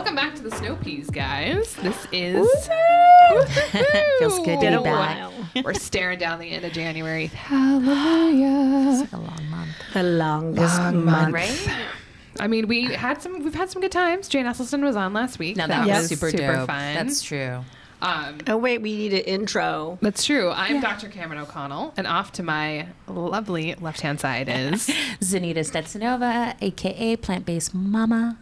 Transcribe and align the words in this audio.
Welcome 0.00 0.16
back 0.16 0.34
to 0.36 0.42
the 0.42 0.50
Snow 0.56 0.76
Peas, 0.76 1.10
guys. 1.10 1.74
This 1.74 2.06
is 2.10 2.48
Feels 4.18 4.38
good 4.38 4.44
to 4.46 4.60
Been 4.60 4.60
be 4.60 4.66
a 4.68 4.80
back. 4.80 5.30
while. 5.30 5.32
We're 5.62 5.74
staring 5.74 6.18
down 6.18 6.38
the 6.38 6.50
end 6.50 6.64
of 6.64 6.72
January. 6.72 7.26
Hallelujah. 7.34 9.02
It's 9.02 9.12
like 9.12 9.12
A 9.12 9.16
long 9.22 9.50
month. 9.50 9.68
The 9.92 10.02
longest 10.02 10.78
Long 10.78 11.04
month. 11.04 11.34
Right? 11.34 11.70
I 12.40 12.46
mean, 12.48 12.66
we 12.66 12.84
had 12.84 13.20
some. 13.20 13.44
We've 13.44 13.54
had 13.54 13.68
some 13.68 13.82
good 13.82 13.92
times. 13.92 14.26
Jane 14.28 14.46
Esselstyn 14.46 14.82
was 14.82 14.96
on 14.96 15.12
last 15.12 15.38
week. 15.38 15.58
No, 15.58 15.66
that, 15.66 15.86
Yes. 15.86 16.08
was 16.10 16.18
super, 16.18 16.30
super 16.30 16.56
dope. 16.56 16.66
fun. 16.68 16.94
That's 16.94 17.20
true. 17.20 17.60
Um, 18.00 18.38
Oh 18.46 18.56
wait, 18.56 18.80
we 18.80 18.96
need 18.96 19.12
an 19.12 19.20
intro. 19.20 19.98
that's 20.00 20.24
true. 20.24 20.48
I'm 20.50 20.80
Dr. 20.80 21.10
Cameron 21.10 21.40
O'Connell, 21.42 21.92
and 21.98 22.06
off 22.06 22.32
to 22.32 22.42
my 22.42 22.86
lovely 23.06 23.74
left-hand 23.74 24.18
side 24.18 24.48
is 24.48 24.86
Zanita 25.20 25.58
Stetsanova, 25.58 26.56
aka 26.62 27.16
Plant 27.16 27.44
Based 27.44 27.74
Mama. 27.74 28.38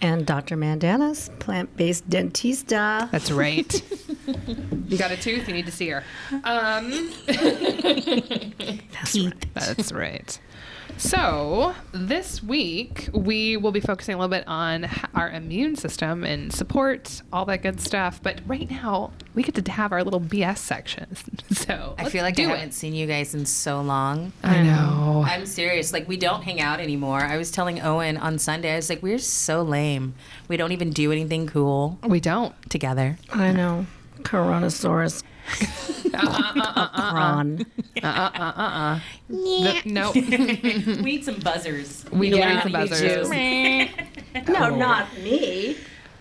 And 0.00 0.24
Dr. 0.24 0.56
Mandanas, 0.56 1.28
plant-based 1.40 2.08
dentista. 2.08 3.10
That's 3.10 3.32
right. 3.32 3.82
you 4.88 4.96
got 4.96 5.10
a 5.10 5.16
tooth, 5.16 5.48
you 5.48 5.54
need 5.54 5.66
to 5.66 5.72
see 5.72 5.88
her. 5.88 6.04
Um, 6.44 7.10
That's 7.26 9.18
right. 9.18 9.54
that's 9.54 9.92
right. 9.92 10.40
So, 10.98 11.76
this 11.92 12.42
week 12.42 13.08
we 13.12 13.56
will 13.56 13.70
be 13.70 13.78
focusing 13.78 14.14
a 14.16 14.18
little 14.18 14.28
bit 14.36 14.42
on 14.48 14.88
our 15.14 15.30
immune 15.30 15.76
system 15.76 16.24
and 16.24 16.52
support, 16.52 17.22
all 17.32 17.44
that 17.46 17.62
good 17.62 17.80
stuff. 17.80 18.20
But 18.20 18.40
right 18.48 18.68
now, 18.68 19.12
we 19.34 19.44
get 19.44 19.54
to 19.64 19.70
have 19.72 19.92
our 19.92 20.02
little 20.02 20.20
BS 20.20 20.58
section. 20.58 21.06
So, 21.50 21.94
I 21.98 22.08
feel 22.08 22.22
like 22.22 22.34
I 22.38 22.42
do 22.44 22.48
haven't 22.48 22.72
seen 22.72 22.94
you 22.94 23.06
guys 23.06 23.34
in 23.34 23.44
so 23.46 23.80
long. 23.80 24.32
I 24.42 24.62
know. 24.62 25.24
I'm 25.26 25.44
serious. 25.46 25.92
Like, 25.92 26.06
we 26.08 26.16
don't 26.16 26.42
hang 26.42 26.60
out 26.60 26.78
anymore. 26.80 27.20
I 27.20 27.36
was 27.36 27.50
telling 27.50 27.80
Owen 27.80 28.16
on 28.16 28.38
Sunday, 28.38 28.72
I 28.72 28.76
was 28.76 28.88
like, 28.88 29.02
we're 29.02 29.18
so 29.18 29.62
lame. 29.62 30.14
We 30.46 30.56
don't 30.56 30.72
even 30.72 30.90
do 30.90 31.10
anything 31.12 31.46
cool 31.46 31.98
We 32.06 32.20
don't. 32.20 32.54
together. 32.70 33.18
I 33.32 33.52
know. 33.52 33.86
Coronasaurus. 34.20 35.22
Cron. 36.12 37.64
The- 37.94 39.82
no. 39.84 40.10
we 40.12 41.02
need 41.02 41.24
some 41.24 41.36
buzzers. 41.40 42.04
We 42.10 42.34
Yeah, 42.34 42.54
need 42.54 42.62
some 42.62 42.72
buzzers. 42.72 43.28
too. 44.44 44.52
No, 44.52 44.74
not 44.74 45.06
me, 45.18 45.76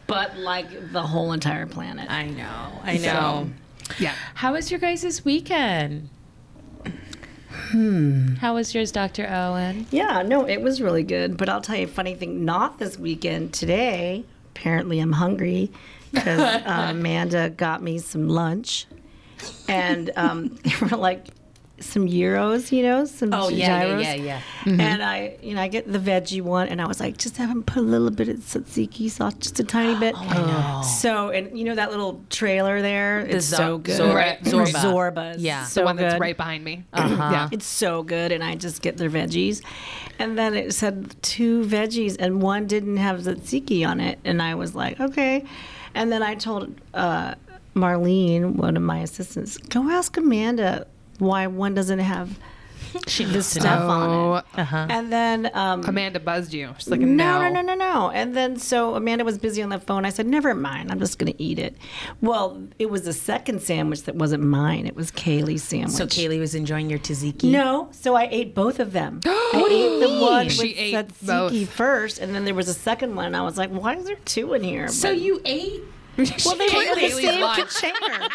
but 0.08 0.38
like 0.38 0.92
the 0.92 1.04
whole 1.04 1.34
entire 1.34 1.66
planet. 1.66 2.10
I 2.10 2.28
know. 2.28 2.82
I 2.84 2.98
So, 2.98 3.04
know. 3.06 3.50
yeah. 4.00 4.14
How 4.36 4.54
was 4.54 4.72
your 4.72 4.80
guys' 4.80 5.24
weekend? 5.24 6.10
Hmm. 7.50 8.36
How 8.36 8.56
was 8.56 8.74
yours, 8.76 8.92
Dr. 8.92 9.28
Owen? 9.30 9.88
Yeah, 9.92 10.22
no, 10.22 10.46
it 10.48 10.62
was 10.62 10.82
really 10.82 11.04
good. 11.04 11.38
But 11.38 11.50
I'll 11.50 11.62
tell 11.62 11.76
you 11.76 11.86
a 11.86 11.90
funny 11.90 12.14
thing. 12.16 12.46
Not 12.46 12.78
this 12.80 12.98
weekend. 13.00 13.54
Today, 13.54 14.24
apparently, 14.56 15.00
I'm 15.00 15.14
hungry 15.14 15.72
because 16.12 16.40
uh, 16.66 16.88
Amanda 16.92 17.50
got 17.50 17.82
me 17.82 17.98
some 18.00 18.30
lunch, 18.30 18.86
and 19.68 20.12
um, 20.16 20.50
they 20.64 20.74
were 20.82 20.98
like 20.98 21.28
some 21.80 22.08
euros, 22.08 22.72
you 22.72 22.82
know, 22.82 23.06
some 23.06 23.30
gyros. 23.30 23.46
Oh, 23.46 23.50
yeah, 23.50 23.84
gyros. 23.86 24.04
yeah, 24.04 24.14
yeah, 24.16 24.42
And 24.66 25.04
I, 25.04 25.38
you 25.44 25.54
know, 25.54 25.62
I 25.62 25.68
get 25.68 25.92
the 25.92 26.00
veggie 26.00 26.42
one, 26.42 26.70
and 26.70 26.82
I 26.82 26.88
was 26.88 27.00
like, 27.00 27.18
just 27.18 27.38
have 27.38 27.52
him 27.52 27.62
put 27.62 27.78
a 27.78 27.82
little 27.86 28.10
bit 28.10 28.30
of 28.30 28.38
tzatziki 28.38 29.12
sauce, 29.12 29.36
just 29.36 29.60
a 29.60 29.64
tiny 29.64 29.94
bit. 30.00 30.16
Oh, 30.18 30.24
I 30.28 30.42
know. 30.42 30.82
So, 30.82 31.30
and 31.30 31.56
you 31.56 31.66
know 31.66 31.76
that 31.76 31.92
little 31.92 32.20
trailer 32.32 32.82
there, 32.82 33.20
it's 33.20 33.46
Zo- 33.46 33.58
so 33.58 33.78
good. 33.78 33.98
Zor- 33.98 34.16
Right. 34.16 34.42
Zorba. 34.44 34.72
Zorba's. 35.14 35.40
Yeah. 35.44 35.66
so 35.66 35.82
the 35.82 35.86
one 35.86 35.98
that's 35.98 36.16
good. 36.16 36.20
right 36.22 36.36
behind 36.36 36.64
me. 36.64 36.84
Uh-huh. 36.94 37.16
Yeah. 37.32 37.50
It's 37.52 37.68
so 37.68 38.02
good, 38.02 38.32
and 38.32 38.44
I 38.44 38.56
just 38.56 38.82
get 38.82 38.98
their 38.98 39.12
veggies. 39.12 39.62
And 40.18 40.36
then 40.36 40.56
it 40.56 40.74
said 40.74 41.16
two 41.22 41.64
veggies, 41.64 42.16
and 42.20 42.42
one 42.42 42.66
didn't 42.66 42.98
have 42.98 43.20
tzatziki 43.20 43.88
on 43.88 44.00
it. 44.00 44.18
And 44.26 44.42
I 44.42 44.56
was 44.56 44.74
like, 44.74 45.00
okay. 45.00 45.46
And 45.94 46.12
then 46.12 46.24
I 46.24 46.34
told 46.34 46.74
uh, 46.96 47.36
Marlene, 47.78 48.56
one 48.56 48.76
of 48.76 48.84
my 48.84 49.00
assistants, 49.00 49.58
go 49.58 49.90
ask 49.90 50.18
Amanda 50.18 50.88
why 51.20 51.48
one 51.48 51.74
doesn't 51.74 52.00
have 52.00 52.38
She 53.08 53.26
the 53.26 53.38
must 53.38 53.52
stuff 53.52 53.82
on 53.82 54.38
it. 54.38 54.46
Uh-huh. 54.60 54.88
And 54.90 55.12
then 55.12 55.50
um, 55.54 55.84
Amanda 55.86 56.20
buzzed 56.20 56.54
you. 56.54 56.74
She's 56.78 56.88
like, 56.90 57.00
no, 57.00 57.42
no, 57.42 57.50
no, 57.50 57.62
no, 57.62 57.62
no, 57.62 57.76
no. 57.76 58.10
And 58.12 58.36
then 58.36 58.58
so 58.58 58.96
Amanda 58.96 59.24
was 59.26 59.38
busy 59.38 59.62
on 59.62 59.70
the 59.70 59.80
phone. 59.80 60.06
I 60.06 60.10
said, 60.10 60.26
never 60.26 60.54
mind. 60.56 60.92
I'm 60.92 61.00
just 61.00 61.18
going 61.20 61.32
to 61.34 61.44
eat 61.44 61.60
it. 61.60 61.76
Well, 62.22 62.62
it 62.80 62.90
was 62.90 63.04
the 63.04 63.14
second 63.14 63.62
sandwich 63.62 64.04
that 64.04 64.16
wasn't 64.16 64.44
mine. 64.44 64.86
It 64.88 64.96
was 64.96 65.12
Kaylee's 65.12 65.64
sandwich. 65.64 65.92
So 65.92 66.06
Kaylee 66.08 66.40
was 66.40 66.56
enjoying 66.56 66.90
your 66.90 67.00
tzatziki. 67.00 67.52
No, 67.52 67.90
so 67.92 68.16
I 68.16 68.28
ate 68.32 68.56
both 68.56 68.80
of 68.80 68.94
them. 68.94 69.20
I 69.26 69.50
What 69.54 69.72
ate 69.72 70.00
the 70.00 70.20
one 70.22 70.38
mean? 70.40 70.46
with 70.48 70.54
She 70.54 70.76
ate 70.76 70.94
tzatziki 70.96 71.26
both. 71.66 71.70
first, 71.70 72.20
and 72.20 72.34
then 72.34 72.46
there 72.46 72.56
was 72.56 72.70
a 72.70 72.74
second 72.74 73.16
one. 73.16 73.26
And 73.26 73.36
I 73.38 73.42
was 73.42 73.58
like, 73.58 73.70
why 73.70 73.96
is 73.96 74.06
there 74.06 74.18
two 74.26 74.54
in 74.54 74.64
here? 74.64 74.88
So 74.88 75.10
But- 75.10 75.20
you 75.20 75.42
ate? 75.46 75.82
well, 76.46 76.56
they 76.56 76.68
were 76.74 76.82
in 76.84 77.00
the 77.00 77.10
same 77.12 77.42
lunch. 77.42 77.58
container. 77.80 78.28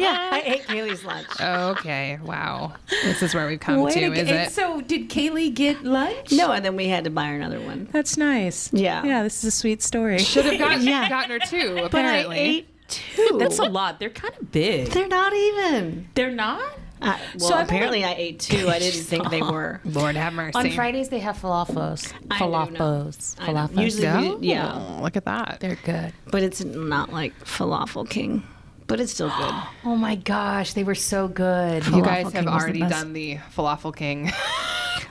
yeah, 0.00 0.30
I 0.32 0.42
ate 0.44 0.62
Kaylee's 0.66 1.04
lunch. 1.04 1.26
Okay, 1.40 2.18
wow. 2.24 2.72
This 3.04 3.22
is 3.22 3.34
where 3.34 3.46
we've 3.46 3.60
come 3.60 3.80
Way 3.80 3.92
to, 3.92 4.00
to 4.00 4.12
is 4.12 4.30
it? 4.30 4.50
So 4.52 4.80
did 4.80 5.10
Kaylee 5.10 5.54
get 5.54 5.84
lunch? 5.84 6.32
No, 6.32 6.52
and 6.52 6.64
then 6.64 6.74
we 6.76 6.88
had 6.88 7.04
to 7.04 7.10
buy 7.10 7.26
her 7.26 7.36
another 7.36 7.60
one. 7.60 7.88
That's 7.92 8.16
nice. 8.16 8.72
Yeah. 8.72 9.04
Yeah, 9.04 9.22
this 9.22 9.38
is 9.38 9.44
a 9.44 9.50
sweet 9.56 9.82
story. 9.82 10.18
Should 10.18 10.46
have 10.46 10.58
gotten, 10.58 10.82
Yeah. 10.86 11.08
gotten 11.08 11.38
her 11.38 11.46
too, 11.46 11.74
But 11.76 11.84
apparently. 11.86 12.36
I 12.36 12.40
ate 12.40 12.88
two. 12.88 13.36
That's 13.38 13.58
a 13.58 13.64
lot. 13.64 13.98
They're 14.00 14.08
kind 14.10 14.34
of 14.40 14.50
big. 14.50 14.88
They're 14.88 15.08
not 15.08 15.34
even. 15.34 16.08
They're 16.14 16.30
not? 16.34 16.62
Uh, 17.00 17.16
well, 17.38 17.48
So 17.48 17.54
I'm 17.54 17.64
apparently 17.64 18.04
I 18.04 18.14
ate 18.14 18.40
two. 18.40 18.68
I 18.68 18.78
didn't 18.78 19.02
think 19.04 19.30
they 19.30 19.42
were. 19.56 19.80
Lord 19.84 20.16
have 20.16 20.32
mercy. 20.32 20.58
On 20.58 20.70
Fridays 20.70 21.08
they 21.08 21.20
have 21.20 21.36
falafels. 21.38 22.12
I 22.30 22.38
do 22.38 22.44
know. 22.50 22.50
Falafels. 22.50 23.36
Falafels. 23.36 23.80
Usually 23.82 24.02
Go? 24.02 24.36
we- 24.36 24.48
yeah. 24.48 24.72
Oh, 24.98 25.02
Look 25.02 25.16
at 25.16 25.24
that. 25.26 25.58
They're 25.60 25.78
good. 25.84 26.12
But 26.30 26.42
it's 26.42 26.64
not 26.64 27.12
like 27.12 27.38
falafel 27.44 28.08
king. 28.08 28.42
But 28.86 29.00
it's 29.00 29.12
still 29.12 29.28
good. 29.36 29.54
Oh 29.84 29.96
my 29.96 30.16
gosh, 30.16 30.74
they 30.74 30.84
were 30.84 30.94
so 30.94 31.28
good. 31.28 31.86
You 31.86 32.02
guys 32.02 32.24
have 32.32 32.44
King 32.44 32.52
was 32.52 32.62
the 32.62 32.64
already 32.64 32.80
done 32.80 33.12
the 33.14 33.36
falafel 33.56 33.94
king. 33.94 34.30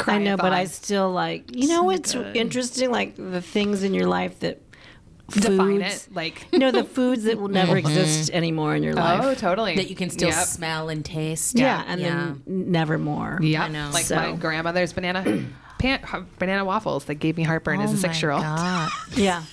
I 0.05 0.19
know, 0.19 0.37
but 0.37 0.53
I 0.53 0.65
still 0.65 1.11
like. 1.11 1.55
You 1.55 1.67
know 1.67 1.83
what's 1.83 2.13
interesting? 2.13 2.91
Like 2.91 3.15
the 3.15 3.41
things 3.41 3.83
in 3.83 3.93
your 3.93 4.05
life 4.07 4.39
that 4.41 4.61
define 5.27 5.81
foods- 5.81 6.07
it. 6.07 6.15
Like, 6.15 6.47
no, 6.53 6.71
the 6.71 6.83
foods 6.83 7.23
that 7.23 7.37
will 7.39 7.47
never 7.49 7.75
mm-hmm. 7.75 7.87
exist 7.87 8.31
anymore 8.31 8.75
in 8.75 8.83
your 8.83 8.93
oh, 8.93 9.01
life. 9.01 9.21
oh, 9.23 9.33
totally. 9.35 9.75
that 9.75 9.89
you 9.89 9.95
can 9.95 10.09
still 10.09 10.29
Yep. 10.29 10.45
smell 10.47 10.89
and 10.89 11.03
taste. 11.03 11.57
yeah, 11.57 11.83
and 11.87 12.01
then 12.01 12.43
never 12.45 12.97
more. 12.97 13.39
Yeah, 13.41 13.63
I 13.63 13.67
know. 13.67 13.89
Like 13.93 14.05
So- 14.05 14.15
my 14.15 14.31
grandmother's 14.33 14.93
banana 14.93 15.45
pan, 15.79 15.99
banana 16.39 16.65
waffles 16.65 17.05
that 17.05 17.15
gave 17.15 17.37
me 17.37 17.43
heartburn 17.43 17.81
as 17.81 17.91
a 17.91 17.95
oh 17.95 17.97
six 17.97 18.21
year 18.21 18.31
old. 18.31 18.43
Yeah. 19.15 19.43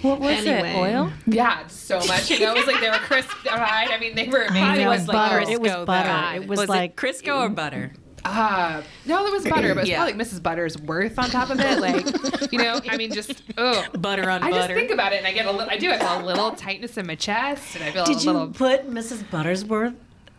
What 0.00 0.18
was 0.18 0.44
Anyway. 0.44 0.70
it? 0.72 0.76
Oil? 0.76 1.12
Yeah, 1.26 1.64
so 1.68 1.98
much. 2.00 2.28
You 2.28 2.40
know, 2.40 2.54
it 2.54 2.56
was 2.56 2.66
like 2.66 2.80
they 2.80 2.90
were 2.90 2.96
crisp 2.96 3.28
fried. 3.30 3.88
I 3.88 3.98
mean, 4.00 4.16
they 4.16 4.26
were. 4.26 4.48
know, 4.50 4.74
It 4.74 4.86
was 4.88 5.06
like 5.06 5.14
butter. 5.14 5.44
oh, 5.46 5.50
It 5.52 5.60
was 5.60 5.70
Crisco, 5.70 5.86
butter. 5.86 6.08
God. 6.08 6.36
It 6.36 6.48
was 6.48 6.68
like- 6.68 6.96
Crisco 6.96 7.38
or 7.40 7.48
butter? 7.48 7.92
Uh, 8.24 8.82
no, 9.04 9.26
it 9.26 9.32
was 9.32 9.44
butter, 9.44 9.74
but 9.74 9.80
it's 9.80 9.80
was 9.80 9.88
Yeah. 9.88 9.96
probably 10.04 10.14
like 10.14 10.28
Mrs. 10.28 10.42
Butter's 10.42 10.78
worth 10.78 11.18
on 11.18 11.28
top 11.30 11.50
of 11.50 11.58
it. 11.60 11.80
Like, 11.80 12.52
you 12.52 12.58
know, 12.58 12.80
I 12.88 12.96
mean, 12.96 13.12
just 13.12 13.42
oh, 13.58 13.84
Butter 13.98 14.30
on 14.30 14.42
I 14.42 14.48
just 14.50 14.60
butter. 14.60 14.74
think 14.74 14.90
about 14.90 15.12
it, 15.12 15.16
and 15.18 15.26
I 15.26 15.32
get 15.32 15.46
a 15.46 15.50
little. 15.50 15.68
I 15.70 15.76
do. 15.76 15.90
I 15.90 15.98
feel 15.98 16.20
a 16.20 16.24
little 16.24 16.52
tightness 16.52 16.96
in 16.96 17.06
my 17.06 17.14
chest, 17.16 17.74
and 17.74 17.84
I 17.84 17.90
feel 17.90 18.04
Did 18.04 18.16
a 18.18 18.20
you 18.20 18.30
little. 18.32 18.48
put 18.48 18.88
Mrs. 18.88 19.28
butter's 19.30 19.64
worth 19.64 19.94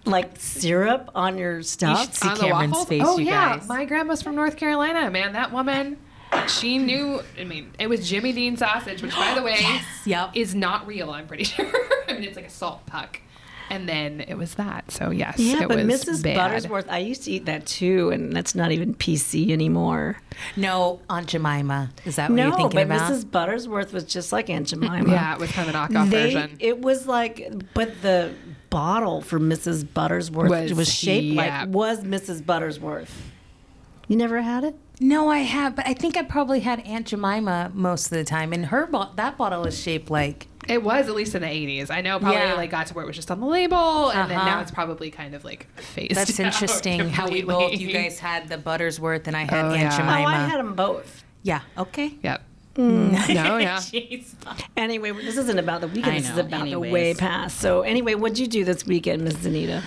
like 0.06 0.32
syrup 0.38 1.10
on 1.16 1.38
your 1.38 1.62
stuff? 1.62 2.14
see 2.14 2.28
on 2.28 2.36
the 2.36 2.42
Cameron's 2.42 2.72
waffles? 2.72 2.88
face, 2.90 3.04
Oh 3.06 3.18
you 3.18 3.26
yeah, 3.26 3.58
guys. 3.58 3.68
my 3.68 3.86
grandma's 3.86 4.22
from 4.22 4.36
North 4.36 4.56
Carolina. 4.58 5.10
Man, 5.12 5.34
that 5.34 5.52
woman, 5.52 5.98
she 6.48 6.78
knew. 6.78 7.22
I 7.40 7.44
mean, 7.44 7.72
it 7.80 7.88
was 7.88 8.08
Jimmy 8.10 8.32
Dean 8.32 8.56
sausage, 8.58 9.02
which, 9.02 9.14
by 9.16 9.34
the 9.34 9.42
way, 9.44 9.58
yes, 9.60 9.86
Yep. 10.06 10.32
is 10.36 10.56
not 10.56 10.88
real. 10.88 11.10
I'm 11.12 11.28
pretty 11.28 11.44
sure. 11.46 11.72
I 12.08 12.14
mean, 12.14 12.24
it's 12.24 12.36
like 12.38 12.46
a 12.48 12.50
salt 12.50 12.86
puck, 12.86 13.20
and 13.74 13.90
then 13.90 14.22
it 14.22 14.36
was 14.38 14.56
that. 14.56 14.92
So 14.92 15.10
yes, 15.10 15.40
Yeah, 15.40 15.64
it 15.64 15.68
but 15.68 15.78
was 15.84 15.86
Mrs. 16.06 16.24
bad. 16.24 16.38
Buttersworth, 16.38 16.86
I 16.90 17.00
used 17.00 17.24
to 17.24 17.32
eat 17.32 17.46
that 17.46 17.66
too, 17.66 18.10
and 18.12 18.32
that's 18.36 18.56
not 18.56 18.72
even 18.72 18.94
PC 18.96 19.52
anymore. 19.52 20.18
No, 20.56 21.02
Aunt 21.10 21.28
Jemima. 21.28 21.92
Is 22.06 22.16
that 22.18 22.30
what 22.30 22.36
no, 22.36 22.48
you're 22.48 22.58
thinking 22.58 22.82
about? 22.82 22.96
No, 22.96 22.98
but 22.98 23.06
about? 23.06 23.56
Mrs. 23.58 23.68
Buttersworth 23.70 23.94
was 23.94 24.04
just 24.06 24.32
like 24.32 24.50
Aunt 24.50 24.68
Jemima. 24.72 25.10
Yeah, 25.10 25.34
it 25.34 25.40
was 25.40 25.52
kind 25.52 25.70
of 25.70 25.76
a 25.76 25.78
knockoff 25.78 26.10
They, 26.10 26.34
version. 26.34 26.58
it 26.60 26.82
was 26.82 27.08
like, 27.08 27.52
but 27.74 28.02
the 28.02 28.34
bottle 28.70 29.22
for 29.22 29.40
Mrs. 29.40 29.84
Buttersworth 29.86 30.50
Was- 30.50 30.74
was, 30.74 30.92
shaped 30.94 31.36
yeah. 31.36 31.62
like 31.64 31.70
was 31.70 32.04
Mrs. 32.04 32.42
Buttersworth. 32.42 33.10
You 34.08 34.18
never 34.18 34.42
had 34.42 34.64
it? 34.64 34.76
No, 35.00 35.30
I 35.30 35.40
have, 35.40 35.76
but 35.76 35.88
I 35.88 35.94
think 35.94 36.18
I 36.18 36.24
probably 36.24 36.60
had 36.60 36.80
Aunt 36.82 37.08
Jemima 37.08 37.72
most 37.74 38.06
of 38.06 38.12
the 38.12 38.24
time, 38.24 38.54
and 38.54 38.68
her 38.68 38.86
bo- 38.88 39.10
that 39.16 39.38
bottle 39.38 39.64
was 39.64 39.80
shaped 39.80 40.10
like. 40.12 40.48
It 40.70 40.84
was 40.84 41.08
at 41.08 41.16
least 41.16 41.36
in 41.36 41.42
the 41.42 41.48
80s. 41.48 41.90
I 41.90 42.02
know 42.02 42.20
probably 42.20 42.38
Yeah. 42.40 42.54
like 42.54 42.72
got 42.72 42.88
to 42.88 42.94
where 42.94 43.04
it 43.04 43.08
was 43.08 43.16
just 43.16 43.30
on 43.32 43.40
the 43.40 43.46
label, 43.48 44.10
and 44.10 44.30
then 44.30 44.38
Uh-huh. 44.38 44.46
now 44.50 44.60
it's 44.62 44.72
probably 44.72 45.12
kind 45.12 45.34
of 45.36 45.44
like 45.44 45.68
phased. 45.80 46.16
That's 46.16 46.40
out 46.40 46.46
interesting 46.46 47.10
how 47.10 47.28
we 47.30 47.42
both 47.44 47.74
you 47.80 47.92
guys 47.92 48.20
had 48.20 48.48
the 48.50 48.58
Buttersworth 48.58 49.28
and 49.28 49.36
I 49.36 49.44
had 49.44 49.66
Oh, 49.66 49.70
Aunt 49.72 49.80
yeah. 49.82 50.24
Oh, 50.24 50.26
I 50.28 50.48
had 50.48 50.60
them 50.60 50.74
both. 50.76 51.24
yeah. 51.44 51.62
Okay. 51.78 52.16
Yep. 52.24 52.42
No, 52.76 52.88
yeah. 53.58 53.78
Jeez. 53.78 54.34
Anyway, 54.76 55.12
this 55.12 55.38
isn't 55.38 55.60
about 55.60 55.82
the 55.82 55.88
weekend. 55.88 56.18
This 56.18 56.30
is 56.32 56.36
know, 56.38 56.42
about 56.42 56.66
the 56.66 56.76
way 56.80 57.14
past. 57.14 57.60
So, 57.60 57.82
anyway, 57.84 58.16
what'd 58.16 58.40
you 58.40 58.48
do 58.48 58.64
this 58.66 58.84
weekend, 58.88 59.22
Miss 59.24 59.36
Zanita? 59.36 59.84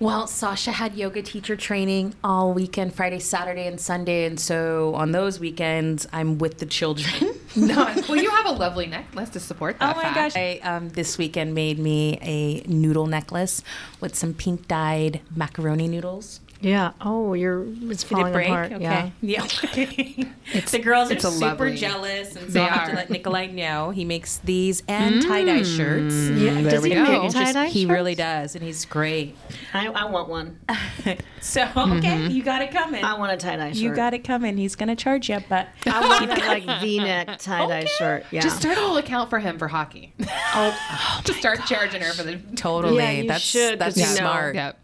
Well, 0.00 0.28
Sasha 0.28 0.70
had 0.70 0.94
yoga 0.94 1.22
teacher 1.22 1.56
training 1.56 2.14
all 2.22 2.52
weekend, 2.52 2.94
Friday, 2.94 3.18
Saturday, 3.18 3.66
and 3.66 3.80
Sunday. 3.80 4.26
And 4.26 4.38
so 4.38 4.94
on 4.94 5.10
those 5.10 5.40
weekends, 5.40 6.06
I'm 6.12 6.38
with 6.38 6.58
the 6.58 6.66
children. 6.66 7.34
No, 7.56 7.92
well, 8.08 8.16
you 8.16 8.30
have 8.30 8.46
a 8.46 8.52
lovely 8.52 8.86
necklace 8.86 9.30
to 9.30 9.40
support 9.40 9.78
that. 9.80 9.96
Oh 9.96 9.96
my 9.96 10.02
fact. 10.02 10.34
gosh. 10.34 10.36
I 10.36 10.60
um, 10.62 10.90
this 10.90 11.16
weekend 11.16 11.54
made 11.54 11.78
me 11.78 12.18
a 12.20 12.60
noodle 12.68 13.06
necklace 13.06 13.62
with 14.00 14.14
some 14.14 14.34
pink 14.34 14.68
dyed 14.68 15.22
macaroni 15.34 15.88
noodles. 15.88 16.40
Yeah. 16.60 16.92
Oh, 17.00 17.34
you're 17.34 17.64
it's 17.90 18.02
Did 18.02 18.10
falling 18.10 18.28
it 18.28 18.32
break? 18.32 18.48
apart. 18.48 18.72
Okay. 18.72 18.82
Yeah. 18.84 19.10
Yeah. 19.20 19.46
the 20.70 20.78
girls 20.78 21.10
are 21.10 21.14
it's 21.14 21.24
a 21.24 21.30
super 21.30 21.46
lovely- 21.46 21.76
jealous, 21.76 22.34
and 22.36 22.46
so 22.46 22.52
They 22.52 22.60
I 22.60 22.68
have 22.68 22.88
to 22.90 22.96
let 22.96 23.10
Nikolai 23.10 23.46
know. 23.46 23.90
He 23.90 24.04
makes 24.04 24.38
these 24.38 24.82
and 24.88 25.22
tie 25.22 25.44
dye 25.44 25.60
mm. 25.60 25.76
shirts. 25.76 26.14
Yeah. 26.40 26.54
there 26.62 26.70
Does 26.70 26.82
we 26.82 26.88
he 26.90 26.94
go. 26.96 27.22
make 27.22 27.32
tie 27.32 27.52
dye? 27.52 27.68
He 27.68 27.86
really 27.86 28.14
does, 28.14 28.54
and 28.54 28.64
he's 28.64 28.84
great. 28.84 29.36
I, 29.72 29.86
I 29.88 30.04
want 30.06 30.28
one. 30.28 30.58
So 31.40 31.62
okay, 31.62 31.70
mm-hmm. 31.76 32.30
you 32.32 32.42
got 32.42 32.62
it 32.62 32.72
coming. 32.72 33.04
I 33.04 33.16
want 33.16 33.32
a 33.32 33.36
tie 33.36 33.56
dye 33.56 33.68
shirt. 33.68 33.76
You 33.76 33.94
got 33.94 34.12
it 34.12 34.24
coming. 34.24 34.56
He's 34.56 34.74
gonna 34.74 34.96
charge 34.96 35.30
you, 35.30 35.38
but 35.48 35.68
I 35.86 36.00
want 36.00 36.28
that 36.30 36.46
like 36.66 36.80
V-neck 36.82 37.38
tie 37.38 37.66
dye 37.66 37.84
shirt. 37.84 38.24
Yeah. 38.32 38.40
Just 38.40 38.58
start 38.58 38.76
a 38.76 38.80
little 38.80 38.96
account 38.96 39.30
for 39.30 39.38
him 39.38 39.56
for 39.58 39.68
hockey. 39.68 40.12
oh, 40.28 41.20
Just 41.24 41.38
start 41.38 41.60
charging 41.66 42.02
her 42.02 42.12
for 42.12 42.24
the. 42.24 42.38
totally. 42.56 42.96
Yeah, 42.96 43.10
you 43.12 43.28
that's 43.28 43.42
should, 43.42 43.78
'cause 43.78 43.94
that's 43.94 44.16
smart. 44.16 44.56
Yep. 44.56 44.78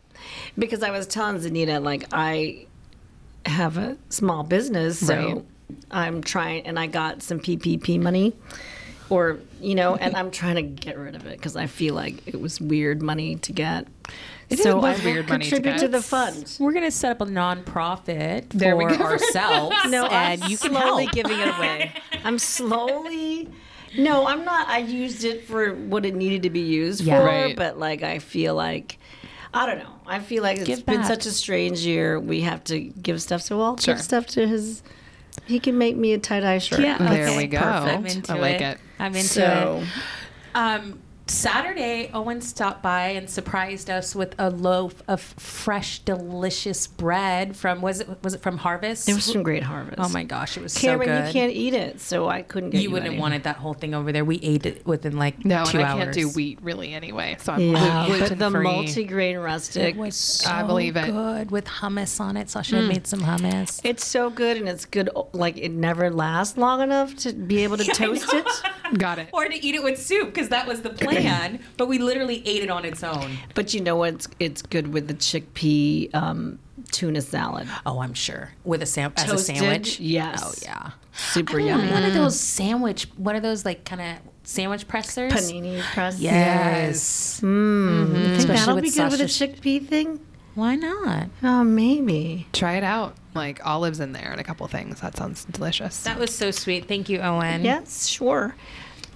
Because 0.58 0.82
I 0.82 0.90
was 0.90 1.06
telling 1.06 1.36
Zanita 1.38 1.82
like 1.82 2.06
I 2.12 2.66
have 3.46 3.76
a 3.76 3.96
small 4.08 4.42
business, 4.42 4.98
so 5.04 5.14
Right. 5.16 5.44
I'm 5.90 6.22
trying, 6.22 6.66
and 6.66 6.78
I 6.78 6.86
got 6.86 7.22
some 7.22 7.40
PPP 7.40 8.00
money, 8.00 8.32
or 9.10 9.38
you 9.60 9.74
know, 9.74 9.96
and 9.96 10.14
I'm 10.16 10.30
trying 10.30 10.56
to 10.56 10.62
get 10.62 10.98
rid 10.98 11.14
of 11.14 11.26
it 11.26 11.36
because 11.38 11.56
I 11.56 11.66
feel 11.66 11.94
like 11.94 12.26
it 12.26 12.40
was 12.40 12.60
weird 12.60 13.02
money 13.02 13.36
to 13.36 13.52
get. 13.52 13.86
It 14.50 14.58
so 14.58 14.76
was 14.78 15.00
I 15.00 15.04
weird 15.04 15.28
money 15.28 15.44
to 15.44 15.50
contribute 15.50 15.72
get. 15.72 15.80
to 15.80 15.88
the 15.88 16.02
fund. 16.02 16.54
We're 16.60 16.72
gonna 16.72 16.90
set 16.90 17.12
up 17.12 17.20
a 17.22 17.26
nonprofit 17.26 18.50
There 18.50 18.76
for 18.76 18.90
ourselves, 19.02 19.76
No, 19.88 20.04
and 20.06 20.42
I'm 20.42 20.50
you 20.50 20.56
can 20.58 20.72
slowly 20.72 21.04
help. 21.04 21.14
giving 21.14 21.38
it 21.40 21.48
away. 21.48 21.92
I'm 22.24 22.38
slowly. 22.38 23.48
No, 23.96 24.26
I'm 24.26 24.44
not. 24.44 24.68
I 24.68 24.78
used 24.78 25.24
it 25.24 25.44
for 25.46 25.72
what 25.74 26.04
it 26.04 26.14
needed 26.14 26.42
to 26.42 26.50
be 26.50 26.60
used 26.60 27.00
Yeah. 27.02 27.20
for, 27.20 27.26
Right. 27.26 27.56
but 27.56 27.78
like 27.78 28.02
I 28.02 28.18
feel 28.18 28.54
like. 28.54 28.98
I 29.54 29.66
don't 29.66 29.78
know. 29.78 29.90
I 30.06 30.18
feel 30.18 30.42
like 30.42 30.58
it's 30.58 30.66
Give 30.66 30.84
been 30.84 30.98
back. 31.00 31.06
such 31.06 31.26
a 31.26 31.30
strange 31.30 31.80
year. 31.80 32.18
We 32.20 32.40
have 32.42 32.64
to 32.64 32.80
give 32.80 33.22
stuff. 33.22 33.40
So 33.40 33.60
I'll 33.60 33.76
Sure. 33.78 33.94
give 33.94 34.02
stuff 34.02 34.26
to 34.28 34.46
his. 34.46 34.82
He 35.46 35.58
can 35.60 35.78
make 35.78 35.96
me 35.96 36.12
a 36.12 36.18
tie 36.18 36.40
dye 36.40 36.58
shirt. 36.58 36.80
Yeah, 36.80 36.98
There 36.98 37.26
okay, 37.28 37.36
we 37.36 37.46
go. 37.46 37.58
perfect. 37.60 37.94
I'm 37.96 38.04
I 38.06 38.08
into 38.10 38.34
like 38.36 38.60
it. 38.60 38.78
I'm 38.98 39.14
into 39.14 39.24
So 39.28 39.82
it. 39.82 39.88
Um, 40.56 41.00
Saturday, 41.26 42.10
Owen 42.12 42.42
stopped 42.42 42.82
by 42.82 43.08
and 43.08 43.28
surprised 43.30 43.88
us 43.88 44.14
with 44.14 44.34
a 44.38 44.50
loaf 44.50 45.02
of 45.08 45.22
fresh, 45.22 46.00
delicious 46.00 46.86
bread 46.86 47.56
from 47.56 47.80
was 47.80 48.00
it 48.00 48.22
was 48.22 48.34
it 48.34 48.42
from 48.42 48.58
Harvest? 48.58 49.08
it 49.08 49.14
was 49.14 49.24
some 49.24 49.42
great 49.42 49.62
harvest. 49.62 49.98
oh 49.98 50.08
my 50.10 50.22
gosh, 50.22 50.58
it 50.58 50.62
was 50.62 50.76
Cameron, 50.76 51.00
so 51.00 51.04
good. 51.06 51.10
Karen, 51.12 51.26
you 51.26 51.32
can't 51.32 51.52
eat 51.52 51.72
it, 51.72 52.00
so 52.00 52.28
I 52.28 52.42
couldn't 52.42 52.70
get 52.70 52.78
you. 52.82 52.88
You 52.88 52.90
wouldn't 52.90 53.12
have 53.12 53.20
wanted 53.20 53.44
that 53.44 53.56
whole 53.56 53.72
thing 53.72 53.94
over 53.94 54.12
there. 54.12 54.24
We 54.24 54.38
ate 54.42 54.66
it 54.66 54.86
within 54.86 55.16
like 55.16 55.44
No, 55.46 55.64
two 55.64 55.78
and 55.78 55.86
I 55.86 55.92
hours. 55.92 56.04
can't 56.04 56.14
do 56.14 56.28
wheat 56.28 56.58
really 56.60 56.92
anyway, 56.92 57.36
so 57.40 57.54
I'm 57.54 57.60
Yeah, 57.60 58.06
gluten 58.06 58.28
but 58.28 58.38
the 58.38 58.58
multigrain 58.58 58.62
multi-grain 58.84 59.38
rustic. 59.38 59.94
It 59.94 59.98
was 59.98 60.16
so 60.16 60.50
I 60.50 60.62
believe 60.62 60.96
it. 60.96 61.06
good 61.06 61.50
with 61.50 61.64
hummus 61.64 62.20
on 62.20 62.36
it. 62.36 62.50
Sasha 62.50 62.76
had 62.76 62.84
mm. 62.84 62.88
made 62.88 63.06
some 63.06 63.20
hummus. 63.20 63.80
it's 63.82 64.04
so 64.04 64.28
good, 64.28 64.58
and 64.58 64.68
it's 64.68 64.84
good. 64.84 65.08
Like 65.32 65.56
it 65.56 65.70
never 65.70 66.10
lasts 66.10 66.58
long 66.58 66.82
enough 66.82 67.16
to 67.16 67.32
be 67.32 67.64
able 67.64 67.78
to 67.78 67.84
toast 67.94 68.30
it. 68.32 68.46
Got 68.98 69.18
it. 69.18 69.28
Or 69.34 69.46
to 69.48 69.66
eat 69.66 69.74
it 69.74 69.82
with 69.82 70.00
soup 70.00 70.26
because 70.28 70.50
that 70.50 70.66
was 70.66 70.82
the 70.82 70.90
plan. 70.90 71.13
But 71.76 71.86
we 71.88 71.98
literally 71.98 72.42
ate 72.46 72.62
it 72.62 72.70
on 72.70 72.84
its 72.84 73.02
own. 73.02 73.36
But 73.54 73.74
you 73.74 73.80
know 73.80 73.96
what? 73.96 74.14
It's, 74.14 74.28
it's 74.40 74.62
good 74.62 74.92
with 74.92 75.08
the 75.08 75.14
chickpea 75.14 76.14
um, 76.14 76.58
tuna 76.92 77.20
salad. 77.20 77.68
Oh, 77.86 78.00
I'm 78.00 78.14
sure 78.14 78.52
with 78.64 78.82
a 78.82 78.86
sam- 78.86 79.12
as 79.16 79.24
a 79.24 79.26
Toasted, 79.28 79.56
sandwich. 79.58 80.00
yes. 80.00 80.42
Oh 80.44 80.52
yeah. 80.62 80.90
Super 81.16 81.60
I 81.60 81.64
yummy. 81.64 81.82
want 81.84 81.92
one 81.94 82.04
of 82.04 82.14
those 82.14 82.38
sandwich. 82.38 83.06
What 83.16 83.34
are 83.36 83.40
those 83.40 83.64
like 83.64 83.84
kind 83.84 84.00
of 84.02 84.16
sandwich 84.42 84.88
pressers? 84.88 85.32
Panini 85.32 85.80
press. 85.92 86.18
Yes. 86.18 87.40
Mm. 87.40 88.12
Think 88.12 88.26
Especially 88.38 88.54
that'll 88.56 88.80
be 88.80 88.90
good 88.90 89.10
with 89.10 89.20
a 89.20 89.24
chickpea 89.24 89.86
thing. 89.86 90.20
Why 90.56 90.76
not? 90.76 91.28
Oh, 91.42 91.64
maybe. 91.64 92.46
Try 92.52 92.76
it 92.76 92.84
out. 92.84 93.16
Like 93.34 93.64
olives 93.66 93.98
in 93.98 94.12
there 94.12 94.30
and 94.30 94.40
a 94.40 94.44
couple 94.44 94.66
things. 94.68 95.00
That 95.00 95.16
sounds 95.16 95.44
delicious. 95.46 96.02
That 96.04 96.18
was 96.18 96.32
so 96.34 96.52
sweet. 96.52 96.86
Thank 96.86 97.08
you, 97.08 97.20
Owen. 97.20 97.64
Yes, 97.64 98.06
sure. 98.06 98.54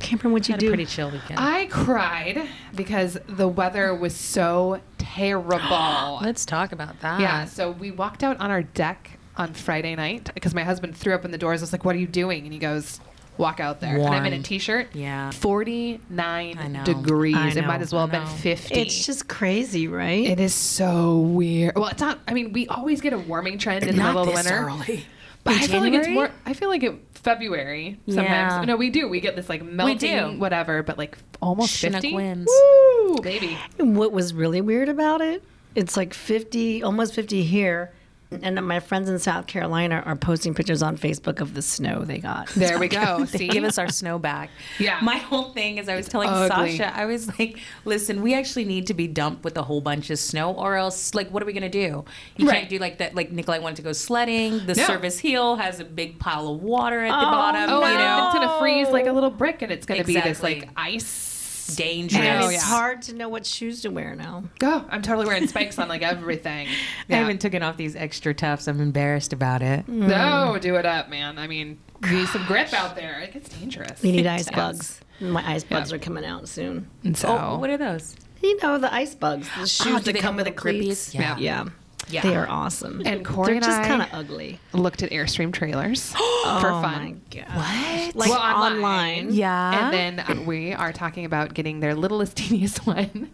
Cameron, 0.01 0.33
what'd 0.33 0.49
you 0.49 0.53
Had 0.55 0.63
a 0.63 0.67
do? 0.67 0.69
pretty 0.69 0.87
chill 0.87 1.11
weekend. 1.11 1.39
I 1.41 1.67
cried 1.67 2.49
because 2.75 3.19
the 3.29 3.49
weather 3.49 3.95
was 3.95 4.15
so 4.15 4.81
terrible. 4.99 6.19
Let's 6.23 6.45
talk 6.47 6.73
about 6.73 7.01
that. 7.01 7.21
Yeah, 7.21 7.45
so 7.45 7.71
we 7.73 7.91
walked 7.91 8.23
out 8.23 8.39
on 8.41 8.51
our 8.51 8.63
deck 8.63 9.19
on 9.37 9.53
Friday 9.55 9.95
night 9.95 10.31
because 10.35 10.55
my 10.55 10.65
husband 10.65 10.97
threw 10.97 11.15
open 11.15 11.31
the 11.31 11.39
doors. 11.39 11.61
I 11.61 11.65
was 11.65 11.73
like, 11.73 11.85
"What 11.85 11.95
are 11.95 11.99
you 11.99 12.07
doing?" 12.07 12.45
And 12.45 12.53
he 12.53 12.59
goes, 12.59 13.01
"Walk 13.37 13.61
out 13.61 13.81
there." 13.81 13.97
And 13.97 14.07
I'm 14.07 14.27
in 14.27 14.33
a 14.33 14.37
Warm. 14.37 14.43
t-shirt. 14.43 14.89
Yeah. 14.95 15.31
49 15.33 16.59
I 16.59 16.69
know. 16.69 16.85
degrees. 16.85 17.37
I 17.37 17.49
It 17.49 17.55
know, 17.57 17.67
might 17.69 17.81
as 17.83 17.93
well 17.93 18.07
have 18.07 18.11
been 18.13 18.27
50. 18.39 18.75
It's 18.75 19.07
just 19.07 19.29
crazy, 19.29 19.89
right? 19.89 20.27
It 20.27 20.41
is 20.41 20.55
so 20.55 21.19
weird. 21.19 21.77
Well, 21.77 21.87
it's 21.89 22.01
not. 22.01 22.19
I 22.27 22.35
mean, 22.35 22.53
we 22.53 22.67
always 22.69 23.01
get 23.01 23.13
a 23.13 23.19
warming 23.19 23.59
trend 23.59 23.85
in 23.85 23.97
the 23.97 24.03
middle 24.03 24.21
of 24.23 24.27
the 24.29 24.35
this 24.35 24.45
winter. 24.45 24.67
early. 24.69 25.07
But 25.45 25.55
In 25.55 25.63
I 25.63 25.67
feel 25.69 25.81
like 25.81 25.93
it's 25.95 26.09
more. 26.09 26.31
I 26.47 26.53
feel 26.53 26.69
like 26.69 26.83
it 26.83 27.08
February 27.19 27.99
sometimes. 28.07 28.27
Yeah. 28.27 28.65
No, 28.65 28.77
we 28.77 28.91
do. 28.91 29.09
We 29.09 29.21
get 29.21 29.37
this 29.37 29.49
like 29.49 29.63
melting 29.63 29.99
do. 29.99 30.39
whatever, 30.39 30.83
but 30.83 30.99
like 30.99 31.19
almost 31.43 31.71
Chinook 31.71 32.03
50. 32.03 32.15
winds. 32.15 32.51
Woo, 32.51 33.19
baby. 33.23 33.59
What 33.79 34.13
was 34.13 34.33
really 34.33 34.61
weird 34.61 34.89
about 34.89 35.21
it, 35.21 35.43
it's 35.75 35.97
like 35.97 36.15
50, 36.15 36.83
almost 36.83 37.15
50 37.15 37.43
here. 37.43 37.93
And 38.31 38.67
my 38.67 38.79
friends 38.79 39.09
in 39.09 39.19
South 39.19 39.47
Carolina 39.47 40.03
are 40.05 40.15
posting 40.15 40.53
pictures 40.53 40.83
on 40.83 40.99
Facebook 40.99 41.41
of 41.41 41.55
the 41.55 41.63
snow 41.63 42.05
they 42.05 42.19
got. 42.19 42.49
There 42.51 42.79
we 42.79 42.89
go. 42.89 43.25
See, 43.27 43.49
give 43.49 43.65
us 43.65 43.79
our 43.79 43.89
snow 43.89 44.19
back. 44.19 44.51
Yeah. 44.79 44.99
My 45.03 45.17
whole 45.17 45.53
thing 45.53 45.79
is 45.79 45.89
I 45.89 45.97
was 45.97 46.09
telling 46.09 46.29
Ugly. 46.29 46.77
Sasha, 46.77 46.95
I 46.95 47.07
was 47.07 47.39
like, 47.39 47.59
listen, 47.87 48.21
we 48.21 48.35
actually 48.35 48.67
need 48.67 48.87
to 48.89 48.95
be 48.95 49.07
dumped 49.09 49.45
with 49.45 49.57
a 49.57 49.63
whole 49.63 49.81
bunch 49.81 50.11
of 50.11 50.19
snow 50.19 50.53
or 50.53 50.77
else 50.77 51.15
like 51.15 51.31
what 51.31 51.43
are 51.43 51.47
we 51.47 51.55
gonna 51.55 51.71
do? 51.71 52.05
You 52.37 52.47
Right. 52.49 52.59
can't 52.59 52.69
do 52.69 52.79
like 52.79 52.99
that 52.99 53.15
like 53.15 53.33
Nikolai 53.33 53.61
wanted 53.61 53.77
to 53.77 53.83
go 53.83 53.93
sledding. 53.93 54.59
The 54.67 54.75
No. 54.75 54.85
service 54.85 55.19
hill 55.19 55.57
has 55.57 55.81
a 55.81 55.85
big 55.85 56.19
pile 56.19 56.49
of 56.49 56.63
water 56.63 57.05
at 57.05 57.11
the 57.11 57.27
oh, 57.29 57.31
bottom. 57.31 57.71
Oh, 57.71 57.79
you 57.81 57.85
and 57.87 57.99
know. 57.99 58.27
it's 58.27 58.35
gonna 58.35 58.59
freeze 58.59 58.89
like 58.89 59.07
a 59.07 59.13
little 59.13 59.31
brick, 59.31 59.63
and 59.63 59.73
it's 59.73 59.87
gonna 59.87 60.05
be 60.05 60.21
this 60.21 60.43
like 60.43 60.69
ice. 60.77 61.28
Dangerous. 61.77 62.21
And 62.21 62.45
Oh, 62.45 62.49
it's 62.49 62.55
yeah. 62.55 62.61
hard 62.61 63.03
to 63.03 63.15
know 63.15 63.29
what 63.29 63.47
shoes 63.47 63.83
to 63.83 63.89
wear 63.91 64.15
now. 64.15 64.45
Go! 64.59 64.85
I'm 64.91 65.03
totally 65.03 65.27
wearing 65.27 65.47
spikes 65.47 65.79
on 65.79 65.89
like 65.89 66.03
everything. 66.03 66.67
I 66.69 66.71
Yeah. 67.09 67.17
haven't 67.19 67.39
taken 67.41 67.63
off 67.63 67.77
these 67.77 67.95
Xtratufs. 67.95 68.69
I'm 68.69 68.81
embarrassed 68.81 69.33
about 69.33 69.63
it. 69.63 69.89
No, 69.89 70.55
mm. 70.57 70.61
do 70.61 70.77
it 70.77 70.87
up, 70.87 71.09
man. 71.09 71.39
I 71.39 71.47
mean, 71.47 71.79
be 72.01 72.27
some 72.27 72.45
grip 72.47 72.73
out 72.73 72.95
there. 72.97 73.21
It 73.21 73.33
gets 73.33 73.49
dangerous. 73.49 74.03
You 74.05 74.13
need 74.13 74.27
ice 74.27 74.47
Yes. 74.47 74.55
bugs. 74.55 75.01
My 75.21 75.43
ice 75.51 75.65
bugs 75.65 75.91
Yeah. 75.91 75.97
are 75.97 75.99
coming 75.99 76.25
out 76.25 76.49
soon. 76.49 76.89
And 77.05 77.17
oh, 77.17 77.19
so, 77.19 77.29
Oh, 77.39 77.59
what 77.59 77.71
are 77.71 77.77
those? 77.77 78.15
You 78.43 78.57
know 78.63 78.79
the 78.79 78.93
ice 78.95 79.15
bugs, 79.17 79.49
the 79.57 79.63
oh, 79.63 79.67
shoes 79.67 80.03
do 80.05 80.13
that 80.13 80.23
come 80.23 80.37
with 80.37 80.45
the 80.45 80.51
little 80.53 80.63
cleats. 80.63 81.13
Yeah. 81.15 81.37
yeah, 81.39 81.65
Yeah. 82.11 82.23
they 82.23 82.35
are 82.37 82.49
awesome. 82.49 83.03
And 83.05 83.25
Corey 83.25 83.47
they're 83.47 83.55
and 83.57 83.65
just 83.65 83.79
I- 83.81 83.87
kind 83.89 84.03
of 84.03 84.09
ugly 84.13 84.59
looked 84.73 85.03
at 85.03 85.11
Airstream 85.11 85.53
trailers 85.53 86.13
for 86.13 86.19
oh 86.21 86.81
fun. 86.83 87.05
my 87.05 87.15
god! 87.31 87.57
What? 87.57 88.17
Like 88.17 88.31
Well, 88.31 88.39
online. 88.41 88.77
online. 88.77 89.33
Yeah. 89.35 89.85
And 89.91 89.95
then 89.95 90.39
uh, 90.39 90.43
we 90.43 90.73
are 90.73 90.93
talking 90.93 91.25
about 91.25 91.55
getting 91.55 91.81
their 91.81 91.95
littlest, 91.95 92.37
teeniest 92.39 92.87
one 92.87 93.31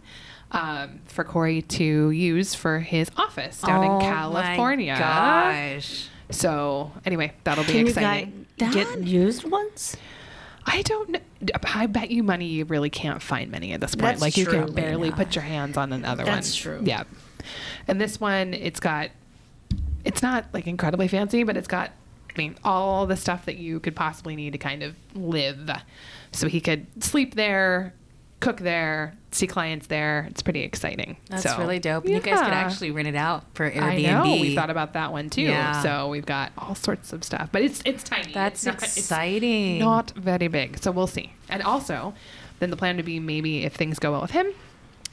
um, 0.51 0.99
for 1.05 1.23
Corey 1.23 1.61
to 1.63 2.09
use 2.11 2.53
for 2.55 2.79
his 2.79 3.09
office 3.17 3.61
down 3.61 3.83
Oh 3.83 3.83
in 3.83 3.97
my 3.99 4.03
California. 4.13 4.95
gosh. 4.97 6.07
So 6.31 6.91
anyway, 7.05 7.33
that'll 7.43 7.63
be 7.65 7.71
Can 7.71 7.87
you 7.87 7.93
guys 7.93 8.27
exciting. 8.27 8.45
get 8.57 9.03
used 9.07 9.43
ones? 9.49 9.95
I 10.65 10.81
don't 10.81 11.09
know. 11.11 11.19
I 11.75 11.85
bet 11.85 12.09
you 12.09 12.23
money 12.23 12.47
you 12.47 12.65
really 12.65 12.89
can't 12.89 13.21
find 13.21 13.51
many 13.51 13.73
at 13.73 13.81
this 13.81 13.93
point. 13.93 14.19
That's 14.19 14.21
like 14.21 14.35
you 14.35 14.47
can 14.47 14.73
barely 14.73 15.09
Yeah. 15.09 15.15
put 15.15 15.35
your 15.35 15.43
hands 15.43 15.77
on 15.77 15.93
another 15.93 16.23
one. 16.23 16.33
That's 16.33 16.55
true. 16.55 16.79
Yeah. 16.83 17.03
And 17.87 17.99
this 17.99 18.19
one, 18.19 18.53
it's 18.53 18.79
got, 18.79 19.09
it's 20.03 20.21
not 20.21 20.45
like 20.53 20.67
incredibly 20.67 21.07
fancy, 21.07 21.43
but 21.43 21.57
it's 21.57 21.67
got, 21.67 21.91
I 22.29 22.37
mean, 22.37 22.55
all 22.63 23.05
the 23.05 23.15
stuff 23.15 23.45
that 23.45 23.57
you 23.57 23.79
could 23.79 23.95
possibly 23.95 24.35
need 24.35 24.51
to 24.53 24.57
kind 24.59 24.83
of 24.83 24.95
live. 25.15 25.69
So 26.31 26.47
he 26.47 26.59
could 26.61 26.85
sleep 27.03 27.35
there, 27.35 27.93
cook 28.41 28.57
there, 28.57 29.15
see 29.31 29.47
clients 29.47 29.87
there. 29.87 30.27
It's 30.29 30.41
pretty 30.41 30.61
exciting. 30.61 31.15
That's 31.29 31.43
So, 31.43 31.57
really 31.57 31.79
dope. 31.79 32.03
And 32.03 32.13
You 32.13 32.19
guys 32.19 32.39
could 32.41 32.51
actually 32.53 32.91
rent 32.91 33.07
it 33.07 33.15
out 33.15 33.45
for 33.53 33.71
Airbnb. 33.71 33.81
I 33.81 34.01
know. 34.01 34.31
We 34.41 34.53
thought 34.53 34.69
about 34.69 34.93
that 34.93 35.11
one 35.13 35.29
too. 35.29 35.43
Yeah. 35.43 35.81
So 35.81 36.09
we've 36.09 36.25
got 36.25 36.51
all 36.57 36.75
sorts 36.75 37.13
of 37.13 37.23
stuff, 37.23 37.49
but 37.51 37.61
it's 37.61 37.81
it's 37.85 38.03
tiny. 38.03 38.33
That's 38.33 38.65
It's 38.67 38.81
not- 38.81 38.83
exciting. 38.83 39.79
Not 39.79 40.11
very 40.11 40.47
big. 40.49 40.77
So 40.79 40.91
we'll 40.91 41.07
see. 41.07 41.31
And 41.49 41.63
also, 41.63 42.13
then 42.59 42.69
the 42.69 42.77
plan 42.77 42.97
would 42.97 43.05
be 43.05 43.19
maybe 43.19 43.63
if 43.63 43.73
things 43.75 43.97
go 43.97 44.11
well 44.11 44.21
with 44.21 44.31
him, 44.31 44.47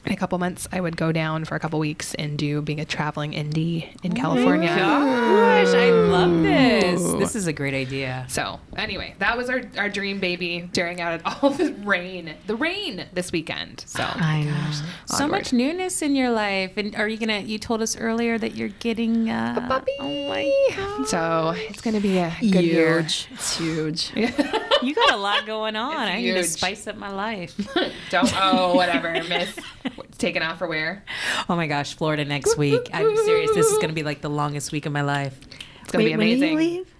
in 0.05 0.11
a 0.11 0.15
couple 0.15 0.37
months, 0.37 0.67
I 0.71 0.81
would 0.81 0.97
go 0.97 1.11
down 1.11 1.45
for 1.45 1.55
a 1.55 1.59
couple 1.59 1.79
weeks 1.79 2.13
and 2.15 2.37
do 2.37 2.61
being 2.61 2.79
a 2.79 2.85
traveling 2.85 3.31
indie 3.31 3.95
in 4.03 4.13
California. 4.13 4.67
Gosh, 4.67 5.73
I 5.73 5.89
love 5.91 6.43
this. 6.43 7.01
This 7.13 7.35
is 7.35 7.47
a 7.47 7.53
great 7.53 7.73
idea. 7.73 8.25
So 8.27 8.59
anyway, 8.75 9.15
that 9.19 9.37
was 9.37 9.49
our, 9.49 9.61
our 9.77 9.89
dream 9.89 10.19
baby 10.19 10.69
staring 10.73 10.99
out 10.99 11.13
at 11.13 11.43
all 11.43 11.51
the 11.51 11.73
rain, 11.83 12.35
the 12.47 12.55
rain 12.55 13.05
this 13.13 13.31
weekend. 13.31 13.83
So 13.87 14.03
I 14.03 14.43
know. 14.43 14.71
So 15.05 15.23
Onward. 15.23 15.39
much 15.39 15.53
newness 15.53 16.01
in 16.01 16.15
your 16.15 16.31
life. 16.31 16.77
And 16.77 16.95
are 16.95 17.07
you 17.07 17.17
gonna? 17.17 17.39
You 17.39 17.57
told 17.57 17.81
us 17.81 17.97
earlier 17.97 18.37
that 18.37 18.55
you're 18.55 18.69
getting 18.69 19.29
uh, 19.29 19.55
a 19.57 19.67
puppy. 19.67 19.91
Oh 19.99 20.27
my 20.27 20.67
god! 20.75 21.07
So 21.07 21.53
it's 21.55 21.81
gonna 21.81 22.01
be 22.01 22.17
a 22.17 22.33
good 22.41 22.63
year. 22.63 23.01
Huge. 23.01 23.27
It's 23.31 23.57
huge. 23.57 24.11
You 24.83 24.93
got 24.93 25.13
a 25.13 25.17
lot 25.17 25.45
going 25.45 25.77
on. 25.77 25.95
I 25.95 26.21
need 26.21 26.33
to 26.33 26.43
spice 26.43 26.87
up 26.87 26.97
my 26.97 27.09
life. 27.09 27.55
Don't 28.09 28.33
oh 28.35 28.75
whatever, 28.75 29.13
Miss. 29.13 29.57
Taken 30.17 30.41
off 30.43 30.57
for 30.59 30.67
where? 30.67 31.03
Oh 31.49 31.55
my 31.55 31.67
gosh, 31.67 31.95
Florida 31.95 32.25
next 32.25 32.57
week. 32.57 32.89
I'm 32.93 33.15
serious. 33.17 33.51
This 33.53 33.67
is 33.67 33.77
gonna 33.79 33.93
be 33.93 34.03
like 34.03 34.21
the 34.21 34.29
longest 34.29 34.71
week 34.71 34.85
of 34.85 34.91
my 34.93 35.01
life. 35.01 35.37
It's 35.81 35.91
gonna 35.91 36.03
Wait, 36.05 36.11
be 36.13 36.17
when 36.17 36.27
do 36.27 36.33
amazing. 36.35 36.51
you 36.51 36.57
leave? 36.57 36.95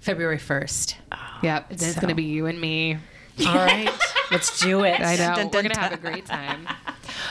February 0.00 0.38
first. 0.38 0.96
Oh, 1.12 1.16
yep, 1.42 1.66
it's 1.70 1.94
So- 1.94 2.00
gonna 2.00 2.14
be 2.14 2.24
you 2.24 2.46
and 2.46 2.60
me. 2.60 2.98
All 3.46 3.54
right. 3.54 3.88
Let's 4.32 4.60
do 4.60 4.82
it. 4.82 5.00
I 5.04 5.14
know. 5.14 5.34
Dun, 5.36 5.44
We're 5.46 5.62
going 5.62 5.70
to 5.70 5.78
have 5.80 5.92
a 5.92 5.96
great 5.96 6.26
time. 6.26 6.66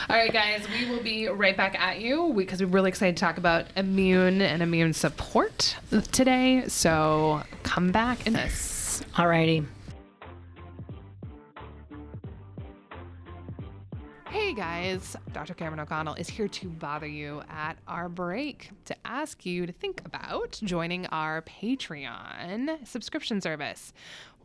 All 0.08 0.16
right, 0.16 0.32
guys, 0.32 0.62
we 0.70 0.88
will 0.90 1.02
be 1.02 1.28
right 1.28 1.54
back 1.54 1.78
at 1.78 2.00
you 2.00 2.32
because 2.34 2.62
we're 2.62 2.66
really 2.68 2.88
excited 2.88 3.14
to 3.18 3.20
talk 3.20 3.36
about 3.36 3.66
immune 3.76 4.40
and 4.40 4.62
immune 4.62 4.94
support 4.94 5.76
today. 6.12 6.64
So 6.68 7.42
come 7.62 7.92
back 7.92 8.26
in 8.26 8.32
this. 8.32 9.02
All 9.18 9.28
righty. 9.28 9.64
Hey 14.30 14.52
guys, 14.52 15.16
Dr. 15.32 15.54
Cameron 15.54 15.80
O'Connell 15.80 16.12
is 16.16 16.28
here 16.28 16.48
to 16.48 16.68
bother 16.68 17.06
you 17.06 17.42
at 17.48 17.78
our 17.88 18.10
break 18.10 18.70
to 18.84 18.94
ask 19.06 19.46
you 19.46 19.64
to 19.64 19.72
think 19.72 20.02
about 20.04 20.60
joining 20.62 21.06
our 21.06 21.40
Patreon 21.40 22.86
subscription 22.86 23.40
service. 23.40 23.94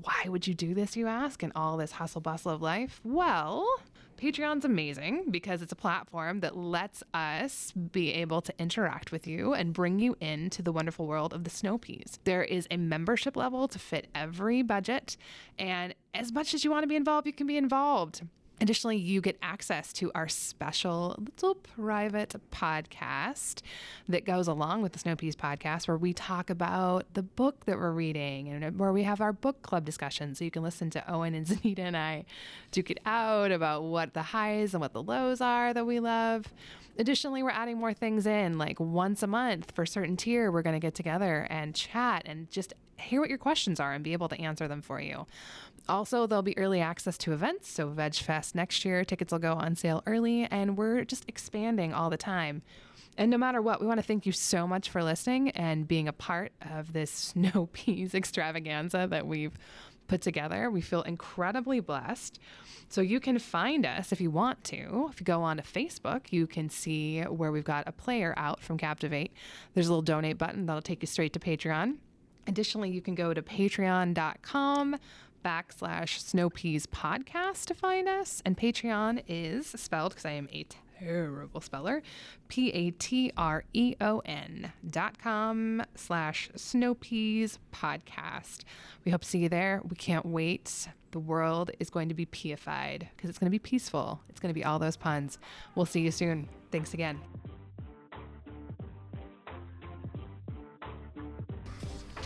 Why 0.01 0.29
would 0.29 0.47
you 0.47 0.53
do 0.53 0.73
this, 0.73 0.95
you 0.95 1.07
ask, 1.07 1.43
in 1.43 1.51
all 1.53 1.75
this 1.75 1.91
hustle 1.91 2.21
bustle 2.21 2.51
of 2.53 2.61
life? 2.61 3.01
Well, 3.03 3.67
Patreon's 4.15 4.63
amazing 4.63 5.25
because 5.31 5.61
it's 5.61 5.73
a 5.73 5.75
platform 5.75 6.39
that 6.39 6.55
lets 6.55 7.03
us 7.13 7.73
be 7.73 8.13
able 8.13 8.41
to 8.41 8.53
interact 8.57 9.11
with 9.11 9.27
you 9.27 9.53
and 9.53 9.73
bring 9.73 9.99
you 9.99 10.15
into 10.21 10.61
the 10.61 10.71
wonderful 10.71 11.07
world 11.07 11.33
of 11.33 11.43
the 11.43 11.49
snow 11.49 11.77
peas. 11.77 12.19
There 12.23 12.43
is 12.43 12.69
a 12.71 12.77
membership 12.77 13.35
level 13.35 13.67
to 13.67 13.79
fit 13.79 14.07
every 14.15 14.61
budget, 14.61 15.17
and 15.59 15.93
as 16.13 16.31
much 16.31 16.53
as 16.53 16.63
you 16.63 16.71
want 16.71 16.83
to 16.83 16.87
be 16.87 16.95
involved, 16.95 17.27
you 17.27 17.33
can 17.33 17.47
be 17.47 17.57
involved. 17.57 18.21
Additionally, 18.61 18.97
you 18.97 19.19
get 19.19 19.37
access 19.41 19.91
to 19.93 20.11
our 20.13 20.27
special 20.27 21.17
little 21.19 21.55
private 21.55 22.35
podcast 22.51 23.61
that 24.07 24.25
goes 24.25 24.47
along 24.47 24.81
with 24.81 24.93
the 24.93 24.99
Snow 24.99 25.15
Peas 25.15 25.35
podcast, 25.35 25.87
where 25.87 25.97
we 25.97 26.13
talk 26.13 26.49
about 26.49 27.05
the 27.13 27.23
book 27.23 27.65
that 27.65 27.77
we're 27.77 27.91
reading 27.91 28.47
and 28.47 28.79
where 28.79 28.93
we 28.93 29.03
have 29.03 29.21
our 29.21 29.33
book 29.33 29.61
club 29.63 29.85
discussion. 29.85 30.35
So 30.35 30.45
you 30.45 30.51
can 30.51 30.63
listen 30.63 30.89
to 30.91 31.11
Owen 31.11 31.33
and 31.33 31.45
Zanita 31.47 31.79
and 31.79 31.97
I 31.97 32.25
duke 32.71 32.91
it 32.91 32.99
out 33.05 33.51
about 33.51 33.83
what 33.83 34.13
the 34.13 34.21
highs 34.21 34.73
and 34.73 34.81
what 34.81 34.93
the 34.93 35.03
lows 35.03 35.41
are 35.41 35.73
that 35.73 35.85
we 35.85 35.99
love. 35.99 36.53
Additionally, 36.97 37.41
we're 37.41 37.49
adding 37.49 37.79
more 37.79 37.93
things 37.93 38.27
in, 38.27 38.59
like 38.59 38.79
once 38.79 39.23
a 39.23 39.27
month 39.27 39.71
for 39.71 39.85
certain 39.85 40.15
tier, 40.15 40.51
we're 40.51 40.61
going 40.61 40.75
to 40.75 40.79
get 40.79 40.93
together 40.93 41.47
and 41.49 41.73
chat 41.73 42.21
and 42.25 42.49
just 42.51 42.73
hear 43.03 43.19
what 43.19 43.29
your 43.29 43.37
questions 43.37 43.79
are 43.79 43.93
and 43.93 44.03
be 44.03 44.13
able 44.13 44.29
to 44.29 44.39
answer 44.39 44.67
them 44.67 44.81
for 44.81 44.99
you. 44.99 45.25
Also, 45.87 46.25
there'll 46.25 46.41
be 46.41 46.57
early 46.57 46.79
access 46.79 47.17
to 47.19 47.33
events. 47.33 47.69
So, 47.69 47.89
Veg 47.89 48.15
Fest 48.15 48.55
next 48.55 48.85
year, 48.85 49.03
tickets 49.03 49.31
will 49.31 49.39
go 49.39 49.53
on 49.53 49.75
sale 49.75 50.01
early, 50.05 50.45
and 50.45 50.77
we're 50.77 51.03
just 51.03 51.25
expanding 51.27 51.93
all 51.93 52.09
the 52.09 52.17
time. 52.17 52.61
And 53.17 53.29
no 53.29 53.37
matter 53.37 53.61
what, 53.61 53.79
we 53.79 53.87
want 53.87 53.99
to 53.99 54.05
thank 54.05 54.25
you 54.25 54.31
so 54.31 54.65
much 54.65 54.89
for 54.89 55.03
listening 55.03 55.49
and 55.51 55.87
being 55.87 56.07
a 56.07 56.13
part 56.13 56.51
of 56.61 56.93
this 56.93 57.11
snow 57.33 57.69
peas 57.73 58.15
extravaganza 58.15 59.07
that 59.09 59.27
we've 59.27 59.57
put 60.07 60.21
together. 60.21 60.69
We 60.69 60.81
feel 60.81 61.01
incredibly 61.01 61.79
blessed. 61.79 62.39
So 62.89 63.01
you 63.01 63.19
can 63.19 63.39
find 63.39 63.85
us 63.85 64.11
if 64.11 64.21
you 64.21 64.29
want 64.29 64.63
to. 64.65 65.09
If 65.11 65.19
you 65.19 65.25
go 65.25 65.41
on 65.41 65.57
to 65.57 65.63
Facebook, 65.63 66.31
you 66.31 66.45
can 66.47 66.69
see 66.69 67.21
where 67.21 67.51
we've 67.51 67.63
got 67.63 67.87
a 67.87 67.91
player 67.91 68.33
out 68.37 68.61
from 68.61 68.77
Captivate. 68.77 69.31
There's 69.73 69.87
a 69.87 69.89
little 69.89 70.01
donate 70.01 70.37
button 70.37 70.65
that'll 70.65 70.81
take 70.81 71.01
you 71.01 71.07
straight 71.07 71.33
to 71.33 71.39
Patreon. 71.39 71.95
Additionally, 72.47 72.89
you 72.89 73.01
can 73.01 73.15
go 73.15 73.33
to 73.33 73.41
patreon.com 73.41 74.97
backslash 75.43 76.19
snowpeas 76.19 76.85
podcast 76.87 77.65
to 77.65 77.73
find 77.73 78.07
us. 78.07 78.41
And 78.45 78.57
Patreon 78.57 79.23
is 79.27 79.67
spelled 79.67 80.11
because 80.11 80.25
I 80.25 80.31
am 80.31 80.47
a 80.51 80.65
terrible 80.99 81.61
speller. 81.61 82.01
P 82.47 82.69
A 82.71 82.91
T 82.91 83.31
R 83.35 83.63
E 83.73 83.95
O 83.99 84.21
N 84.25 84.71
dot 84.89 85.17
com 85.19 85.83
slash 85.95 86.49
snowpeas 86.55 87.57
podcast. 87.73 88.59
We 89.05 89.11
hope 89.11 89.21
to 89.21 89.27
see 89.27 89.39
you 89.39 89.49
there. 89.49 89.81
We 89.87 89.95
can't 89.95 90.25
wait. 90.25 90.87
The 91.11 91.19
world 91.19 91.71
is 91.79 91.89
going 91.89 92.09
to 92.09 92.15
be 92.15 92.25
peified 92.25 93.07
because 93.15 93.29
it's 93.29 93.37
going 93.37 93.47
to 93.47 93.51
be 93.51 93.59
peaceful. 93.59 94.21
It's 94.29 94.39
going 94.39 94.49
to 94.49 94.57
be 94.57 94.65
all 94.65 94.79
those 94.79 94.97
puns. 94.97 95.37
We'll 95.75 95.85
see 95.85 96.01
you 96.01 96.11
soon. 96.11 96.49
Thanks 96.71 96.93
again. 96.93 97.19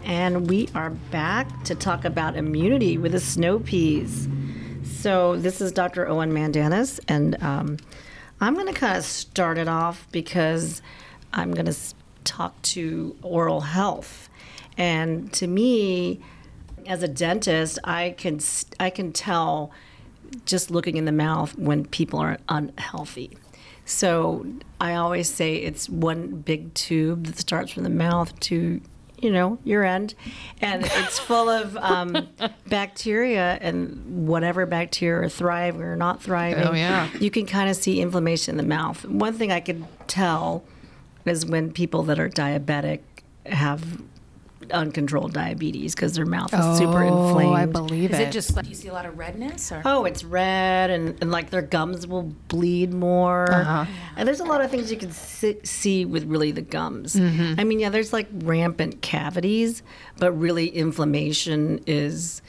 And 0.07 0.49
we 0.49 0.69
are 0.73 0.89
back 0.89 1.65
to 1.65 1.75
talk 1.75 2.05
about 2.05 2.37
immunity 2.37 2.97
with 2.97 3.11
the 3.11 3.19
snow 3.19 3.59
peas. 3.59 4.29
So, 4.83 5.35
this 5.35 5.59
is 5.59 5.73
Dr. 5.73 6.07
Owen 6.07 6.31
Mandanis, 6.31 7.01
and 7.09 7.43
um, 7.43 7.75
I'm 8.39 8.53
going 8.53 8.67
to 8.67 8.73
kind 8.73 8.97
of 8.97 9.03
start 9.03 9.57
it 9.57 9.67
off 9.67 10.07
because 10.13 10.81
I'm 11.33 11.51
going 11.51 11.65
to 11.65 11.75
talk 12.23 12.59
to 12.61 13.17
oral 13.21 13.59
health. 13.59 14.29
And 14.77 15.31
to 15.33 15.45
me, 15.45 16.21
as 16.85 17.03
a 17.03 17.09
dentist, 17.09 17.77
I 17.83 18.15
can 18.17 18.39
I 18.79 18.89
can 18.89 19.11
tell 19.11 19.71
just 20.45 20.71
looking 20.71 20.95
in 20.95 21.03
the 21.03 21.11
mouth 21.11 21.57
when 21.57 21.85
people 21.85 22.19
are 22.19 22.37
unhealthy. 22.47 23.37
So 23.83 24.45
I 24.79 24.95
always 24.95 25.29
say 25.29 25.55
it's 25.55 25.89
one 25.89 26.27
big 26.41 26.73
tube 26.75 27.25
that 27.25 27.37
starts 27.37 27.71
from 27.73 27.83
the 27.83 27.89
mouth 27.89 28.37
to, 28.41 28.79
you 29.19 29.31
know, 29.31 29.57
your 29.63 29.83
end, 29.83 30.13
and 30.61 30.83
it's 30.85 31.17
full 31.19 31.49
of 31.49 31.75
um, 31.77 32.27
bacteria 32.67 33.57
and 33.61 34.27
whatever 34.27 34.65
bacteria 34.65 35.25
are 35.25 35.29
thriving 35.29 35.81
or 35.81 35.95
not 35.95 36.21
thriving. 36.21 36.63
Oh, 36.63 36.73
yeah. 36.73 37.09
You 37.19 37.31
can 37.31 37.45
kind 37.45 37.69
of 37.69 37.75
see 37.75 38.01
inflammation 38.01 38.53
in 38.53 38.57
the 38.57 38.69
mouth. 38.69 39.05
One 39.05 39.33
thing 39.33 39.51
I 39.51 39.59
could 39.59 39.85
tell 40.07 40.63
is 41.25 41.45
when 41.45 41.71
people 41.71 42.03
that 42.03 42.19
are 42.19 42.29
diabetic 42.29 42.99
have 43.45 44.01
uncontrolled 44.71 45.33
diabetes 45.33 45.93
because 45.95 46.13
their 46.13 46.25
mouth 46.25 46.53
is 46.53 46.77
super 46.77 47.03
inflamed. 47.03 47.51
Oh, 47.51 47.53
I 47.53 47.65
believe 47.65 48.11
Is 48.11 48.19
it. 48.19 48.29
it 48.29 48.31
just 48.31 48.55
like 48.55 48.67
you 48.67 48.75
see 48.75 48.87
a 48.87 48.93
lot 48.93 49.05
of 49.05 49.17
redness 49.17 49.71
or? 49.71 49.81
Oh, 49.85 50.05
it's 50.05 50.23
red, 50.23 50.89
and, 50.89 51.17
and 51.21 51.31
like 51.31 51.49
their 51.49 51.61
gums 51.61 52.07
will 52.07 52.23
bleed 52.47 52.93
more. 52.93 53.51
Uh-huh. 53.51 53.85
And 54.15 54.27
there's 54.27 54.39
a 54.39 54.45
lot 54.45 54.61
of 54.61 54.71
things 54.71 54.91
you 54.91 54.97
can 54.97 55.11
see, 55.11 55.57
see 55.63 56.05
with 56.05 56.25
really 56.25 56.51
the 56.51 56.61
gums. 56.61 57.15
I 57.15 57.63
mean, 57.63 57.79
yeah, 57.79 57.89
there's 57.89 58.13
like 58.13 58.27
rampant 58.31 59.01
cavities, 59.01 59.83
but 60.17 60.31
really 60.33 60.67
inflammation 60.67 61.81
is 61.85 62.41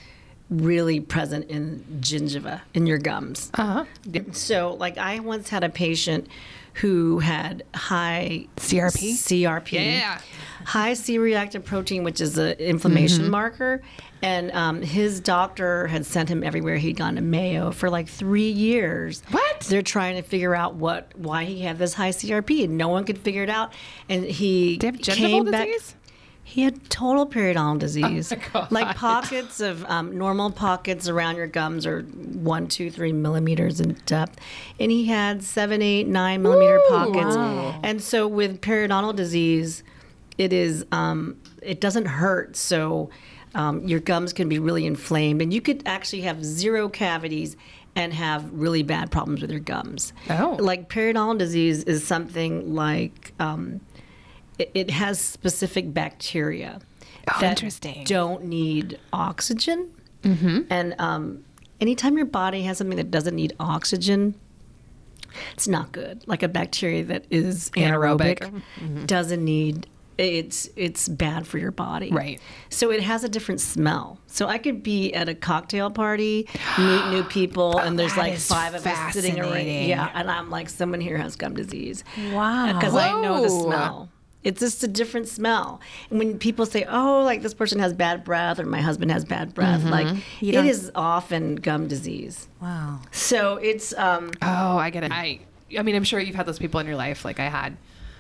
really 0.50 0.98
present 1.00 1.48
in 1.50 1.84
gingiva, 2.00 2.62
in 2.72 2.86
your 2.86 2.98
gums. 2.98 3.50
uh-huh. 3.54 3.84
So, 4.32 4.74
like, 4.74 4.96
I 4.96 5.18
once 5.20 5.50
had 5.50 5.62
a 5.62 5.68
patient 5.68 6.26
who 6.74 7.18
had 7.18 7.64
high 7.74 8.46
CRP? 8.56 9.12
CRP. 9.12 9.72
Yeah. 9.72 10.20
High 10.64 10.94
C-reactive 10.94 11.64
protein, 11.64 12.04
which 12.04 12.20
is 12.20 12.36
an 12.38 12.52
inflammation 12.58 13.30
marker. 13.30 13.82
And 14.22 14.50
um, 14.52 14.82
his 14.82 15.20
doctor 15.20 15.86
had 15.86 16.04
sent 16.04 16.28
him 16.28 16.42
everywhere. 16.42 16.76
He'd 16.76 16.96
gone 16.96 17.14
to 17.14 17.20
Mayo 17.20 17.70
for 17.70 17.88
like 17.88 18.08
three 18.08 18.50
years. 18.50 19.22
What? 19.30 19.60
They're 19.60 19.82
trying 19.82 20.16
to 20.16 20.22
figure 20.22 20.54
out 20.56 20.74
what 20.74 21.12
why 21.16 21.44
he 21.44 21.60
had 21.60 21.78
this 21.78 21.94
high 21.94 22.10
CRP, 22.10 22.64
and 22.64 22.76
no 22.76 22.88
one 22.88 23.04
could 23.04 23.18
figure 23.18 23.44
it 23.44 23.50
out. 23.50 23.72
And 24.08 24.24
he 24.24 24.76
Do 24.76 24.88
you 24.88 24.92
have 24.92 25.00
came 25.02 25.44
gingival 25.44 25.50
back. 25.52 25.66
disease? 25.66 25.94
He 26.42 26.62
had 26.62 26.88
total 26.88 27.26
periodontal 27.26 27.78
disease. 27.78 28.32
God. 28.52 28.72
like 28.72 28.96
pockets 28.96 29.60
of 29.60 29.84
um, 29.84 30.16
normal 30.16 30.50
pockets 30.50 31.06
around 31.06 31.36
your 31.36 31.46
gums 31.46 31.84
are 31.86 32.00
one, 32.02 32.68
two, 32.68 32.90
three 32.90 33.12
millimeters 33.12 33.80
in 33.80 33.92
depth, 34.06 34.40
and 34.80 34.90
he 34.90 35.04
had 35.04 35.42
seven, 35.44 35.82
eight, 35.82 36.06
nine 36.08 36.40
millimeter 36.42 36.80
pockets. 36.88 37.36
And 37.84 38.02
so 38.02 38.26
with 38.26 38.62
periodontal 38.62 39.14
disease, 39.14 39.82
it 40.38 40.52
is 40.52 40.87
um, 40.92 41.37
it 41.62 41.80
doesn't 41.80 42.07
hurt, 42.07 42.57
so 42.57 43.11
um, 43.54 43.87
your 43.87 44.00
gums 44.00 44.33
can 44.33 44.49
be 44.49 44.59
really 44.59 44.87
inflamed, 44.87 45.42
and 45.42 45.52
you 45.52 45.61
could 45.61 45.83
actually 45.87 46.23
have 46.23 46.45
zero 46.45 46.88
cavities 46.88 47.57
and 47.97 48.12
have 48.14 48.50
really 48.52 48.83
bad 48.83 49.11
problems 49.11 49.42
with 49.42 49.50
your 49.50 49.61
gums. 49.61 50.12
Oh. 50.30 50.57
like 50.61 50.88
periodontal 50.88 51.38
disease 51.38 51.85
is 51.85 52.07
something 52.07 52.75
like. 52.75 53.33
Um, 53.40 53.80
it, 54.59 54.71
it 54.75 54.90
has 54.90 55.21
specific 55.21 55.95
bacteria 55.95 56.80
Oh, 57.33 57.40
that 57.40 57.50
interesting. 57.50 58.04
don't 58.04 58.45
need 58.45 58.99
oxygen. 59.12 59.90
Mm-hmm. 60.23 60.62
And 60.71 60.95
um, 60.99 61.45
anytime 61.80 62.16
your 62.16 62.26
body 62.26 62.62
has 62.62 62.78
something 62.78 62.97
that 62.97 63.11
doesn't 63.11 63.37
need 63.37 63.52
oxygen, 63.61 64.35
it's 65.52 65.68
not 65.68 65.92
good. 65.92 66.25
Like 66.26 66.42
a 66.42 66.49
bacteria 66.49 67.04
that 67.04 67.26
is 67.30 67.71
Anaerobic. 67.76 68.38
anaerobic, 68.40 69.07
doesn't 69.07 69.45
need 69.45 69.87
it's 70.18 70.68
it's 70.76 71.08
bad 71.08 71.46
for 71.46 71.58
your 71.58 71.70
body. 71.70 72.10
Right. 72.10 72.40
So 72.68 72.90
it 72.90 73.00
has 73.02 73.22
a 73.25 73.28
different 73.28 73.60
smell. 73.60 74.18
So 74.26 74.46
I 74.48 74.58
could 74.58 74.82
be 74.82 75.14
at 75.14 75.28
a 75.28 75.34
cocktail 75.34 75.90
party, 75.90 76.48
meet 76.76 77.10
new 77.10 77.22
people, 77.28 77.78
and 77.78 77.98
there's 77.98 78.16
like 78.16 78.37
five 78.38 78.75
of 78.75 78.84
us 78.87 79.14
sitting 79.14 79.38
around. 79.38 79.66
Yeah, 79.66 80.10
and 80.14 80.30
I'm 80.30 80.50
like, 80.50 80.68
someone 80.68 81.00
here 81.00 81.16
has 81.18 81.37
gum 81.37 81.54
disease. 81.54 82.02
Wow. 82.32 82.72
Because 82.72 82.94
I 82.96 83.20
know 83.20 83.40
the 83.42 83.48
smell. 83.48 84.10
It's 84.44 84.60
just 84.60 84.84
a 84.84 84.88
different 84.88 85.26
smell. 85.28 85.80
And 86.10 86.18
when 86.18 86.38
people 86.38 86.64
say, 86.64 86.84
"Oh, 86.88 87.22
like 87.22 87.42
this 87.42 87.54
person 87.54 87.80
has 87.80 87.92
bad 87.92 88.25
breath," 88.25 88.58
or 88.60 88.66
"My 88.66 88.80
husband 88.80 89.10
has 89.10 89.25
bad 89.25 89.52
breath," 89.52 89.84
like 89.84 90.06
it 90.40 90.52
don't- 90.52 90.66
is 90.66 90.90
often 90.94 91.56
gum 91.56 91.87
disease. 91.88 92.48
Wow. 92.62 93.00
So 93.10 93.56
it's 93.56 93.92
um, 93.94 94.30
Oh, 94.40 94.78
I 94.78 94.90
get 94.90 95.02
it. 95.04 95.10
I, 95.12 95.40
I 95.76 95.82
mean, 95.82 95.96
I'm 95.96 96.04
sure 96.04 96.18
you've 96.20 96.37
had 96.37 96.46
those 96.46 96.58
people 96.58 96.78
in 96.80 96.87
your 96.87 96.96
life. 96.96 97.25
Like 97.25 97.40
I 97.40 97.48
had 97.48 97.76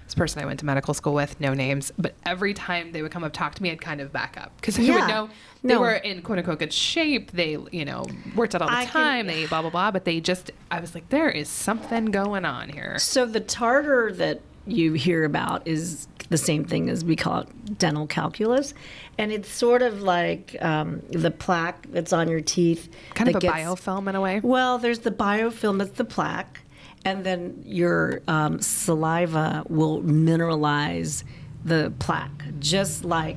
this 0.08 0.14
person 0.14 0.42
I 0.42 0.46
went 0.46 0.58
to 0.60 0.64
medical 0.66 0.94
school 0.94 1.12
with, 1.12 1.38
no 1.38 1.52
names, 1.52 1.92
but 1.98 2.14
every 2.24 2.54
time 2.54 2.92
they 2.92 3.02
would 3.02 3.10
come 3.12 3.24
up 3.24 3.32
talk 3.34 3.54
to 3.56 3.62
me, 3.62 3.70
I'd 3.70 3.80
kind 3.82 4.00
of 4.00 4.10
back 4.10 4.38
up 4.40 4.52
because 4.56 4.78
I 4.78 4.82
Yeah. 4.82 4.94
would 4.94 5.08
know 5.08 5.28
they 5.62 5.74
No. 5.74 5.80
were 5.80 5.92
in 5.92 6.22
quote 6.22 6.38
unquote 6.38 6.60
good 6.60 6.72
shape. 6.72 7.32
They, 7.32 7.58
you 7.70 7.84
know, 7.84 8.06
worked 8.34 8.54
out 8.54 8.62
all 8.62 8.68
the 8.68 8.74
I 8.74 8.84
can- 8.86 8.92
time. 8.92 9.26
they 9.26 9.44
blah 9.44 9.60
blah 9.60 9.70
blah. 9.70 9.90
But 9.90 10.06
they 10.06 10.18
just, 10.20 10.50
I 10.70 10.80
was 10.80 10.94
like, 10.94 11.10
there 11.10 11.28
is 11.28 11.48
something 11.50 12.06
going 12.06 12.46
on 12.46 12.70
here. 12.70 12.98
So 12.98 13.26
the 13.26 13.40
tartar 13.40 14.10
that 14.14 14.40
you 14.66 14.94
hear 14.94 15.24
about 15.24 15.66
is 15.68 16.08
the 16.30 16.38
same 16.38 16.64
thing 16.64 16.88
as 16.88 17.04
we 17.04 17.14
call 17.14 17.40
it 17.40 17.78
dental 17.78 18.06
calculus, 18.06 18.72
and 19.18 19.30
it's 19.30 19.50
sort 19.50 19.82
of 19.82 20.00
like 20.00 20.56
um, 20.62 21.02
the 21.10 21.30
plaque 21.30 21.86
that's 21.90 22.14
on 22.14 22.28
your 22.30 22.40
teeth. 22.40 22.88
Kind 23.14 23.28
of 23.28 23.36
a 23.36 23.40
gets- 23.40 23.54
biofilm 23.54 24.08
in 24.08 24.14
a 24.14 24.22
way. 24.22 24.40
Well, 24.42 24.78
there's 24.78 25.00
the 25.00 25.10
biofilm 25.10 25.78
that's 25.78 25.98
the 25.98 26.04
plaque, 26.04 26.60
and 27.04 27.24
then 27.24 27.62
your 27.64 28.20
um, 28.28 28.60
saliva 28.60 29.64
will 29.68 30.02
mineralize 30.02 31.24
the 31.64 31.92
plaque, 31.98 32.44
just 32.58 33.04
like. 33.04 33.36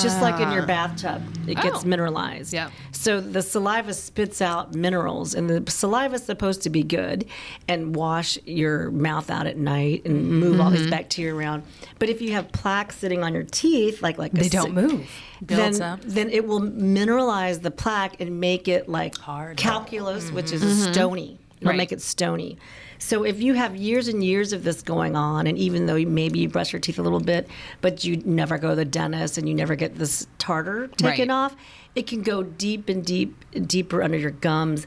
Just 0.00 0.20
like 0.20 0.40
in 0.40 0.50
your 0.50 0.66
bathtub, 0.66 1.22
it 1.46 1.54
gets 1.60 1.84
Oh. 1.84 1.86
mineralized. 1.86 2.52
Yeah. 2.52 2.70
So 2.90 3.20
the 3.20 3.40
saliva 3.42 3.92
spits 3.94 4.40
out 4.42 4.74
minerals, 4.74 5.34
and 5.34 5.48
the 5.48 5.70
saliva 5.70 6.14
is 6.16 6.24
supposed 6.24 6.62
to 6.62 6.70
be 6.70 6.82
good 6.82 7.26
and 7.68 7.94
wash 7.94 8.36
your 8.46 8.90
mouth 8.90 9.30
out 9.30 9.46
at 9.46 9.56
night 9.56 10.02
and 10.06 10.40
move 10.40 10.58
all 10.60 10.70
Mm-hmm. 10.72 10.82
these 10.82 10.90
bacteria 10.90 11.34
around. 11.36 11.62
But 12.00 12.08
if 12.08 12.20
you 12.20 12.32
have 12.32 12.50
plaque 12.52 12.90
sitting 12.90 13.22
on 13.22 13.32
your 13.34 13.44
teeth, 13.44 14.02
like 14.02 14.18
like 14.18 14.32
a 14.32 14.36
They 14.38 14.48
don't 14.48 14.68
si- 14.68 14.72
move. 14.72 15.10
Then, 15.42 15.80
up. 15.82 16.00
then 16.02 16.30
it 16.30 16.48
will 16.48 16.62
mineralize 16.62 17.60
the 17.60 17.70
plaque 17.70 18.20
and 18.20 18.40
make 18.40 18.66
it 18.66 18.88
like 18.88 19.16
Hard. 19.18 19.56
calculus, 19.58 20.32
which 20.32 20.50
is 20.52 20.64
Mm-hmm. 20.64 20.92
stony. 20.92 21.38
It'll 21.60 21.70
Right. 21.70 21.76
make 21.76 21.92
it 21.92 22.02
stony. 22.02 22.58
So 22.98 23.22
if 23.24 23.40
you 23.42 23.54
have 23.54 23.76
years 23.76 24.08
and 24.08 24.22
years 24.24 24.52
of 24.52 24.64
this 24.64 24.82
going 24.82 25.16
on, 25.16 25.46
and 25.46 25.58
even 25.58 25.86
though 25.86 25.94
you- 25.96 26.06
maybe 26.06 26.38
you 26.40 26.48
brush 26.48 26.72
your 26.72 26.80
teeth 26.80 26.98
a 26.98 27.02
little 27.02 27.20
bit, 27.20 27.48
but 27.80 28.04
you 28.04 28.22
never 28.24 28.58
go 28.58 28.70
to 28.70 28.76
the 28.76 28.84
dentist 28.84 29.36
and 29.38 29.48
you 29.48 29.54
never 29.54 29.74
get 29.74 29.96
this 29.98 30.26
tartar 30.38 30.88
taken 30.96 31.28
Right. 31.28 31.34
off, 31.34 31.56
it 31.94 32.06
can 32.06 32.22
go 32.22 32.42
deep 32.42 32.88
and 32.88 33.04
deep, 33.04 33.44
deeper 33.66 34.02
under 34.02 34.18
your 34.18 34.30
gums, 34.30 34.86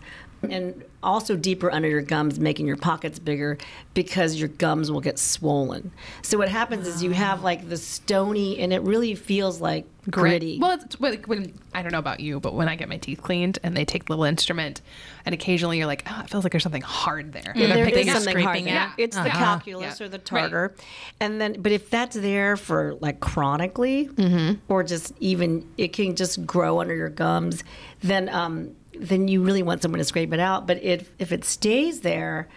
and 0.50 0.84
also 1.04 1.36
deeper 1.36 1.72
under 1.72 1.88
your 1.88 2.02
gums, 2.02 2.40
making 2.40 2.66
your 2.68 2.76
pockets 2.78 3.20
bigger 3.20 3.58
because 3.94 4.36
your 4.36 4.50
gums 4.50 4.92
will 4.92 5.02
get 5.02 5.20
swollen. 5.20 5.92
So 6.24 6.38
what 6.38 6.50
happens 6.50 6.88
is 6.88 7.04
you 7.04 7.12
have 7.12 7.44
like 7.44 7.70
the 7.70 7.78
stony, 7.78 8.60
and 8.60 8.74
it 8.74 8.82
really 8.82 9.14
feels 9.16 9.62
like 9.62 9.86
gritty. 10.10 10.58
Well, 10.60 10.80
it's 10.82 11.00
like 11.00 11.26
when 11.28 11.54
I 11.74 11.82
don't 11.82 11.92
know 11.92 12.00
about 12.00 12.20
you, 12.20 12.40
but 12.40 12.54
when 12.54 12.68
I 12.70 12.76
get 12.76 12.88
my 12.90 12.98
teeth 12.98 13.22
cleaned 13.22 13.60
and 13.64 13.76
they 13.76 13.86
take 13.86 14.06
the 14.06 14.14
little 14.14 14.24
instrument, 14.26 14.82
and 15.26 15.34
occasionally 15.36 15.78
you're 15.78 15.86
like, 15.88 16.04
oh, 16.08 16.22
it 16.24 16.30
feels 16.30 16.44
like 16.44 16.52
there's 16.52 16.64
something 16.64 16.82
hard 16.82 17.32
there. 17.34 17.54
There 17.56 17.86
picking 17.86 18.08
is 18.08 18.14
something 18.14 18.40
hard 18.40 18.64
there. 18.66 18.78
at. 18.78 18.94
It's 18.98 19.16
the 19.16 19.24
Uh-huh. 19.24 19.38
calculus 19.38 20.00
Yeah. 20.00 20.06
or 20.06 20.10
the 20.10 20.18
tartar, 20.18 20.74
and 21.20 21.40
then 21.40 21.62
but 21.62 21.72
if 21.72 21.90
that's 21.90 22.16
there 22.16 22.56
for 22.58 22.96
like 23.02 23.20
chronically, 23.20 24.08
Mm-hmm. 24.08 24.56
or 24.72 24.84
just 24.84 25.14
even 25.20 25.68
it 25.78 25.94
can 25.94 26.16
just 26.16 26.46
grow 26.46 26.80
under 26.80 26.96
your 26.96 27.10
gums, 27.10 27.64
then 28.02 28.30
um, 28.30 28.72
then 29.00 29.28
you 29.28 29.44
really 29.44 29.64
want 29.64 29.82
someone 29.82 30.00
to 30.00 30.06
scrape 30.06 30.34
it 30.34 30.40
out. 30.40 30.68
But 30.68 30.82
if 30.84 31.12
if 31.20 31.32
it 31.32 31.44
stays 31.46 32.02
there, 32.02 32.48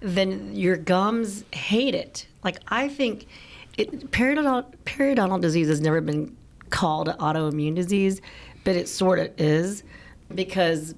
then 0.00 0.54
your 0.54 0.76
gums 0.76 1.44
hate 1.52 1.94
it. 1.94 2.26
Like 2.44 2.58
I 2.68 2.88
think, 2.88 3.26
it, 3.76 4.10
periodontal 4.10 4.66
periodontal 4.84 5.40
disease 5.40 5.68
has 5.68 5.80
never 5.80 6.00
been 6.00 6.36
called 6.70 7.08
autoimmune 7.08 7.74
disease, 7.74 8.20
but 8.64 8.76
it 8.76 8.88
sort 8.88 9.18
of 9.18 9.30
is 9.38 9.82
because 10.34 10.94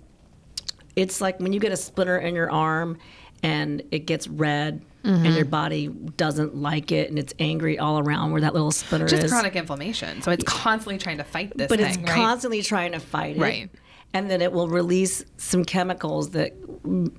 it's 0.96 1.20
like 1.20 1.38
when 1.40 1.52
you 1.52 1.60
get 1.60 1.72
a 1.72 1.76
splinter 1.76 2.18
in 2.18 2.34
your 2.34 2.50
arm 2.50 2.98
and 3.42 3.82
it 3.90 4.00
gets 4.00 4.26
red 4.28 4.82
Mm-hmm. 5.04 5.26
and 5.26 5.34
your 5.36 5.44
body 5.44 5.86
doesn't 6.16 6.56
like 6.56 6.90
it 6.90 7.08
and 7.08 7.20
it's 7.20 7.32
angry 7.38 7.78
all 7.78 8.00
around 8.00 8.32
where 8.32 8.40
that 8.40 8.52
little 8.52 8.72
splinter 8.72 9.06
just 9.06 9.22
is. 9.22 9.30
Just 9.30 9.32
chronic 9.32 9.54
inflammation. 9.54 10.20
So 10.22 10.32
it's 10.32 10.42
constantly 10.42 10.98
trying 10.98 11.18
to 11.18 11.24
fight 11.24 11.56
this 11.56 11.68
but 11.68 11.78
thing, 11.78 11.88
it's 11.88 11.98
right? 11.98 12.06
constantly 12.08 12.62
trying 12.62 12.90
to 12.92 12.98
fight 12.98 13.36
it. 13.36 13.40
Right. 13.40 13.70
And 14.14 14.30
then 14.30 14.40
it 14.40 14.52
will 14.52 14.68
release 14.68 15.24
some 15.36 15.64
chemicals 15.64 16.30
that 16.30 16.52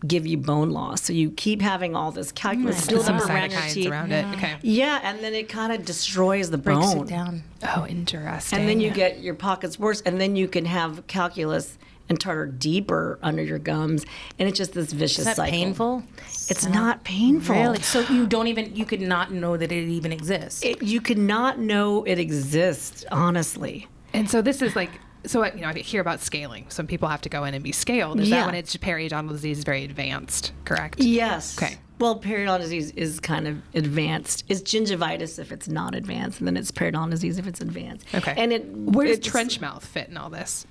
give 0.08 0.26
you 0.26 0.38
bone 0.38 0.72
loss. 0.72 1.04
So 1.04 1.14
you 1.14 1.32
keep 1.32 1.62
having 1.62 1.96
all 1.96 2.12
this 2.12 2.32
calculus 2.32 2.78
mm. 2.78 2.80
Put 2.82 2.90
build 2.90 3.06
some 3.06 3.18
up 3.18 3.30
around 3.30 3.52
your 3.52 3.62
teeth. 3.62 3.92
around 3.92 4.12
it. 4.12 4.26
Okay. 4.36 4.56
Yeah, 4.64 5.00
and 5.04 5.20
then 5.20 5.34
it 5.34 5.50
kind 5.50 5.72
of 5.72 5.86
destroys 5.86 6.50
the 6.50 6.58
Breaks 6.58 6.94
bone. 6.94 7.06
it 7.06 7.10
down. 7.10 7.44
Oh, 7.64 7.86
interesting. 7.86 8.60
And 8.60 8.68
then 8.68 8.80
you 8.80 8.90
get 8.90 9.20
your 9.20 9.36
pockets 9.36 9.78
worse, 9.78 10.02
and 10.02 10.20
then 10.20 10.36
you 10.36 10.48
can 10.48 10.66
have 10.66 11.06
calculus 11.08 11.78
and 12.10 12.20
tartar 12.20 12.48
deeper 12.48 13.20
under 13.22 13.44
your 13.44 13.60
gums, 13.60 14.04
and 14.40 14.50
it's 14.50 14.58
just 14.58 14.74
this 14.74 14.92
vicious 14.92 15.20
Is 15.20 15.26
that 15.26 15.36
cycle. 15.36 15.52
painful? 15.52 16.04
It's 16.26 16.66
not 16.66 17.04
painful. 17.04 17.56
Really? 17.56 17.82
So 17.82 18.00
you 18.12 18.26
don't 18.26 18.48
even 18.48 18.76
you 18.76 18.86
could 18.86 19.02
not 19.02 19.32
know 19.32 19.56
that 19.56 19.72
it 19.72 19.88
even 19.88 20.12
exists. 20.12 20.64
It, 20.64 20.82
you 20.82 21.02
not 21.18 21.60
know 21.60 22.04
it 22.06 22.18
exists, 22.18 23.06
honestly. 23.12 23.88
And 24.14 24.28
so 24.28 24.42
this 24.42 24.64
is 24.64 24.76
like, 24.76 24.90
so 25.26 25.46
you 25.46 25.62
know, 25.62 25.68
I 25.68 25.74
hear 25.74 26.02
about 26.02 26.22
scaling. 26.22 26.66
Some 26.70 26.88
people 26.88 27.08
have 27.10 27.22
to 27.22 27.30
go 27.30 27.44
in 27.44 27.54
and 27.54 27.64
be 27.64 27.72
scaled. 27.72 28.20
Is 28.20 28.30
Yeah. 28.30 28.38
that 28.42 28.46
when 28.48 28.56
it's 28.56 28.76
periodontal 28.78 29.30
disease 29.30 29.60
is 29.60 29.64
very 29.64 29.84
advanced? 29.84 30.54
Correct. 30.66 31.00
Yes. 31.00 31.58
Okay. 31.62 31.78
Well, 32.00 32.20
periodontal 32.20 32.60
disease 32.62 32.92
is 32.92 33.20
kind 33.20 33.46
of 33.48 33.62
advanced. 33.74 34.46
It's 34.48 34.62
gingivitis 34.62 35.38
if 35.38 35.52
it's 35.52 35.68
not 35.68 35.96
advanced, 35.96 36.40
and 36.40 36.48
then 36.48 36.56
it's 36.56 36.72
periodontal 36.72 37.12
disease 37.12 37.38
if 37.38 37.46
it's 37.48 37.60
advanced. 37.60 38.06
Okay. 38.16 38.34
And 38.38 38.54
it 38.54 38.66
Where 38.68 39.06
does 39.08 39.20
trench 39.20 39.60
mouth 39.60 39.86
fit 39.86 40.08
in 40.08 40.16
all 40.16 40.30
this? 40.30 40.66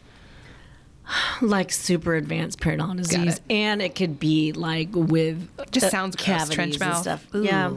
like 1.43 1.71
super 1.71 2.15
advanced 2.15 2.61
periodontal 2.61 2.97
disease, 2.97 3.37
it. 3.37 3.43
and 3.51 3.83
it 3.83 3.95
could 3.95 4.19
be 4.19 4.53
like 4.53 4.89
with 4.93 5.49
Just 5.71 5.87
uh, 5.87 5.91
sounds 5.91 6.17
gross, 6.17 6.25
cavities 6.27 6.55
trench 6.55 6.75
and 6.75 6.81
mouth. 6.81 6.99
stuff. 7.03 7.27
Ooh. 7.35 7.43
Yeah. 7.45 7.73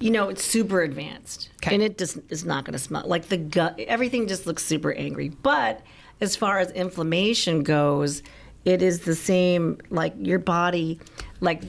You 0.00 0.10
know, 0.10 0.28
it's 0.28 0.44
super 0.44 0.82
advanced, 0.82 1.50
Okay. 1.62 1.74
and 1.74 1.82
it 1.82 1.98
just 1.98 2.18
is 2.28 2.44
not 2.44 2.64
going 2.64 2.72
to 2.72 2.78
smell 2.78 3.04
like 3.06 3.28
the 3.28 3.36
gut. 3.36 3.78
Everything 3.80 4.26
just 4.28 4.46
looks 4.46 4.64
super 4.64 4.92
angry. 4.92 5.28
But 5.28 5.80
as 6.20 6.36
far 6.36 6.58
as 6.58 6.70
inflammation 6.72 7.62
goes, 7.62 8.22
it 8.64 8.82
is 8.82 9.00
the 9.00 9.14
same. 9.14 9.78
Like 9.90 10.14
your 10.18 10.38
body, 10.38 11.00
like 11.40 11.62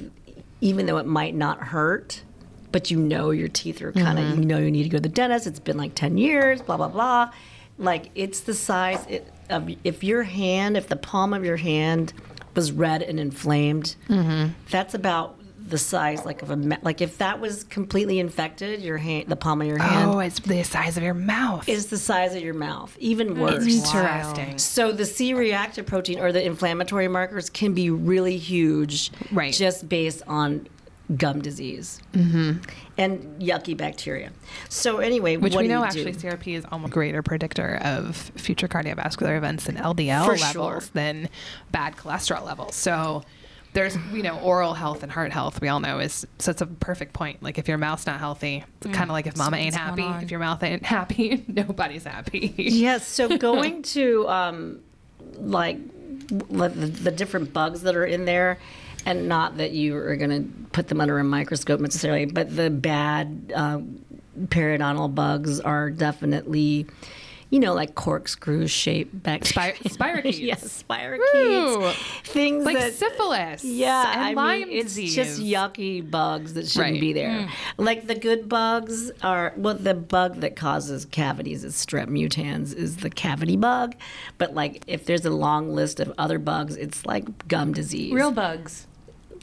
even 0.62 0.86
though 0.86 0.98
it 0.98 1.06
might 1.06 1.36
not 1.36 1.60
hurt, 1.62 2.24
but 2.72 2.90
you 2.92 2.98
know 3.00 3.32
your 3.32 3.48
teeth 3.48 3.82
are 3.82 3.92
kind 3.92 4.18
of. 4.20 4.26
Mm-hmm. 4.26 4.40
You 4.42 4.46
know 4.48 4.58
you 4.58 4.72
need 4.72 4.84
to 4.84 4.90
go 4.90 4.98
to 4.98 5.02
the 5.04 5.10
dentist. 5.10 5.46
It's 5.48 5.60
been 5.60 5.78
like 5.78 5.94
ten 5.96 6.18
years. 6.18 6.62
Blah 6.62 6.78
blah 6.78 6.88
blah. 6.90 7.32
Like 7.78 8.10
it's 8.16 8.40
the 8.42 8.54
size 8.54 9.06
it, 9.10 9.32
of 9.50 9.70
if 9.84 10.04
your 10.04 10.24
hand, 10.24 10.78
if 10.78 10.88
the 10.88 10.96
palm 10.96 11.34
of 11.34 11.44
your 11.46 11.58
hand 11.58 12.14
was 12.56 12.72
red 12.72 13.02
and 13.04 13.20
inflamed, 13.20 13.96
Mm-hmm. 14.08 14.54
that's 14.72 14.94
about 14.94 15.38
the 15.68 15.78
size 15.78 16.26
like 16.26 16.42
of 16.44 16.52
a 16.52 16.56
ma- 16.56 16.78
like 16.84 17.02
if 17.02 17.18
that 17.18 17.40
was 17.40 17.64
completely 17.66 18.20
infected, 18.20 18.82
your 18.82 18.98
hand, 18.98 19.28
the 19.28 19.36
palm 19.36 19.62
of 19.62 19.68
your 19.68 19.80
hand 19.80 20.12
Oh, 20.12 20.20
it's 20.20 20.40
the 20.40 20.64
size 20.64 20.96
of 20.98 21.04
your 21.04 21.14
mouth. 21.16 21.68
is 21.68 21.88
the 21.88 21.98
size 21.98 22.36
of 22.36 22.42
your 22.44 22.54
mouth, 22.54 22.96
even 23.00 23.40
worse. 23.40 23.66
Interesting. 23.66 24.58
So 24.60 24.92
the 24.92 25.06
C-reactive 25.06 25.86
protein 25.86 26.20
or 26.20 26.32
the 26.32 26.46
inflammatory 26.46 27.08
markers 27.08 27.50
can 27.50 27.74
be 27.74 27.90
really 27.90 28.38
huge, 28.38 29.12
Right. 29.32 29.54
Just 29.54 29.90
based 29.90 30.22
on 30.28 30.68
gum 31.18 31.40
disease 31.40 32.00
mm-hmm. 32.14 32.60
and 32.98 33.40
yucky 33.42 33.78
bacteria. 33.78 34.32
So 34.70 34.98
anyway, 34.98 35.38
Which 35.38 35.54
what 35.54 35.62
we 35.62 35.68
do 35.68 35.74
know 35.74 35.80
you 35.82 35.86
actually 35.86 36.12
do? 36.14 36.30
CRP 36.30 36.58
is 36.58 36.66
almost 36.72 36.92
a 36.92 36.94
greater 36.94 37.22
predictor 37.22 37.80
of 37.84 38.16
future 38.16 38.68
cardiovascular 38.68 39.38
events 39.38 39.66
than 39.66 39.76
LDL 39.78 40.26
For 40.26 40.38
levels 40.38 40.52
sure. 40.52 40.82
than 40.94 41.30
bad 41.72 41.96
cholesterol 41.96 42.44
levels. 42.46 42.76
So 42.76 43.24
there's 43.76 43.98
you 44.14 44.24
know 44.24 44.40
oral 44.40 44.74
health 44.74 45.04
and 45.04 45.12
heart 45.12 45.34
health 45.34 45.60
we 45.60 45.68
all 45.68 45.82
know 45.82 46.00
is 46.00 46.26
so 46.40 46.50
it's 46.50 46.62
a 46.62 46.66
perfect 46.66 47.14
point. 47.14 47.44
Like 47.44 47.58
if 47.60 47.68
your 47.68 47.78
mouth's 47.78 48.08
not 48.08 48.20
healthy, 48.20 48.64
it's 48.82 48.96
kind 48.96 49.10
of 49.10 49.14
like 49.14 49.28
if 49.28 49.38
mama 49.38 49.58
ain't 49.58 49.76
Something's 49.76 49.98
going 49.98 50.08
happy. 50.08 50.18
on. 50.18 50.24
If 50.24 50.32
your 50.32 50.40
mouth 50.40 50.64
ain't 50.64 50.84
happy, 50.98 51.44
nobody's 51.48 52.06
happy. 52.06 52.54
Yes. 52.58 53.06
So 53.08 53.38
going 53.38 53.84
to 53.84 54.28
um, 54.30 54.80
like 55.38 55.78
the, 56.30 56.70
the 56.70 57.12
different 57.12 57.54
bugs 57.54 57.82
that 57.82 57.96
are 57.96 58.06
in 58.06 58.26
there, 58.26 58.58
and 59.06 59.28
not 59.28 59.58
that 59.58 59.72
you 59.72 59.96
are 59.98 60.16
going 60.16 60.30
to 60.30 60.50
put 60.72 60.88
them 60.88 61.02
under 61.02 61.20
a 61.20 61.24
microscope 61.24 61.82
necessarily, 61.82 62.26
but 62.26 62.56
the 62.56 62.70
bad 62.70 63.52
uh, 63.54 63.82
periodontal 64.46 65.14
bugs 65.14 65.60
are 65.60 65.92
definitely. 65.92 66.88
You 67.56 67.62
know, 67.62 67.74
like 67.74 67.96
corkscrew 67.96 68.68
shaped 68.68 69.24
back 69.24 69.46
Spir- 69.46 69.76
spirochetes. 69.86 70.40
yes, 70.42 70.84
spirochetes. 70.90 71.94
Things 72.26 72.66
like 72.66 72.78
that 72.78 72.94
syphilis. 72.96 73.64
yeah, 73.64 74.12
and 74.12 74.22
I 74.22 74.34
Lyme 74.34 74.68
mean, 74.68 74.78
it's 74.78 74.88
disease. 74.96 75.16
just 75.16 75.40
yucky 75.42 76.10
bugs 76.12 76.54
that 76.56 76.68
shouldn't 76.68 76.92
Right. 76.96 77.00
be 77.00 77.14
there. 77.14 77.30
Mm. 77.30 77.50
Like 77.78 78.08
the 78.08 78.16
good 78.16 78.50
bugs 78.50 79.10
are 79.24 79.54
well, 79.56 79.76
the 79.76 79.94
bug 79.94 80.42
that 80.42 80.58
causes 80.58 81.06
cavities 81.06 81.64
is 81.64 81.76
strep 81.76 82.08
mutans 82.10 82.76
is 82.76 82.98
the 82.98 83.10
cavity 83.10 83.56
bug, 83.56 83.96
but 84.38 84.54
like 84.54 84.84
if 84.88 85.06
there's 85.06 85.24
a 85.26 85.30
long 85.30 85.74
list 85.74 86.02
of 86.02 86.12
other 86.18 86.40
bugs, 86.40 86.76
it's 86.76 87.06
like 87.06 87.48
gum 87.48 87.72
disease. 87.72 88.12
Real 88.14 88.32
bugs. 88.32 88.86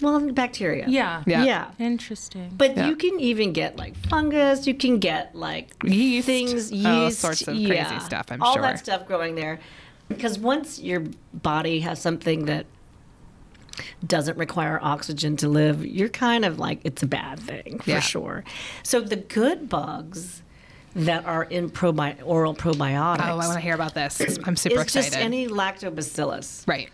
Well, 0.03 0.21
bacteria. 0.33 0.85
Yeah. 0.89 1.23
Yeah. 1.27 1.45
yeah. 1.45 1.71
Interesting. 1.79 2.51
But 2.57 2.77
Yeah. 2.77 2.89
you 2.89 2.97
can 2.97 3.19
even 3.21 3.53
get 3.53 3.77
like 3.77 3.97
fungus. 4.09 4.67
You 4.67 4.75
can 4.75 4.99
get 4.99 5.35
like 5.35 5.71
Yeast. 5.85 6.27
things, 6.27 6.71
yeast, 6.73 6.87
All 6.87 7.11
sorts 7.11 7.43
of 7.43 7.55
crazy 7.55 8.01
stuff, 8.01 8.27
I'm 8.31 8.43
all 8.43 8.55
sure. 8.55 8.63
All 8.63 8.69
that 8.69 8.79
stuff 8.79 9.07
growing 9.07 9.35
there, 9.35 9.61
because 10.09 10.39
once 10.39 10.79
your 10.81 11.05
body 11.33 11.81
has 11.81 12.01
something 12.01 12.45
that 12.47 12.67
doesn't 14.07 14.37
require 14.37 14.79
oxygen 14.83 15.37
to 15.39 15.49
live, 15.49 15.85
you're 15.87 16.09
kind 16.11 16.45
of 16.45 16.59
like 16.59 16.81
it's 16.85 17.03
a 17.03 17.07
bad 17.07 17.39
thing 17.41 17.79
for 17.79 17.91
Yeah. 17.91 18.01
sure. 18.01 18.45
So 18.83 19.01
the 19.01 19.17
good 19.17 19.69
bugs 19.69 20.43
that 20.95 21.25
are 21.25 21.45
in 21.45 21.71
probi- 21.71 22.19
oral 22.23 22.55
probiotics. 22.55 23.21
Oh, 23.27 23.39
I 23.39 23.47
want 23.47 23.55
to 23.55 23.61
hear 23.61 23.75
about 23.75 23.95
this. 23.95 24.21
I'm 24.45 24.57
super 24.57 24.75
it's 24.81 24.95
excited. 24.95 25.13
just 25.13 25.17
any 25.17 25.49
lactobacillus. 25.49 26.69
right. 26.69 26.91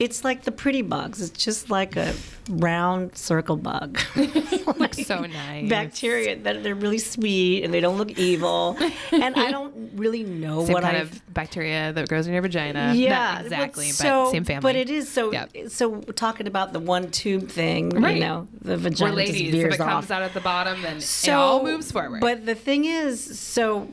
It's 0.00 0.24
like 0.24 0.42
the 0.42 0.50
pretty 0.50 0.82
bugs. 0.82 1.22
It's 1.22 1.44
just 1.44 1.70
like 1.70 1.94
a 1.94 2.12
round 2.50 3.16
circle 3.16 3.56
bug. 3.56 4.00
Looks 4.16 5.06
so 5.06 5.20
nice. 5.20 5.68
bacteria 5.68 6.36
that 6.36 6.64
they're 6.64 6.74
really 6.74 6.98
sweet 6.98 7.62
and 7.62 7.72
they 7.72 7.78
don't 7.80 7.96
look 7.96 8.10
evil. 8.18 8.76
and 9.12 9.36
I 9.36 9.52
don't 9.52 9.92
really 9.94 10.24
know 10.24 10.64
Same 10.64 10.72
what 10.74 10.82
kind 10.82 10.96
I 10.96 11.00
of 11.00 11.32
bacteria 11.32 11.92
that 11.92 12.08
grows 12.08 12.26
in 12.26 12.32
your 12.32 12.42
vagina. 12.42 12.92
yeah, 12.96 13.34
Not 13.34 13.42
exactly, 13.42 13.90
so, 13.90 14.24
but 14.24 14.30
same 14.32 14.42
family. 14.44 14.62
But 14.62 14.74
it 14.76 14.90
is 14.90 15.08
so. 15.08 15.30
Yep. 15.30 15.50
So 15.68 16.00
talking 16.00 16.48
about 16.48 16.72
the 16.72 16.80
one 16.80 17.12
tube 17.12 17.48
thing, 17.48 17.90
Right. 17.90 18.16
you 18.16 18.20
know, 18.20 18.48
the 18.62 18.72
We're 18.72 18.78
vagina 18.78 19.10
just 19.12 19.16
ladies. 19.16 19.52
veers 19.52 19.68
If 19.68 19.80
it 19.80 19.84
comes 19.84 20.06
off. 20.06 20.10
out 20.10 20.22
at 20.22 20.34
the 20.34 20.40
bottom, 20.40 20.82
then 20.82 21.00
so 21.00 21.30
it 21.30 21.34
all 21.36 21.62
moves 21.62 21.92
forward. 21.92 22.20
But 22.20 22.46
the 22.46 22.56
thing 22.56 22.84
is, 22.84 23.38
so 23.38 23.88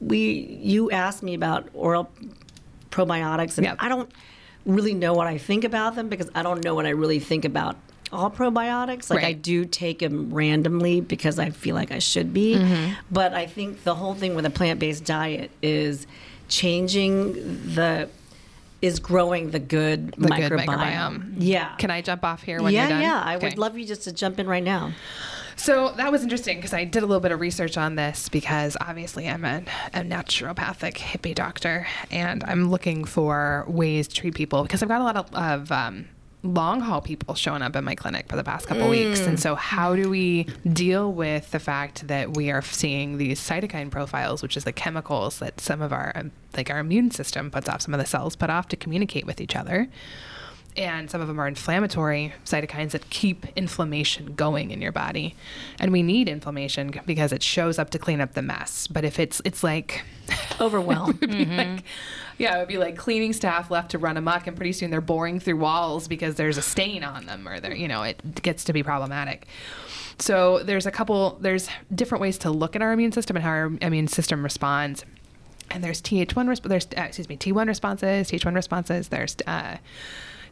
we 0.00 0.58
you 0.60 0.90
asked 0.90 1.22
me 1.22 1.34
about 1.34 1.68
oral 1.74 2.10
probiotics, 2.90 3.56
and 3.56 3.66
Yep. 3.66 3.76
I 3.78 3.88
don't 3.88 4.10
really 4.66 4.94
know 4.94 5.12
what 5.14 5.26
I 5.26 5.38
think 5.38 5.64
about 5.64 5.94
them 5.96 6.08
because 6.08 6.30
I 6.34 6.42
don't 6.42 6.64
know 6.64 6.74
what 6.74 6.86
I 6.86 6.90
really 6.90 7.18
think 7.20 7.44
about 7.44 7.76
all 8.12 8.30
probiotics. 8.30 9.08
Like 9.10 9.24
I 9.24 9.32
do 9.32 9.64
take 9.64 10.00
them 10.00 10.32
randomly 10.34 11.00
because 11.00 11.38
I 11.38 11.50
feel 11.50 11.74
like 11.74 11.90
I 11.90 11.98
should 11.98 12.32
be, 12.34 12.54
Mm-hmm. 12.56 12.92
but 13.10 13.32
I 13.34 13.46
think 13.46 13.84
the 13.84 13.94
whole 13.94 14.14
thing 14.14 14.34
with 14.34 14.44
a 14.46 14.50
plant-based 14.50 15.04
diet 15.04 15.50
is 15.62 16.06
changing 16.48 17.32
the 17.74 18.08
is 18.82 18.98
growing 18.98 19.50
the 19.52 19.60
good 19.60 20.08
The 20.18 20.28
good 20.28 20.52
microbiome. 20.52 20.66
microbiome. 20.66 21.34
Yeah. 21.38 21.74
Can 21.76 21.90
I 21.92 22.02
jump 22.02 22.24
off 22.24 22.42
here 22.42 22.60
when 22.60 22.72
yeah, 22.74 22.80
you're 22.82 22.88
done? 22.90 23.02
yeah. 23.02 23.22
I 23.24 23.36
Okay. 23.36 23.48
would 23.50 23.58
love 23.58 23.78
you 23.78 23.86
just 23.86 24.02
to 24.04 24.12
jump 24.12 24.40
in 24.40 24.46
right 24.48 24.62
now. 24.62 24.92
So 25.56 25.92
that 25.92 26.10
was 26.10 26.22
interesting 26.22 26.56
because 26.58 26.72
I 26.72 26.84
did 26.84 27.02
a 27.02 27.06
little 27.06 27.20
bit 27.20 27.32
of 27.32 27.40
research 27.40 27.76
on 27.76 27.94
this 27.94 28.28
because 28.28 28.76
obviously 28.80 29.28
I'm 29.28 29.44
a, 29.44 29.62
a 29.94 30.00
naturopathic 30.00 30.94
hippie 30.94 31.34
doctor 31.34 31.86
and 32.10 32.42
I'm 32.44 32.70
looking 32.70 33.04
for 33.04 33.64
ways 33.68 34.08
to 34.08 34.14
treat 34.14 34.34
people 34.34 34.62
because 34.62 34.82
I've 34.82 34.88
got 34.88 35.00
a 35.00 35.04
lot 35.04 35.16
of, 35.16 35.34
of 35.34 35.72
um, 35.72 36.08
long 36.42 36.80
haul 36.80 37.00
people 37.00 37.34
showing 37.34 37.62
up 37.62 37.76
in 37.76 37.84
my 37.84 37.94
clinic 37.94 38.28
for 38.28 38.36
the 38.36 38.44
past 38.44 38.66
couple 38.66 38.88
weeks. 38.88 39.20
And 39.20 39.38
so, 39.38 39.54
how 39.54 39.94
do 39.94 40.10
we 40.10 40.44
deal 40.72 41.12
with 41.12 41.50
the 41.50 41.58
fact 41.58 42.08
that 42.08 42.36
we 42.36 42.50
are 42.50 42.62
seeing 42.62 43.18
these 43.18 43.40
cytokine 43.40 43.90
profiles, 43.90 44.42
which 44.42 44.56
is 44.56 44.64
the 44.64 44.72
chemicals 44.72 45.38
that 45.38 45.60
some 45.60 45.82
of 45.82 45.92
our, 45.92 46.30
like 46.56 46.70
our 46.70 46.78
immune 46.78 47.10
system 47.10 47.50
puts 47.50 47.68
off, 47.68 47.82
some 47.82 47.94
of 47.94 48.00
the 48.00 48.06
cells 48.06 48.36
put 48.36 48.50
off 48.50 48.68
to 48.68 48.76
communicate 48.76 49.26
with 49.26 49.40
each 49.40 49.54
other? 49.54 49.88
And 50.76 51.10
some 51.10 51.20
of 51.20 51.28
them 51.28 51.38
are 51.38 51.46
inflammatory 51.46 52.32
cytokines 52.44 52.92
that 52.92 53.08
keep 53.10 53.46
inflammation 53.56 54.34
going 54.34 54.70
in 54.70 54.80
your 54.80 54.92
body 54.92 55.34
and 55.78 55.92
we 55.92 56.02
need 56.02 56.28
inflammation 56.28 56.90
because 57.04 57.32
it 57.32 57.42
shows 57.42 57.78
up 57.78 57.90
to 57.90 57.98
clean 57.98 58.20
up 58.20 58.32
the 58.34 58.42
mess 58.42 58.86
but 58.86 59.04
if 59.04 59.18
it's 59.18 59.42
it's 59.44 59.62
like 59.62 60.02
Overwhelm. 60.60 61.18
it 61.20 61.30
be 61.30 61.44
like 61.44 61.84
yeah 62.38 62.56
it 62.56 62.58
would 62.60 62.68
be 62.68 62.78
like 62.78 62.96
cleaning 62.96 63.32
staff 63.32 63.70
left 63.70 63.90
to 63.90 63.98
run 63.98 64.16
amok 64.16 64.46
and 64.46 64.56
pretty 64.56 64.72
soon 64.72 64.90
they're 64.90 65.00
boring 65.00 65.38
through 65.40 65.56
walls 65.56 66.08
because 66.08 66.36
there's 66.36 66.56
a 66.56 66.62
stain 66.62 67.04
on 67.04 67.26
them 67.26 67.46
or 67.46 67.60
they're 67.60 67.74
you 67.74 67.88
know 67.88 68.02
it 68.02 68.42
gets 68.42 68.64
to 68.64 68.72
be 68.72 68.82
problematic 68.82 69.46
so 70.18 70.62
there's 70.62 70.86
a 70.86 70.90
couple 70.90 71.38
there's 71.40 71.68
different 71.94 72.22
ways 72.22 72.38
to 72.38 72.50
look 72.50 72.74
at 72.76 72.82
our 72.82 72.92
immune 72.92 73.12
system 73.12 73.36
and 73.36 73.44
how 73.44 73.50
our 73.50 73.72
immune 73.82 74.08
system 74.08 74.42
responds 74.42 75.04
and 75.70 75.82
there's 75.82 76.02
Th1 76.02 76.26
resp- 76.28 76.68
there's 76.68 76.86
uh, 76.96 77.02
excuse 77.02 77.28
me 77.30 77.36
T1 77.38 77.66
responses, 77.66 78.30
Th1 78.30 78.54
responses. 78.54 79.08
There's 79.08 79.34
uh, 79.46 79.78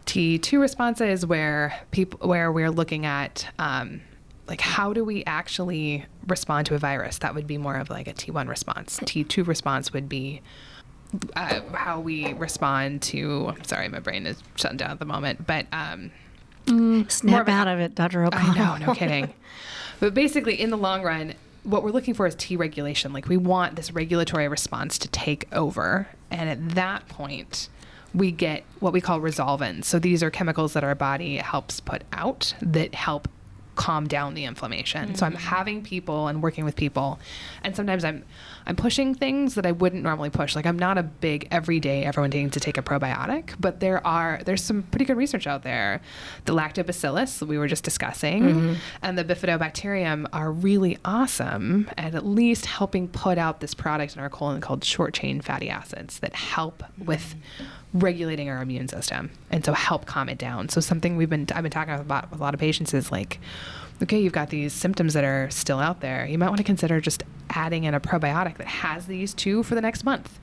T2 0.06 0.60
responses 0.60 1.24
where 1.24 1.80
people 1.90 2.28
where 2.28 2.50
we're 2.50 2.70
looking 2.70 3.06
at 3.06 3.46
um, 3.58 4.00
like 4.48 4.60
how 4.60 4.92
do 4.92 5.04
we 5.04 5.24
actually 5.24 6.04
respond 6.26 6.66
to 6.66 6.74
a 6.74 6.78
virus? 6.78 7.18
That 7.18 7.34
would 7.34 7.46
be 7.46 7.58
more 7.58 7.76
of 7.76 7.90
like 7.90 8.08
a 8.08 8.12
T1 8.12 8.48
response. 8.48 8.98
T2 9.00 9.46
response 9.46 9.92
would 9.92 10.08
be 10.08 10.42
uh, 11.36 11.60
how 11.72 12.00
we 12.00 12.32
respond 12.34 13.02
to. 13.02 13.54
Sorry, 13.62 13.88
my 13.88 14.00
brain 14.00 14.26
is 14.26 14.42
shutting 14.56 14.76
down 14.76 14.90
at 14.90 14.98
the 14.98 15.04
moment, 15.04 15.46
but 15.46 15.66
um, 15.72 16.10
Snap 17.08 17.48
out 17.48 17.68
of 17.68 17.80
it, 17.80 17.94
Dr. 17.94 18.22
I 18.24 18.26
O'Connell. 18.26 18.78
know, 18.78 18.86
no 18.86 18.94
kidding. 18.94 19.32
But 19.98 20.14
basically, 20.14 20.58
in 20.58 20.70
the 20.70 20.78
long 20.78 21.02
run, 21.02 21.34
what 21.62 21.84
we're 21.84 21.90
looking 21.90 22.14
for 22.14 22.26
is 22.26 22.34
T 22.34 22.56
regulation. 22.56 23.12
Like 23.12 23.28
we 23.28 23.36
want 23.36 23.76
this 23.76 23.92
regulatory 23.92 24.48
response 24.48 24.96
to 24.96 25.08
take 25.08 25.46
over, 25.54 26.08
and 26.30 26.48
at 26.48 26.70
that 26.70 27.06
point, 27.08 27.68
we 28.14 28.32
get 28.32 28.64
what 28.80 28.92
we 28.92 29.00
call 29.00 29.20
resolvins. 29.20 29.84
So 29.84 29.98
these 29.98 30.22
are 30.22 30.30
chemicals 30.30 30.72
that 30.72 30.84
our 30.84 30.94
body 30.94 31.36
helps 31.36 31.80
put 31.80 32.02
out 32.12 32.54
that 32.60 32.94
help 32.94 33.28
calm 33.80 34.06
down 34.06 34.34
the 34.34 34.44
inflammation. 34.44 35.14
So 35.14 35.24
I'm 35.24 35.32
mm. 35.32 35.38
having 35.38 35.82
people 35.82 36.28
and 36.28 36.42
working 36.42 36.66
with 36.66 36.76
people, 36.76 37.18
and 37.64 37.74
sometimes 37.74 38.04
I'm 38.04 38.24
I'm 38.66 38.76
pushing 38.76 39.14
things 39.14 39.54
that 39.54 39.64
I 39.64 39.72
wouldn't 39.72 40.02
normally 40.02 40.28
push. 40.28 40.54
Like 40.54 40.66
I'm 40.66 40.78
not 40.78 40.98
a 40.98 41.02
big 41.02 41.48
everyday 41.50 42.04
everyone 42.04 42.28
needs 42.28 42.52
to 42.52 42.60
take 42.60 42.76
a 42.76 42.82
probiotic, 42.82 43.54
but 43.58 43.80
there 43.80 44.06
are 44.06 44.40
there's 44.44 44.62
some 44.62 44.82
pretty 44.82 45.06
good 45.06 45.16
research 45.16 45.46
out 45.46 45.62
there. 45.62 46.02
The 46.44 46.54
lactobacillus 46.54 47.46
we 47.46 47.56
were 47.56 47.68
just 47.68 47.82
discussing 47.82 48.42
mm-hmm. 48.42 48.74
and 49.00 49.16
the 49.16 49.24
bifidobacterium 49.24 50.26
are 50.32 50.52
really 50.52 50.98
awesome 51.04 51.88
at 51.96 52.14
at 52.14 52.26
least 52.26 52.66
helping 52.66 53.08
put 53.08 53.38
out 53.38 53.60
this 53.60 53.72
product 53.72 54.14
in 54.14 54.20
our 54.20 54.28
colon 54.28 54.60
called 54.60 54.84
short 54.84 55.14
chain 55.14 55.40
fatty 55.40 55.70
acids 55.70 56.18
that 56.18 56.34
help 56.34 56.82
with 56.98 57.34
mm. 57.34 57.64
Regulating 57.92 58.48
our 58.48 58.62
immune 58.62 58.88
system 58.88 59.30
and 59.50 59.64
so 59.64 59.72
help 59.72 60.06
calm 60.06 60.28
it 60.28 60.38
down. 60.38 60.68
So 60.68 60.80
something 60.80 61.16
we've 61.16 61.30
been 61.30 61.46
I've 61.54 61.62
been 61.62 61.72
talking 61.72 61.94
about 61.94 62.30
with 62.30 62.40
a 62.40 62.42
lot 62.42 62.54
of 62.54 62.60
patients 62.60 62.94
is 62.94 63.10
like 63.10 63.40
okay, 64.02 64.18
you've 64.18 64.32
got 64.32 64.48
these 64.48 64.72
symptoms 64.72 65.12
that 65.14 65.24
are 65.24 65.50
still 65.50 65.78
out 65.78 66.00
there. 66.00 66.26
You 66.26 66.38
might 66.38 66.48
want 66.48 66.58
to 66.58 66.64
consider 66.64 67.00
just 67.00 67.22
adding 67.50 67.84
in 67.84 67.94
a 67.94 68.00
probiotic 68.00 68.56
that 68.56 68.66
has 68.66 69.06
these 69.06 69.34
two 69.34 69.62
for 69.62 69.74
the 69.74 69.80
next 69.80 70.04
month. 70.04 70.40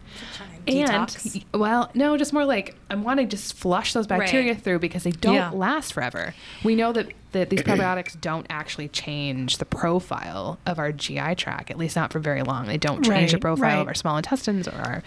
Detox? 0.68 1.36
And 1.54 1.62
well, 1.62 1.90
no, 1.94 2.18
just 2.18 2.34
more 2.34 2.46
like 2.46 2.76
I 2.90 2.96
want 2.96 3.20
to 3.20 3.26
just 3.26 3.54
flush 3.56 3.94
those 3.94 4.08
bacteria 4.08 4.54
Right. 4.54 4.62
through 4.62 4.80
because 4.80 5.04
they 5.04 5.12
don't 5.12 5.36
Yeah. 5.36 5.50
last 5.52 5.94
forever. 5.94 6.34
We 6.64 6.76
know 6.76 6.94
that, 6.94 7.12
that 7.34 7.50
these 7.50 7.62
probiotics 7.62 8.20
don't 8.20 8.46
actually 8.50 8.88
change 8.88 9.58
the 9.58 9.66
profile 9.66 10.58
of 10.66 10.80
our 10.80 10.92
GI 10.92 11.36
tract, 11.36 11.70
at 11.70 11.78
least 11.78 11.96
not 11.96 12.12
for 12.14 12.20
very 12.20 12.44
long. 12.44 12.68
They 12.68 12.78
don't 12.78 13.04
change 13.04 13.32
the 13.32 13.38
Right, 13.38 13.42
profile 13.42 13.82
of 13.82 13.88
our 13.88 13.94
small 13.94 14.18
intestines 14.18 14.68
or 14.68 14.76
our 14.76 15.04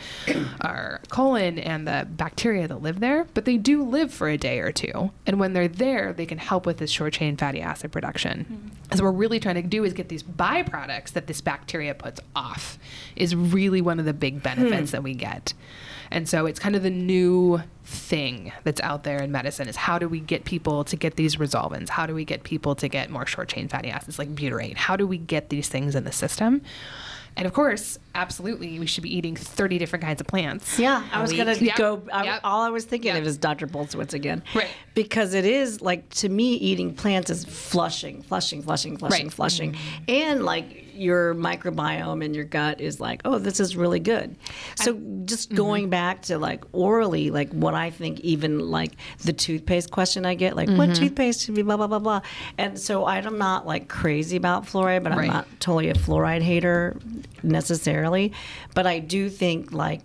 our 0.61 1.01
colon 1.09 1.59
and 1.59 1.87
the 1.87 2.07
bacteria 2.11 2.69
that 2.69 2.83
live 2.83 3.01
there, 3.01 3.27
but 3.35 3.45
they 3.45 3.57
do 3.57 3.83
live 3.83 4.13
for 4.13 4.29
a 4.29 4.37
day 4.37 4.61
or 4.61 4.73
two. 4.73 5.11
And 5.27 5.41
when 5.41 5.53
they're 5.53 5.69
there, 5.69 6.13
they 6.13 6.27
can 6.27 6.39
help 6.39 6.67
with 6.67 6.79
this 6.79 6.91
short 6.91 7.15
chain 7.15 7.37
fatty 7.37 7.61
acid 7.61 7.93
production. 7.93 8.45
Mm-hmm. 8.45 8.97
So 8.97 9.05
what 9.05 9.15
we're 9.15 9.19
really 9.19 9.41
trying 9.41 9.55
to 9.55 9.63
do 9.63 9.85
is 9.85 9.93
get 9.93 10.09
these 10.09 10.23
byproducts 10.23 11.13
that 11.13 11.27
this 11.27 11.41
bacteria 11.41 11.95
puts 11.95 12.21
off 12.35 12.79
is 13.17 13.35
really 13.35 13.81
one 13.81 13.99
of 13.99 14.05
the 14.05 14.13
big 14.13 14.43
benefits 14.43 14.91
hmm. 14.91 14.97
that 14.97 15.03
we 15.03 15.15
get. 15.15 15.50
And 16.11 16.29
so 16.29 16.47
it's 16.47 16.59
kind 16.59 16.75
of 16.75 16.83
the 16.83 16.91
new 16.91 17.61
thing 17.85 18.53
that's 18.65 18.81
out 18.81 19.05
there 19.05 19.23
in 19.23 19.31
medicine 19.33 19.69
is 19.69 19.77
how 19.77 19.99
do 19.99 20.09
we 20.09 20.21
get 20.21 20.45
people 20.45 20.85
to 20.85 20.97
get 20.97 21.17
these 21.17 21.37
resolvins? 21.37 21.89
How 21.89 22.07
do 22.07 22.15
we 22.15 22.25
get 22.25 22.43
people 22.43 22.75
to 22.77 22.89
get 22.89 23.11
more 23.11 23.27
short 23.27 23.49
chain 23.49 23.69
fatty 23.69 23.91
acids 23.91 24.19
like 24.19 24.35
butyrate? 24.35 24.77
How 24.77 24.97
do 24.97 25.07
we 25.07 25.19
get 25.19 25.51
these 25.51 25.69
things 25.69 25.95
in 25.95 26.05
the 26.05 26.13
system? 26.13 26.63
And 27.37 27.47
of 27.47 27.53
course, 27.53 27.99
absolutely, 28.15 28.79
we 28.81 28.87
should 28.87 29.05
be 29.05 29.17
eating 29.17 29.37
30 29.37 29.79
different 29.79 30.05
kinds 30.05 30.21
of 30.21 30.27
plants. 30.27 30.79
Yeah, 30.81 31.05
I 31.13 31.23
was 31.23 31.33
gonna 31.33 31.55
Yep, 31.55 31.77
go. 31.77 32.03
I, 32.13 32.25
yep. 32.25 32.41
All 32.43 32.63
I 32.63 32.71
was 32.71 32.85
thinking 32.85 33.13
Yep. 33.15 33.23
of 33.23 33.27
is 33.29 33.39
Dr. 33.39 33.69
Bulsiewicz 33.69 34.15
again, 34.15 34.43
Right. 34.53 34.67
Because 34.95 35.33
it 35.35 35.45
is 35.45 35.81
like 35.81 36.09
to 36.17 36.29
me, 36.29 36.55
eating 36.55 36.93
plants 36.93 37.31
is 37.31 37.45
flushing, 37.45 38.23
flushing, 38.23 38.63
flushing, 38.63 38.97
flushing, 38.97 39.27
Right. 39.27 39.33
flushing, 39.33 39.73
mm-hmm. 39.73 40.05
and 40.09 40.45
like 40.45 40.80
your 41.01 41.35
microbiome 41.35 42.23
and 42.23 42.37
your 42.37 42.45
gut 42.45 42.81
is 42.81 43.01
like, 43.01 43.23
oh, 43.25 43.39
this 43.39 43.59
is 43.59 43.75
really 43.75 44.01
good. 44.01 44.37
So 44.75 45.01
just 45.25 45.49
mm-hmm. 45.49 45.57
going 45.57 45.91
back 45.91 46.23
to 46.23 46.39
like 46.39 46.63
orally, 46.73 47.31
like 47.31 47.51
what 47.53 47.75
I 47.75 47.91
think, 47.91 48.21
even 48.21 48.71
like 48.71 48.93
the 49.25 49.33
toothpaste 49.33 49.91
question 49.91 50.27
I 50.27 50.35
get, 50.35 50.57
like 50.57 50.69
what 50.69 50.91
mm-hmm. 50.91 51.03
toothpaste 51.03 51.41
should 51.47 51.55
be 51.55 51.63
blah 51.63 51.79
blah 51.79 51.87
blah 51.87 51.99
blah, 51.99 52.21
and 52.59 52.79
so 52.79 53.07
I'm 53.07 53.39
not 53.39 53.67
like 53.67 53.89
crazy 53.89 54.37
about 54.37 54.67
fluoride, 54.67 55.03
but 55.03 55.13
I'm 55.13 55.27
not 55.27 55.49
totally 55.59 55.89
a 55.89 55.95
fluoride 55.95 56.43
hater 56.43 56.99
necessarily, 57.43 58.33
but 58.75 58.87
I 58.87 58.99
do 58.99 59.31
think 59.31 59.73
like 59.73 60.03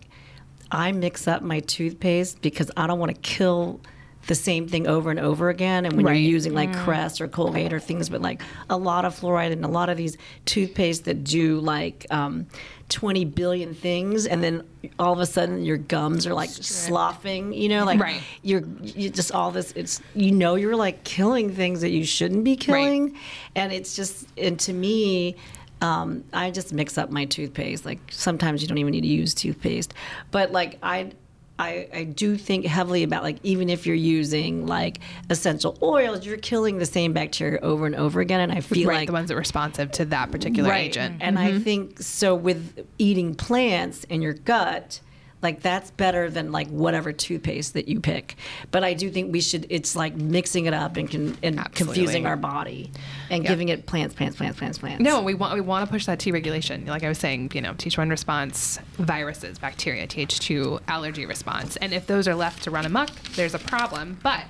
I 0.72 0.94
mix 0.94 1.28
up 1.28 1.42
my 1.42 1.60
toothpaste 1.60 2.42
because 2.42 2.72
I 2.78 2.88
don't 2.88 3.00
want 3.00 3.14
to 3.14 3.22
kill 3.22 3.82
the 4.28 4.36
same 4.36 4.68
thing 4.68 4.88
over 4.88 5.12
and 5.12 5.20
over 5.20 5.50
again. 5.50 5.86
And 5.86 5.96
when 5.96 6.06
Right. 6.06 6.14
you're 6.14 6.32
using 6.32 6.54
like 6.54 6.74
Crest 6.74 7.22
or 7.22 7.28
Colgate 7.28 7.72
or 7.72 7.80
things, 7.80 8.10
but 8.10 8.22
like 8.22 8.42
a 8.70 8.78
lot 8.78 9.06
of 9.06 9.20
fluoride 9.20 9.52
and 9.52 9.64
a 9.64 9.68
lot 9.68 9.90
of 9.90 9.98
these 9.98 10.18
toothpaste 10.46 11.06
that 11.06 11.24
do 11.24 11.60
like 11.60 12.06
um, 12.10 12.48
20 12.90 13.26
billion 13.26 13.74
things, 13.76 14.26
and 14.26 14.44
then 14.44 14.64
all 15.00 15.14
of 15.14 15.20
a 15.20 15.26
sudden 15.26 15.64
your 15.64 15.78
gums 15.78 16.26
are 16.26 16.34
like 16.34 16.50
sloughing, 16.50 17.54
you 17.54 17.70
know, 17.70 17.86
like 17.86 18.00
Right. 18.00 18.22
you're 18.42 18.64
you 18.82 19.10
just 19.10 19.32
all 19.32 19.52
this. 19.52 19.72
It's 19.76 20.02
you 20.16 20.32
know 20.32 20.56
you're 20.56 20.76
like 20.76 21.04
killing 21.04 21.54
things 21.54 21.82
that 21.82 21.90
you 21.92 22.06
shouldn't 22.06 22.44
be 22.44 22.56
killing, 22.56 23.16
and 23.56 23.72
it's 23.72 23.96
just 23.96 24.28
and 24.38 24.60
to 24.62 24.74
me. 24.74 25.36
Um, 25.82 26.24
I 26.32 26.52
just 26.52 26.72
mix 26.74 26.98
up 26.98 27.12
my 27.12 27.26
toothpaste. 27.26 27.86
Like 27.86 28.00
sometimes 28.10 28.62
you 28.62 28.68
don't 28.68 28.78
even 28.78 28.92
need 28.92 29.02
to 29.02 29.08
use 29.08 29.34
toothpaste, 29.34 29.94
but 30.32 30.52
like 30.54 30.78
I, 30.82 31.12
I, 31.58 31.88
I 31.94 32.04
do 32.04 32.36
think 32.36 32.66
heavily 32.66 33.04
about 33.04 33.24
like 33.24 33.38
even 33.44 33.70
if 33.70 33.86
you're 33.86 33.96
using 33.96 34.68
like 34.68 35.00
essential 35.30 35.78
oils, 35.82 36.26
you're 36.26 36.38
killing 36.38 36.80
the 36.80 36.86
same 36.86 37.14
bacteria 37.14 37.60
over 37.62 37.86
and 37.86 37.96
over 37.96 38.20
again. 38.20 38.42
And 38.42 38.52
I 38.52 38.60
feel 38.60 38.90
right, 38.90 38.98
like 38.98 39.08
the 39.08 39.14
ones 39.14 39.30
that 39.30 39.36
are 39.36 39.38
responsive 39.38 39.92
to 39.94 40.06
that 40.06 40.32
particular 40.32 40.74
agent. 40.74 41.18
and 41.22 41.40
I 41.40 41.52
mm-hmm. 41.52 41.64
think 41.64 42.00
so 42.02 42.36
with 42.36 42.86
eating 42.98 43.36
plants 43.36 44.04
in 44.06 44.22
your 44.22 44.34
gut, 44.34 45.00
like 45.46 45.62
that's 45.62 45.92
better 45.92 46.28
than 46.32 46.52
like 46.52 46.68
whatever 46.70 47.14
toothpaste 47.14 47.76
that 47.76 47.88
you 47.88 48.00
pick. 48.00 48.36
But 48.72 48.84
I 48.84 48.96
do 48.96 49.12
think 49.12 49.32
we 49.32 49.42
should. 49.42 49.68
It's 49.70 49.96
like 49.96 50.16
mixing 50.16 50.66
it 50.66 50.74
up 50.74 50.98
and, 50.98 51.10
con- 51.10 51.38
and 51.44 51.60
Absolutely. 51.60 51.94
confusing 51.96 52.26
our 52.26 52.36
body 52.36 52.92
and 53.30 53.44
Yeah. 53.44 53.50
giving 53.52 53.70
it 53.70 53.86
plants, 53.86 54.16
plants, 54.16 54.36
plants, 54.38 54.58
plants, 54.58 54.80
plants. 54.80 55.04
No, 55.04 55.22
we 55.22 55.36
want 55.36 55.54
we 55.54 55.62
want 55.62 55.86
to 55.86 55.92
push 55.92 56.08
that 56.08 56.18
T 56.18 56.32
regulation. 56.32 56.88
Like 56.88 57.04
I 57.04 57.10
was 57.10 57.20
saying, 57.20 57.52
you 57.54 57.62
know, 57.62 57.74
Th1 57.74 58.10
response, 58.10 58.80
viruses, 58.94 59.60
bacteria, 59.60 60.08
Th2 60.08 60.82
allergy 60.88 61.28
response, 61.28 61.76
and 61.78 61.94
if 61.94 62.08
those 62.08 62.28
are 62.28 62.34
left 62.36 62.64
to 62.64 62.72
run 62.72 62.86
amok, 62.88 63.12
there's 63.36 63.54
a 63.54 63.60
problem. 63.60 64.18
But, 64.24 64.48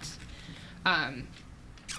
um, 0.86 1.27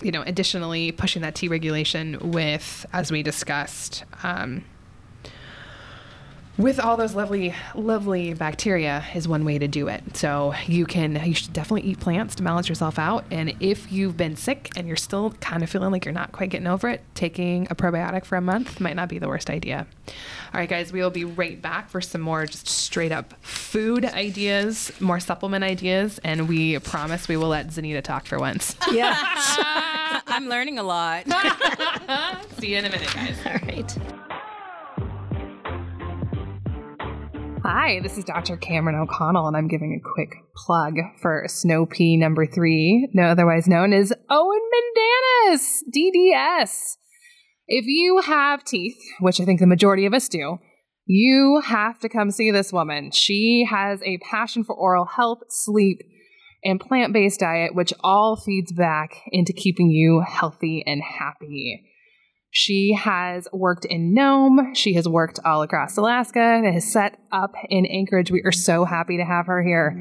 you 0.01 0.11
know, 0.11 0.23
additionally 0.23 0.91
pushing 0.91 1.21
that 1.21 1.35
T 1.35 1.49
regulation 1.49 2.19
with, 2.33 2.87
as 2.95 3.13
we 3.13 3.23
discussed, 3.23 4.05
um, 4.23 4.65
with 6.59 6.81
all 6.81 6.97
those 6.97 7.15
lovely, 7.15 7.55
lovely 7.75 8.33
bacteria 8.35 9.05
is 9.15 9.29
one 9.29 9.45
way 9.45 9.59
to 9.59 9.69
do 9.69 9.89
it. 9.89 10.17
So 10.17 10.55
you 10.67 10.87
can, 10.87 11.23
you 11.25 11.35
should 11.35 11.53
definitely 11.53 11.91
eat 11.91 12.01
plants 12.01 12.35
to 12.37 12.43
balance 12.43 12.69
yourself 12.69 12.99
out. 12.99 13.25
And 13.31 13.55
if 13.61 13.93
you've 13.93 14.17
been 14.17 14.37
sick 14.37 14.71
and 14.77 14.87
you're 14.87 14.97
still 14.97 15.33
kind 15.41 15.63
of 15.63 15.69
feeling 15.71 15.91
like 15.91 16.05
you're 16.05 16.15
not 16.15 16.33
quite 16.33 16.51
getting 16.51 16.67
over 16.67 16.89
it, 16.89 17.03
taking 17.15 17.67
a 17.71 17.75
probiotic 17.75 18.25
for 18.25 18.37
a 18.37 18.41
month 18.41 18.81
might 18.81 18.97
not 18.97 19.09
be 19.09 19.19
the 19.19 19.29
worst 19.29 19.51
idea. 19.51 19.87
All 20.55 20.61
right, 20.61 20.69
guys, 20.69 20.93
we 20.93 21.01
will 21.03 21.11
be 21.11 21.25
right 21.25 21.61
back 21.61 21.91
for 21.91 22.01
some 22.01 22.21
more 22.23 22.47
just 22.47 22.69
straight 22.69 23.13
up 23.13 23.35
food 23.45 24.05
ideas, 24.05 24.93
more 25.01 25.21
supplement 25.21 25.65
ideas, 25.65 26.19
and 26.25 26.49
we 26.49 26.79
promise 26.79 27.29
we 27.29 27.37
will 27.37 27.49
let 27.49 27.69
Zanita 27.69 28.03
talk 28.03 28.27
for 28.27 28.39
once. 28.39 28.75
Yeah. 28.93 29.15
I'm 30.29 30.49
learning 30.49 30.79
a 30.79 30.83
lot. 30.83 31.25
See 32.59 32.69
you 32.73 32.79
in 32.79 32.85
a 32.87 32.91
minute, 32.91 33.13
guys. 33.13 33.37
All 33.45 33.53
right. 33.53 34.26
Hi, 37.69 37.99
this 37.99 38.17
is 38.17 38.23
Dr. 38.23 38.57
Cameron 38.57 38.95
O'Connell, 38.95 39.49
and 39.49 39.57
I'm 39.57 39.67
giving 39.67 39.93
a 39.93 40.09
quick 40.15 40.37
plug 40.55 40.99
for 41.21 41.47
Snow 41.49 41.85
Pea 41.85 42.17
number 42.17 42.47
three, 42.47 43.09
no 43.13 43.25
otherwise 43.25 43.67
known 43.67 43.93
as 43.93 44.13
Owen 44.31 44.61
Mandanis, 44.73 45.81
DDS. 45.93 46.95
If 47.67 47.87
you 47.87 48.21
have 48.25 48.63
teeth, 48.63 48.97
which 49.19 49.41
I 49.41 49.45
think 49.45 49.59
the 49.59 49.67
majority 49.67 50.07
of 50.07 50.15
us 50.15 50.29
do, 50.29 50.59
you 51.07 51.61
have 51.65 51.99
to 51.99 52.09
come 52.09 52.31
see 52.31 52.53
this 52.53 52.73
woman. 52.73 53.11
She 53.11 53.67
has 53.69 54.01
a 54.05 54.19
passion 54.19 54.63
for 54.63 54.77
oral 54.77 55.05
health, 55.05 55.41
sleep, 55.49 56.03
and 56.63 56.79
plant 56.79 57.13
based 57.13 57.41
diet, 57.41 57.75
which 57.75 57.93
all 57.99 58.37
feeds 58.37 58.73
back 58.73 59.23
into 59.33 59.53
keeping 59.53 59.91
you 59.91 60.23
healthy 60.25 60.85
and 60.87 61.03
happy. 61.03 61.83
She 62.59 62.95
has 62.95 63.47
worked 63.53 63.85
in 63.85 64.15
Nome. 64.15 64.73
She 64.73 64.95
has 64.95 65.07
worked 65.07 65.39
all 65.45 65.61
across 65.61 65.99
Alaska 65.99 66.41
and 66.41 66.65
has 66.65 66.91
set 66.91 67.19
up 67.31 67.53
in 67.69 67.85
Anchorage. 67.85 68.31
We 68.31 68.41
are 68.47 68.51
so 68.51 68.87
happy 68.87 69.19
to 69.19 69.27
have 69.27 69.45
her 69.45 69.63
here. 69.63 69.95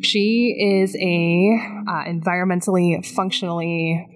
She 0.00 0.56
is 0.56 0.94
a 0.94 1.58
uh, 1.90 2.04
environmentally, 2.04 3.04
functionally, 3.04 4.06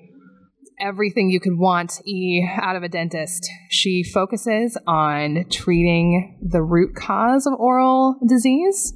everything 0.80 1.30
you 1.30 1.40
could 1.40 1.58
want 1.58 2.00
e 2.06 2.48
out 2.48 2.76
of 2.76 2.84
a 2.84 2.88
dentist. 2.88 3.50
She 3.70 4.04
focuses 4.04 4.78
on 4.86 5.46
treating 5.50 6.38
the 6.48 6.62
root 6.62 6.94
cause 6.94 7.44
of 7.44 7.54
oral 7.54 8.20
disease, 8.24 8.94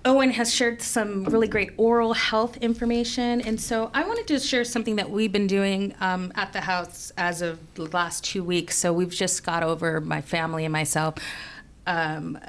Owen 0.10 0.32
has 0.32 0.52
shared 0.52 0.82
some 0.82 1.24
really 1.26 1.48
great 1.48 1.70
oral 1.78 2.14
health 2.14 2.58
information, 2.58 3.42
and 3.42 3.62
so 3.62 3.92
I 3.94 4.08
wanted 4.08 4.26
to 4.30 4.40
share 4.40 4.64
something 4.64 4.96
that 4.96 5.12
we've 5.12 5.32
been 5.32 5.46
doing 5.46 5.94
um, 6.02 6.34
at 6.34 6.52
the 6.52 6.62
house 6.62 7.12
as 7.16 7.44
of 7.44 7.60
the 7.76 7.84
last 7.84 8.24
two 8.24 8.44
weeks. 8.44 8.76
So 8.76 8.92
we've 8.92 9.14
just 9.14 9.44
got 9.44 9.62
over 9.62 10.02
my 10.02 10.22
family 10.22 10.66
and 10.66 10.72
myself. 10.74 11.14
Um, 11.86 12.40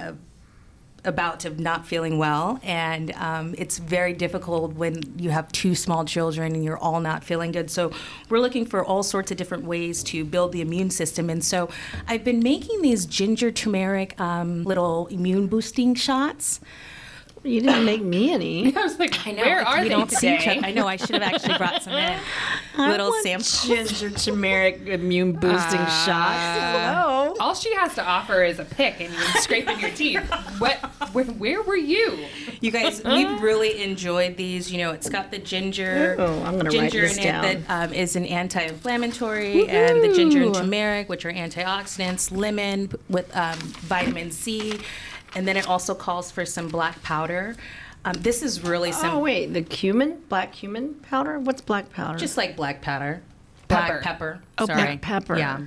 about 1.05 1.47
of 1.47 1.59
not 1.59 1.87
feeling 1.87 2.17
well, 2.19 2.61
and 2.63 3.13
um, 3.13 3.55
it's 3.59 3.77
very 3.79 4.15
difficult 4.15 4.75
when 4.75 5.03
you 5.19 5.29
have 5.29 5.51
two 5.53 5.75
small 5.75 6.05
children 6.05 6.55
and 6.55 6.63
you're 6.63 6.79
all 6.79 7.01
not 7.01 7.25
feeling 7.25 7.53
good. 7.53 7.71
So 7.71 7.91
we're 8.29 8.41
looking 8.41 8.67
for 8.67 8.85
all 8.85 9.03
sorts 9.03 9.31
of 9.31 9.39
different 9.39 9.65
ways 9.65 10.03
to 10.05 10.27
build 10.27 10.53
the 10.53 10.61
immune 10.61 10.91
system. 10.91 11.31
And 11.31 11.43
so 11.43 11.71
I've 12.07 12.23
been 12.23 12.41
making 12.41 12.83
these 12.83 13.07
ginger 13.07 13.51
turmeric 13.51 14.19
um, 14.21 14.65
little 14.65 15.07
immune 15.07 15.47
boosting 15.47 15.95
shots. 15.95 16.61
You 17.43 17.63
didn't 17.63 17.87
make 17.87 18.03
me 18.03 18.33
any. 18.33 18.77
I 18.77 18.83
was 18.83 18.99
like, 18.99 19.27
I 19.27 19.31
know 19.33 19.43
where 19.45 19.59
we 19.61 19.65
are 19.65 19.83
they 19.83 19.89
don't 19.89 20.11
see 20.11 20.35
each 20.35 20.41
today? 20.43 20.59
other. 20.59 20.67
I 20.67 20.73
know 20.73 20.87
I 20.87 20.97
should 20.97 21.11
have 21.11 21.23
actually 21.23 21.57
brought 21.57 21.83
some 21.83 21.95
in. 21.95 22.19
I 22.77 22.91
Little 22.91 23.13
samples. 23.23 23.65
Ginger 23.67 24.11
turmeric 24.11 24.87
immune 24.87 25.33
boosting 25.33 25.79
shots. 25.79 26.61
Hello. 26.61 27.35
All 27.41 27.55
she 27.55 27.75
has 27.77 27.95
to 27.95 28.05
offer 28.07 28.43
is 28.43 28.59
a 28.59 28.65
pick 28.67 29.01
and 29.01 29.13
you're 29.13 29.23
scraping 29.43 29.81
your 29.81 29.91
teeth. 29.91 30.23
What? 30.59 30.77
Where, 31.13 31.25
where 31.25 31.63
were 31.63 31.77
you? 31.77 32.27
You 32.61 32.71
guys, 32.71 33.03
we've 33.05 33.41
really 33.41 33.83
enjoyed 33.83 34.37
these. 34.37 34.71
You 34.71 34.79
know, 34.79 34.93
it's 34.93 35.09
got 35.09 35.31
the 35.31 35.39
ginger, 35.39 36.17
Oh, 36.19 36.43
I'm 36.43 36.59
gonna 36.59 36.65
write 36.65 36.73
ginger 36.93 37.01
this 37.03 37.17
in 37.17 37.23
down. 37.25 37.45
it 37.47 37.67
that 37.69 37.89
um, 37.89 37.95
is 37.95 38.17
an 38.17 38.27
anti-inflammatory, 38.27 39.67
and 39.69 40.03
the 40.03 40.13
ginger 40.15 40.43
and 40.43 40.55
turmeric, 40.55 41.09
which 41.09 41.25
are 41.25 41.33
antioxidants. 41.33 42.31
Lemon 42.37 42.91
with 43.09 43.35
um, 43.37 43.59
vitamin 43.59 44.31
C, 44.31 44.79
and 45.35 45.47
then 45.47 45.57
it 45.57 45.69
also 45.69 45.95
calls 45.95 46.31
for 46.31 46.45
some 46.45 46.69
black 46.69 47.03
powder. 47.03 47.57
Um, 48.05 48.15
this 48.19 48.43
is 48.43 48.63
really 48.63 48.93
some 48.93 49.17
Oh 49.17 49.19
wait, 49.21 49.53
the 49.53 49.63
cumin, 49.63 50.23
black 50.29 50.53
cumin 50.53 50.95
powder. 50.95 51.39
What's 51.39 51.61
black 51.61 51.93
powder? 51.93 52.19
just 52.19 52.37
like 52.37 52.57
black 52.57 52.81
powder, 52.81 53.23
Pepper. 53.69 53.87
black 53.87 54.03
pepper. 54.03 54.43
Oh, 54.59 54.67
Sorry, 54.67 54.83
black 54.83 55.01
pepper. 55.03 55.37
Yeah. 55.39 55.61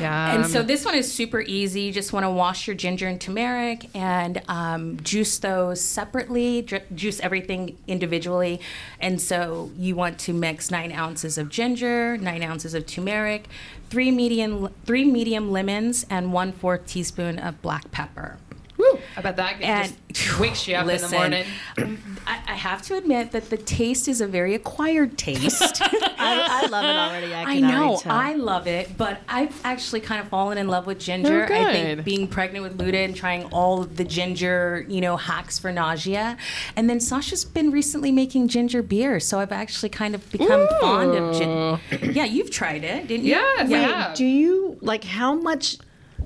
Yeah. 0.00 0.34
And 0.34 0.46
so 0.46 0.62
this 0.62 0.84
one 0.84 0.94
is 0.94 1.10
super 1.12 1.40
easy. 1.40 1.82
You 1.82 1.92
just 1.92 2.12
want 2.12 2.24
to 2.24 2.30
wash 2.30 2.66
your 2.66 2.76
ginger 2.76 3.06
and 3.08 3.20
turmeric 3.20 3.88
and 3.94 4.42
um, 4.48 4.98
juice 5.02 5.38
those 5.38 5.80
separately, 5.80 6.62
dri- 6.62 6.82
juice 6.94 7.20
everything 7.20 7.76
individually. 7.86 8.60
And 9.00 9.20
so 9.20 9.70
you 9.76 9.96
want 9.96 10.18
to 10.20 10.32
mix 10.32 10.70
nine 10.70 10.92
ounces 10.92 11.38
of 11.38 11.48
ginger, 11.48 12.16
nine 12.18 12.42
ounces 12.42 12.74
of 12.74 12.86
turmeric, 12.86 13.46
three 13.90 14.10
medium, 14.10 14.72
three 14.84 15.04
medium 15.04 15.50
lemons, 15.50 16.06
and 16.08 16.32
one 16.32 16.52
fourth 16.52 16.86
teaspoon 16.86 17.38
of 17.38 17.60
black 17.62 17.90
pepper. 17.90 18.38
Woo, 18.80 18.98
I 19.16 19.20
bet 19.20 19.36
that 19.36 19.60
And 19.60 19.92
just 20.12 20.40
wakes 20.40 20.66
you 20.66 20.74
up 20.74 20.86
listen, 20.86 21.06
in 21.06 21.44
the 21.76 21.84
morning. 21.84 21.98
I, 22.26 22.40
I 22.48 22.54
have 22.54 22.82
to 22.82 22.96
admit 22.96 23.32
that 23.32 23.50
the 23.50 23.56
taste 23.56 24.08
is 24.08 24.20
a 24.20 24.26
very 24.26 24.54
acquired 24.54 25.18
taste. 25.18 25.82
I, 25.82 26.64
I 26.64 26.66
love 26.68 26.84
it 26.84 26.96
already. 26.96 27.34
I, 27.34 27.42
I 27.42 27.60
know, 27.60 27.98
tell. 28.00 28.12
I 28.12 28.34
love 28.34 28.66
it, 28.66 28.96
but 28.96 29.20
I've 29.28 29.54
actually 29.64 30.00
kind 30.00 30.20
of 30.20 30.28
fallen 30.28 30.56
in 30.56 30.68
love 30.68 30.86
with 30.86 30.98
ginger. 30.98 31.46
Oh, 31.50 31.54
I 31.54 31.72
think 31.72 32.04
being 32.04 32.26
pregnant 32.26 32.62
with 32.62 32.78
Luda 32.78 33.04
and 33.04 33.14
trying 33.14 33.44
all 33.46 33.82
of 33.82 33.96
the 33.96 34.04
ginger, 34.04 34.86
you 34.88 35.00
know, 35.00 35.16
hacks 35.16 35.58
for 35.58 35.70
nausea. 35.72 36.38
And 36.76 36.88
then 36.88 37.00
Sasha's 37.00 37.44
been 37.44 37.70
recently 37.70 38.12
making 38.12 38.48
ginger 38.48 38.82
beer, 38.82 39.20
so 39.20 39.40
I've 39.40 39.52
actually 39.52 39.90
kind 39.90 40.14
of 40.14 40.30
become 40.32 40.66
fond 40.80 41.14
of 41.14 41.36
ginger. 41.36 42.12
Yeah, 42.12 42.24
you've 42.24 42.50
tried 42.50 42.84
it, 42.84 43.08
didn't 43.08 43.26
you? 43.26 43.32
Yes, 43.32 43.60
I 43.60 43.64
yeah. 43.70 44.02
have. 44.02 44.16
Do 44.16 44.24
you 44.24 44.78
like 44.80 45.04
how 45.04 45.34
much 45.34 45.76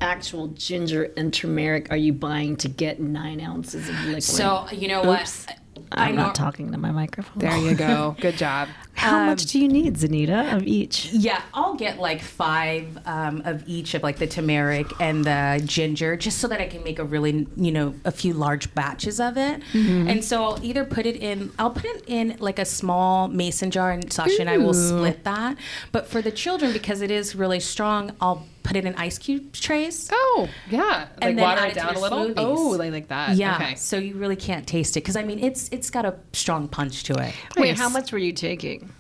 actual 0.01 0.49
ginger 0.49 1.13
and 1.17 1.33
turmeric 1.33 1.91
are 1.91 1.97
you 1.97 2.13
buying 2.13 2.57
to 2.57 2.69
get 2.69 3.01
nine 3.01 3.41
ounces 3.41 3.89
of 3.89 3.95
liquid? 4.05 4.23
So 4.23 4.67
you 4.73 4.89
know 4.89 5.01
Oops. 5.01 5.47
what? 5.47 5.59
I'm 5.93 6.13
I 6.13 6.17
not 6.17 6.35
talking 6.35 6.73
to 6.73 6.79
my 6.79 6.91
microphone. 6.91 7.39
There 7.41 7.57
you 7.57 7.75
go. 7.75 8.17
Good 8.21 8.37
job. 8.37 8.69
How 8.95 9.19
Um, 9.19 9.27
much 9.27 9.47
do 9.47 9.59
you 9.61 9.69
need, 9.69 9.95
Zanita, 9.97 10.55
of 10.55 10.63
each? 10.65 11.13
Yeah, 11.13 11.43
I'll 11.53 11.75
get 11.75 11.99
like 11.99 12.23
five 12.23 12.97
um, 13.07 13.43
of 13.45 13.63
each 13.69 13.95
of 13.95 14.03
like 14.03 14.19
the 14.19 14.27
turmeric 14.27 14.87
and 15.01 15.25
the 15.25 15.63
ginger, 15.65 16.17
just 16.17 16.39
so 16.39 16.49
that 16.49 16.61
I 16.61 16.67
can 16.69 16.83
make 16.85 16.99
a 17.01 17.05
really, 17.05 17.47
you 17.57 17.71
know, 17.73 17.95
a 18.05 18.11
few 18.13 18.35
large 18.35 18.73
batches 18.75 19.21
of 19.21 19.37
it. 19.37 19.63
And 19.75 20.25
so 20.25 20.43
I'll 20.45 20.65
either 20.65 20.85
put 20.85 21.07
it 21.07 21.17
in, 21.17 21.51
I'll 21.59 21.71
put 21.71 21.85
it 21.85 22.05
in 22.07 22.37
like 22.39 22.59
a 22.59 22.65
small 22.65 23.29
mason 23.29 23.71
jar, 23.71 23.91
and 23.91 24.13
Sasha 24.13 24.41
and 24.41 24.51
I 24.51 24.59
will 24.59 24.75
split 24.75 25.25
that. 25.25 25.57
But 25.93 26.07
for 26.07 26.23
the 26.23 26.33
children, 26.33 26.73
because 26.73 27.03
it 27.03 27.11
is 27.11 27.35
really 27.35 27.61
strong, 27.61 28.13
I'll 28.21 28.47
put 28.65 28.77
it 28.77 28.85
in 28.85 28.95
ice 28.97 29.19
cube 29.19 29.53
trays. 29.53 30.09
Oh, 30.13 30.49
yeah. 30.69 30.81
Like 30.81 31.09
And 31.23 31.39
then 31.39 31.45
water 31.45 31.67
it 31.67 31.73
it 31.73 31.75
down 31.77 31.95
a 31.95 32.01
little. 32.01 32.19
smoothies. 32.31 32.35
Oh, 32.39 32.71
like, 32.71 32.91
like 32.93 33.09
that. 33.09 33.37
Yeah, 33.37 33.55
Okay. 33.57 33.75
so 33.77 33.97
you 33.99 34.15
really 34.17 34.35
can't 34.37 34.67
taste 34.67 34.97
it 34.97 35.01
because 35.05 35.15
I 35.17 35.23
mean 35.23 35.39
it's 35.39 35.69
it's 35.71 35.91
got 35.91 36.05
a 36.05 36.17
strong 36.33 36.67
punch 36.67 37.05
to 37.05 37.13
it. 37.15 37.33
Wait, 37.57 37.69
Nice. 37.71 37.79
how 37.79 37.89
much 37.89 38.11
were 38.11 38.19
you 38.19 38.33
taking? 38.33 38.91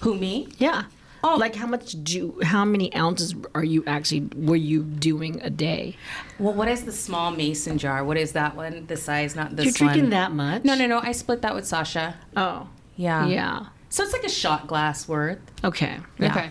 Who 0.00 0.14
me? 0.14 0.48
Yeah. 0.58 0.84
Oh. 1.22 1.36
like 1.36 1.54
how 1.54 1.66
much 1.66 2.02
do? 2.02 2.38
How 2.42 2.64
many 2.64 2.94
ounces 2.94 3.34
are 3.54 3.62
you 3.64 3.84
actually 3.86 4.22
were 4.36 4.56
you 4.56 4.82
doing 4.82 5.38
a 5.42 5.50
day? 5.50 5.96
Well, 6.38 6.54
what 6.54 6.68
is 6.68 6.84
the 6.84 6.92
small 6.92 7.30
mason 7.30 7.76
jar? 7.76 8.02
What 8.04 8.16
is 8.16 8.32
that 8.32 8.56
one? 8.56 8.86
The 8.86 8.96
size, 8.96 9.36
not 9.36 9.54
this 9.54 9.66
You're 9.66 9.72
drinking 9.74 10.02
one. 10.04 10.10
that 10.10 10.32
much? 10.32 10.64
No, 10.64 10.74
no, 10.74 10.86
no. 10.86 10.98
I 11.00 11.12
split 11.12 11.42
that 11.42 11.54
with 11.54 11.66
Sasha. 11.66 12.14
Oh, 12.38 12.68
Yeah. 12.96 13.26
yeah. 13.26 13.66
So 13.90 14.02
it's 14.02 14.12
like 14.14 14.24
a 14.24 14.30
shot 14.30 14.66
glass 14.66 15.06
worth. 15.08 15.40
Okay. 15.62 15.98
Yeah. 16.18 16.30
Okay. 16.30 16.50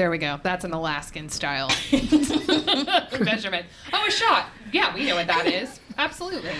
There 0.00 0.10
we 0.10 0.16
go. 0.16 0.40
That's 0.42 0.64
an 0.64 0.72
Alaskan 0.72 1.28
style 1.28 1.68
measurement. 3.20 3.66
Oh, 3.92 4.06
a 4.08 4.10
shot. 4.10 4.46
Yeah, 4.72 4.94
we 4.94 5.04
know 5.04 5.14
what 5.14 5.26
that 5.26 5.46
is. 5.46 5.78
Absolutely. 5.98 6.52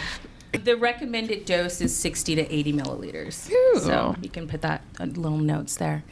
The 0.53 0.77
recommended 0.77 1.47
dose 1.47 1.81
is 1.81 1.97
60 1.97 2.35
to 2.35 2.55
80 2.55 2.75
milliliters. 2.75 3.51
Ooh. 3.51 3.79
So 3.81 4.15
you 4.21 4.29
can 4.29 4.47
put 4.47 4.61
that 4.61 4.83
little 4.99 5.39
notes 5.39 5.77
there. 5.77 6.05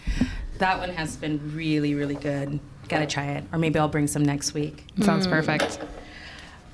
That 0.56 0.78
one 0.78 0.88
has 0.88 1.16
been 1.16 1.54
really, 1.54 1.94
really 1.94 2.14
good. 2.14 2.60
Gotta 2.88 3.04
try 3.04 3.26
it. 3.26 3.44
Or 3.52 3.58
maybe 3.58 3.78
I'll 3.78 3.88
bring 3.88 4.06
some 4.06 4.22
next 4.22 4.54
week. 4.54 4.86
Sounds 5.02 5.26
perfect. 5.26 5.80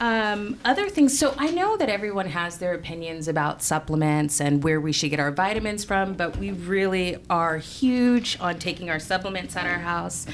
Um, 0.04 0.58
other 0.66 0.90
things. 0.90 1.18
So 1.18 1.34
I 1.38 1.50
know 1.50 1.78
that 1.78 1.88
everyone 1.88 2.26
has 2.26 2.58
their 2.58 2.74
opinions 2.74 3.26
about 3.26 3.62
supplements 3.62 4.38
and 4.38 4.62
where 4.62 4.78
we 4.78 4.92
should 4.92 5.08
get 5.08 5.18
our 5.18 5.30
vitamins 5.30 5.82
from, 5.82 6.12
but 6.12 6.36
we 6.36 6.50
really 6.50 7.16
are 7.30 7.56
huge 7.56 8.36
on 8.38 8.58
taking 8.58 8.90
our 8.90 8.98
supplements 8.98 9.56
at 9.56 9.64
our 9.64 9.78
house. 9.78 10.26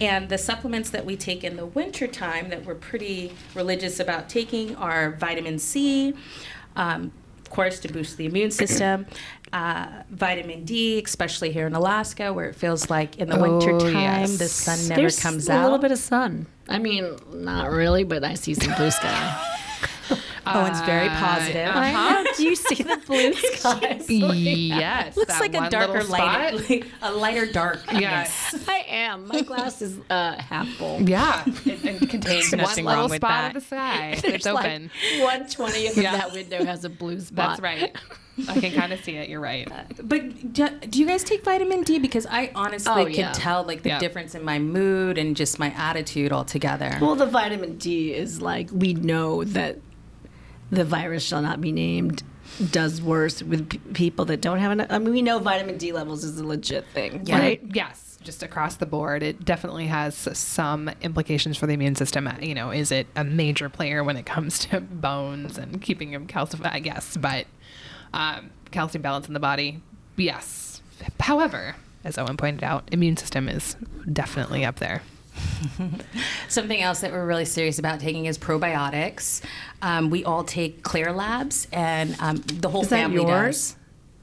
And 0.00 0.28
the 0.28 0.38
supplements 0.38 0.90
that 0.90 1.04
we 1.04 1.16
take 1.16 1.42
in 1.42 1.56
the 1.56 1.66
wintertime 1.66 2.50
that 2.50 2.64
we're 2.64 2.76
pretty 2.76 3.32
religious 3.52 3.98
about 3.98 4.28
taking 4.28 4.76
are 4.76 5.10
vitamin 5.10 5.58
C, 5.58 6.14
um, 6.76 7.10
of 7.40 7.50
course, 7.50 7.80
to 7.80 7.88
boost 7.88 8.18
the 8.18 8.26
immune 8.26 8.52
system, 8.52 9.06
uh, 9.52 9.86
vitamin 10.10 10.64
D, 10.64 11.02
especially 11.04 11.52
here 11.52 11.66
in 11.66 11.74
Alaska, 11.74 12.32
where 12.32 12.48
it 12.48 12.54
feels 12.56 12.90
like 12.90 13.16
in 13.18 13.28
the 13.28 13.36
Oh, 13.38 13.58
wintertime 13.58 13.92
yes. 13.94 14.38
the 14.38 14.48
sun 14.48 14.88
never 14.88 15.00
There's 15.02 15.20
comes 15.20 15.48
a 15.48 15.52
out. 15.52 15.60
A 15.60 15.64
little 15.64 15.78
bit 15.78 15.92
of 15.92 15.98
sun. 15.98 16.46
I 16.68 16.78
mean, 16.78 17.16
not 17.32 17.70
really, 17.70 18.04
but 18.04 18.24
I 18.24 18.34
see 18.34 18.54
some 18.54 18.74
blue 18.74 18.90
sky. 18.90 19.52
Owen's 20.46 20.80
very 20.82 21.08
positive. 21.08 21.68
uh-huh. 21.68 22.24
Do 22.36 22.44
you 22.44 22.56
see 22.56 22.82
the 22.82 22.96
blue 23.06 23.32
skies? 23.54 24.06
yes. 24.10 25.16
Looks 25.16 25.32
that 25.32 25.40
like 25.40 25.54
a 25.54 25.70
darker 25.70 26.04
light, 26.04 26.54
spot. 26.58 26.70
lighter, 26.70 26.86
a 27.02 27.12
lighter 27.12 27.46
dark. 27.52 27.80
Yes. 27.92 28.54
I 28.68 28.84
am. 28.88 29.26
My 29.28 29.40
glass 29.42 29.82
is 29.82 29.98
uh, 30.10 30.40
half 30.40 30.68
full. 30.68 31.00
Yeah. 31.08 31.42
It, 31.64 31.84
it 31.84 32.08
contains 32.10 32.50
one 32.52 32.60
nothing 32.60 32.84
little 32.84 33.00
wrong 33.02 33.10
with 33.10 33.16
spot 33.20 33.30
that. 33.30 33.48
of 33.48 33.54
the 33.54 33.60
sky. 33.66 34.18
There's 34.22 34.34
It's 34.34 34.46
open. 34.46 34.90
Like 35.18 35.22
one 35.24 35.48
twentieth 35.48 35.96
Yeah. 35.96 36.14
of 36.14 36.20
that 36.20 36.32
window 36.32 36.64
has 36.64 36.84
a 36.84 36.88
blue 36.90 37.20
spot. 37.20 37.58
That's 37.58 37.60
right. 37.60 37.96
I 38.48 38.60
can 38.60 38.72
kind 38.72 38.92
of 38.92 39.02
see 39.02 39.12
it. 39.16 39.30
You're 39.30 39.40
right. 39.40 39.66
But 40.02 40.52
do, 40.52 40.68
do 40.68 40.98
you 41.00 41.06
guys 41.06 41.24
take 41.24 41.42
vitamin 41.42 41.82
D? 41.84 41.98
Because 41.98 42.26
I 42.26 42.50
honestly 42.54 42.92
Oh, 42.94 43.04
could 43.06 43.16
yeah. 43.16 43.32
tell 43.32 43.62
like 43.64 43.82
the 43.82 43.88
Yeah. 43.90 43.98
difference 43.98 44.34
in 44.34 44.44
my 44.44 44.58
mood 44.58 45.16
and 45.16 45.34
just 45.34 45.58
my 45.58 45.70
attitude 45.72 46.32
altogether. 46.32 46.98
Well, 47.00 47.14
the 47.14 47.24
vitamin 47.26 47.78
D 47.78 48.12
is 48.12 48.42
like 48.42 48.68
we 48.72 48.92
know 48.92 49.42
that 49.44 49.78
the 50.70 50.84
virus 50.84 51.22
shall 51.24 51.42
not 51.42 51.60
be 51.60 51.72
named 51.72 52.22
does 52.70 53.02
worse 53.02 53.42
with 53.42 53.68
p- 53.70 53.78
people 53.92 54.24
that 54.26 54.40
don't 54.40 54.58
have 54.58 54.72
enough. 54.72 54.86
I 54.90 54.98
mean, 54.98 55.12
we 55.12 55.22
know 55.22 55.38
vitamin 55.38 55.78
D 55.78 55.92
levels 55.92 56.24
is 56.24 56.38
a 56.38 56.44
legit 56.46 56.86
thing, 56.94 57.22
Yeah. 57.24 57.38
right? 57.38 57.60
Yes, 57.74 58.18
just 58.22 58.42
across 58.42 58.76
the 58.76 58.86
board, 58.86 59.22
it 59.22 59.44
definitely 59.44 59.86
has 59.86 60.14
some 60.14 60.88
implications 61.02 61.56
for 61.56 61.66
the 61.66 61.74
immune 61.74 61.96
system. 61.96 62.28
You 62.40 62.54
know, 62.54 62.70
is 62.70 62.92
it 62.92 63.06
a 63.16 63.24
major 63.24 63.68
player 63.68 64.02
when 64.04 64.16
it 64.16 64.26
comes 64.26 64.58
to 64.60 64.80
bones 64.80 65.58
and 65.58 65.82
keeping 65.82 66.12
them 66.12 66.26
calcified? 66.26 66.72
I 66.72 66.78
guess, 66.80 67.16
but 67.16 67.46
um, 68.14 68.50
calcium 68.70 69.02
balance 69.02 69.26
in 69.28 69.34
the 69.34 69.40
body, 69.40 69.82
yes. 70.16 70.80
However, 71.20 71.74
as 72.04 72.16
Owen 72.16 72.36
pointed 72.36 72.62
out, 72.64 72.88
immune 72.92 73.16
system 73.16 73.48
is 73.48 73.76
definitely 74.10 74.64
up 74.64 74.76
there. 74.76 75.02
Something 76.48 76.80
else 76.82 77.00
that 77.00 77.12
we're 77.12 77.26
really 77.26 77.44
serious 77.44 77.78
about 77.78 78.00
taking 78.00 78.26
is 78.26 78.38
probiotics. 78.38 79.42
Um, 79.82 80.10
we 80.10 80.24
all 80.24 80.44
take 80.44 80.82
Klaire 80.82 81.14
Labs, 81.14 81.66
and 81.72 82.16
um, 82.20 82.36
the 82.46 82.68
whole 82.68 82.82
Is 82.82 82.88
that 82.90 82.96
family 82.96 83.22
yours? 83.22 83.72
does. 83.72 83.76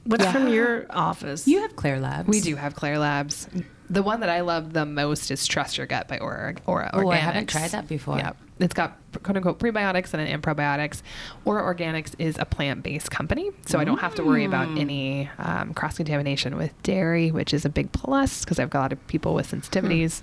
What's 0.06 0.26
from 0.26 0.48
your 0.48 0.86
office? 0.90 1.48
You 1.48 1.62
have 1.62 1.76
Klaire 1.76 2.00
Labs. 2.00 2.28
We 2.28 2.40
do 2.40 2.56
have 2.56 2.74
Klaire 2.74 2.98
Labs. 2.98 3.48
The 3.88 4.02
one 4.02 4.20
that 4.20 4.28
I 4.28 4.40
love 4.40 4.72
the 4.72 4.84
most 4.84 5.30
is 5.30 5.46
Trust 5.46 5.78
Your 5.78 5.86
Gut 5.86 6.08
by 6.08 6.18
Ora, 6.18 6.54
Ora 6.66 6.90
Oh, 6.92 7.10
I 7.10 7.16
haven't 7.16 7.48
tried 7.48 7.70
that 7.70 7.88
before. 7.88 8.16
Yeah, 8.18 8.32
it's 8.58 8.74
got 8.74 8.98
quote 9.22 9.36
unquote 9.36 9.58
prebiotics 9.58 10.14
and 10.14 10.22
and 10.22 10.42
probiotics. 10.42 11.02
Ora 11.44 11.62
Organics 11.62 12.14
is 12.18 12.36
a 12.38 12.44
plant 12.44 12.82
based 12.82 13.10
company, 13.10 13.50
so 13.66 13.78
I 13.78 13.84
don't 13.84 13.98
have 13.98 14.14
to 14.16 14.24
worry 14.24 14.44
about 14.44 14.68
any 14.78 15.28
um, 15.38 15.74
cross 15.74 15.96
contamination 15.96 16.56
with 16.56 16.70
dairy, 16.82 17.30
which 17.30 17.52
is 17.52 17.64
a 17.64 17.68
big 17.68 17.92
plus 17.92 18.44
because 18.44 18.58
I've 18.58 18.70
got 18.70 18.78
a 18.78 18.82
lot 18.82 18.92
of 18.92 19.06
people 19.06 19.34
with 19.34 19.50
sensitivities. 19.50 20.22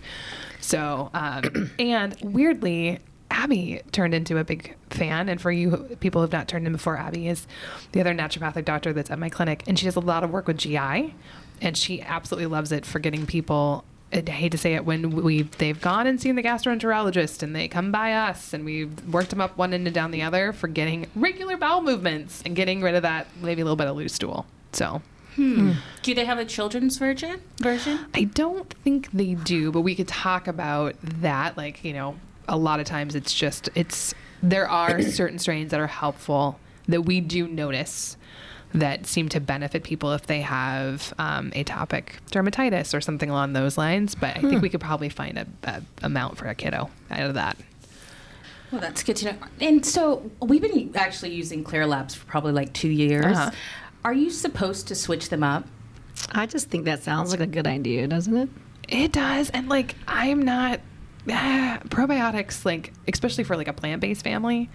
So, 0.59 1.09
um, 1.13 1.71
and 1.79 2.15
weirdly, 2.21 2.99
Abby 3.31 3.81
turned 3.91 4.13
into 4.13 4.37
a 4.37 4.43
big 4.43 4.75
fan. 4.89 5.29
And 5.29 5.41
for 5.41 5.51
you 5.51 5.97
people 5.99 6.19
who 6.19 6.23
have 6.23 6.31
not 6.31 6.47
turned 6.47 6.67
in 6.67 6.73
before, 6.73 6.97
Abby 6.97 7.27
is 7.27 7.47
the 7.93 8.01
other 8.01 8.13
naturopathic 8.13 8.65
doctor 8.65 8.93
that's 8.93 9.09
at 9.09 9.17
my 9.17 9.29
clinic. 9.29 9.63
And 9.67 9.79
she 9.79 9.85
does 9.85 9.95
a 9.95 10.01
lot 10.01 10.23
of 10.23 10.29
work 10.29 10.47
with 10.47 10.57
GI. 10.57 11.15
And 11.61 11.77
she 11.77 12.01
absolutely 12.01 12.47
loves 12.47 12.71
it 12.71 12.85
for 12.85 12.99
getting 12.99 13.25
people. 13.25 13.85
I 14.13 14.29
hate 14.29 14.51
to 14.51 14.57
say 14.57 14.73
it 14.75 14.85
when 14.85 15.11
we 15.11 15.43
they've 15.43 15.79
gone 15.79 16.05
and 16.05 16.19
seen 16.19 16.35
the 16.35 16.43
gastroenterologist 16.43 17.43
and 17.43 17.55
they 17.55 17.67
come 17.67 17.91
by 17.91 18.13
us 18.13 18.53
and 18.53 18.65
we've 18.65 19.07
worked 19.07 19.29
them 19.29 19.39
up 19.39 19.57
one 19.57 19.73
end 19.73 19.87
and 19.87 19.95
down 19.95 20.11
the 20.11 20.21
other 20.21 20.51
for 20.51 20.67
getting 20.67 21.07
regular 21.15 21.55
bowel 21.57 21.81
movements 21.81 22.41
and 22.45 22.55
getting 22.55 22.81
rid 22.81 22.95
of 22.95 23.03
that 23.03 23.27
maybe 23.41 23.61
a 23.61 23.65
little 23.65 23.77
bit 23.77 23.87
of 23.87 23.95
loose 23.95 24.13
stool. 24.13 24.45
So 24.73 25.01
hmm. 25.35 25.71
Hmm. 25.71 25.71
Do 26.03 26.13
they 26.13 26.25
have 26.25 26.39
a 26.39 26.45
children's 26.45 26.97
version? 26.97 27.41
Version? 27.57 27.99
I 28.13 28.25
don't 28.25 28.71
think 28.83 29.11
they 29.11 29.35
do, 29.35 29.71
but 29.71 29.81
we 29.81 29.95
could 29.95 30.07
talk 30.07 30.47
about 30.47 30.95
that. 31.01 31.55
Like, 31.55 31.83
you 31.83 31.93
know, 31.93 32.17
a 32.47 32.57
lot 32.57 32.79
of 32.79 32.85
times 32.85 33.15
it's 33.15 33.33
just, 33.33 33.69
it's, 33.75 34.13
there 34.43 34.67
are 34.67 35.01
certain 35.11 35.39
strains 35.39 35.71
that 35.71 35.79
are 35.79 35.87
helpful 35.87 36.59
that 36.87 37.03
we 37.03 37.21
do 37.21 37.47
notice 37.47 38.17
that 38.73 39.05
seem 39.05 39.29
to 39.29 39.39
benefit 39.39 39.83
people 39.83 40.13
if 40.13 40.27
they 40.27 40.41
have 40.41 41.13
um, 41.17 41.51
atopic 41.51 42.19
dermatitis 42.31 42.93
or 42.93 43.01
something 43.01 43.29
along 43.29 43.53
those 43.53 43.77
lines. 43.77 44.15
But 44.15 44.37
I 44.37 44.41
think 44.41 44.61
we 44.61 44.69
could 44.69 44.81
probably 44.81 45.09
find 45.09 45.37
a, 45.37 45.47
a 45.63 45.81
amount 46.03 46.37
for 46.37 46.47
a 46.47 46.55
kiddo 46.55 46.89
out 47.09 47.21
of 47.21 47.33
that. 47.33 47.57
Well, 48.71 48.79
that's 48.79 49.03
good 49.03 49.17
to 49.17 49.25
know. 49.25 49.37
And 49.59 49.85
so 49.85 50.31
we've 50.41 50.61
been 50.61 50.91
actually 50.95 51.33
using 51.33 51.63
Klaire 51.63 51.87
Labs 51.87 52.15
for 52.15 52.25
probably 52.25 52.53
like 52.53 52.71
two 52.73 52.89
years. 52.89 53.37
Uh-huh. 53.37 53.51
Are 54.05 54.13
you 54.13 54.29
supposed 54.29 54.87
to 54.87 54.95
switch 54.95 55.29
them 55.29 55.43
up? 55.43 55.65
I 56.31 56.45
just 56.45 56.69
think 56.69 56.85
that 56.85 57.03
sounds 57.03 57.31
like 57.31 57.41
a 57.41 57.47
good 57.47 57.67
idea, 57.67 58.07
doesn't 58.07 58.35
it? 58.35 58.49
It 58.87 59.11
does, 59.11 59.49
and 59.51 59.69
like 59.69 59.95
I'm 60.07 60.41
not 60.41 60.81
ah, 61.29 61.79
probiotics, 61.85 62.65
like 62.65 62.93
especially 63.07 63.43
for 63.43 63.55
like 63.55 63.67
a 63.67 63.73
plant-based 63.73 64.23
family. 64.23 64.69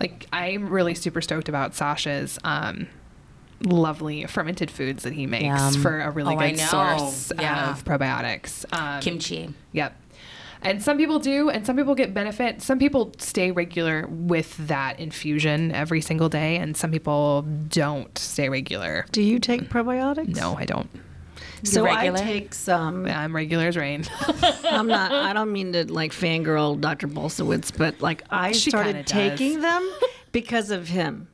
Like 0.00 0.26
I'm 0.32 0.68
really 0.68 0.94
super 0.94 1.20
stoked 1.20 1.48
about 1.48 1.74
Sasha's 1.74 2.38
um, 2.44 2.88
lovely 3.64 4.24
fermented 4.26 4.70
foods 4.70 5.02
that 5.04 5.12
he 5.12 5.26
makes 5.26 5.44
Yum. 5.44 5.74
for 5.82 6.00
a 6.00 6.10
really 6.10 6.34
Oh, 6.34 6.38
good 6.38 6.58
source 6.58 7.32
Yeah. 7.38 7.70
of 7.70 7.84
probiotics. 7.84 8.64
Um, 8.72 9.00
Kimchi. 9.00 9.50
Yep. 9.72 10.00
And 10.62 10.82
some 10.82 10.96
people 10.96 11.18
do, 11.18 11.50
and 11.50 11.66
some 11.66 11.76
people 11.76 11.94
get 11.94 12.14
benefit. 12.14 12.62
Some 12.62 12.78
people 12.78 13.12
stay 13.18 13.50
regular 13.50 14.06
with 14.08 14.56
that 14.66 14.98
infusion 14.98 15.70
every 15.72 16.00
single 16.00 16.30
day, 16.30 16.56
and 16.56 16.74
some 16.74 16.90
people 16.90 17.42
don't 17.68 18.16
stay 18.16 18.48
regular. 18.48 19.04
Do 19.12 19.20
you 19.20 19.38
take 19.38 19.68
probiotics? 19.68 20.34
No, 20.34 20.56
I 20.56 20.64
don't. 20.64 20.88
So 21.64 21.86
I 21.86 22.08
take 22.10 22.54
some. 22.54 23.06
I'm 23.06 23.34
regular 23.34 23.66
as 23.66 23.76
rain. 23.76 24.04
I'm 24.64 24.86
not. 24.86 25.12
I 25.12 25.32
don't 25.34 25.52
mean 25.52 25.72
to 25.74 25.90
like 25.92 26.12
fangirl 26.12 26.78
Dr. 26.80 27.08
Bulsiewicz, 27.08 27.76
but 27.76 28.00
like 28.00 28.22
I 28.30 28.52
She 28.52 28.70
started 28.70 29.06
taking 29.06 29.60
them 29.60 29.86
because 30.32 30.70
of 30.70 30.88
him. 30.88 31.28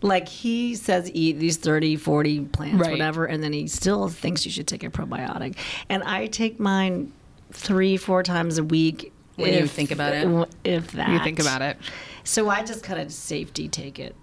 Like 0.00 0.28
he 0.28 0.74
says 0.76 1.10
eat 1.12 1.38
these 1.38 1.56
30, 1.56 1.96
40 1.96 2.40
plants, 2.46 2.78
Right. 2.80 2.92
whatever, 2.92 3.24
and 3.26 3.42
then 3.42 3.52
he 3.52 3.66
still 3.66 4.08
thinks 4.08 4.44
you 4.46 4.52
should 4.52 4.68
take 4.68 4.84
a 4.84 4.90
probiotic. 4.90 5.56
And 5.88 6.02
I 6.04 6.26
take 6.26 6.60
mine 6.60 7.12
three, 7.52 7.96
four 7.96 8.22
times 8.22 8.58
a 8.58 8.64
week. 8.64 9.12
When 9.36 9.52
you 9.54 9.66
think 9.66 9.90
about 9.90 10.12
it. 10.14 10.48
If 10.64 10.92
that. 10.92 11.10
you 11.10 11.18
think 11.20 11.38
about 11.40 11.62
it. 11.62 11.76
So 12.24 12.48
I 12.48 12.64
just 12.64 12.82
kind 12.82 13.00
of 13.00 13.12
safety 13.12 13.68
take 13.68 13.98
it. 13.98 14.14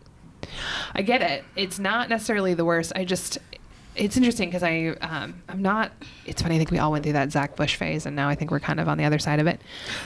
I 0.94 1.02
get 1.02 1.22
it. 1.22 1.44
It's 1.56 1.80
not 1.80 2.10
necessarily 2.10 2.54
the 2.54 2.66
worst. 2.66 2.92
I 2.96 3.04
just, 3.06 3.38
it's 3.96 4.18
interesting 4.18 4.50
because 4.50 4.64
I, 4.64 4.88
um, 5.02 5.42
I'm 5.48 5.62
not. 5.62 5.92
It's 6.26 6.42
funny. 6.42 6.56
I 6.56 6.58
think 6.58 6.72
we 6.72 6.80
all 6.80 6.92
went 6.92 7.04
through 7.04 7.14
that 7.14 7.32
Zach 7.32 7.56
Bush 7.56 7.76
phase, 7.76 8.06
and 8.06 8.16
now 8.16 8.28
I 8.30 8.36
think 8.36 8.52
we're 8.52 8.60
kind 8.60 8.80
of 8.80 8.88
on 8.88 8.98
the 8.98 9.06
other 9.06 9.20
side 9.20 9.40
of 9.40 9.48
it. 9.48 9.62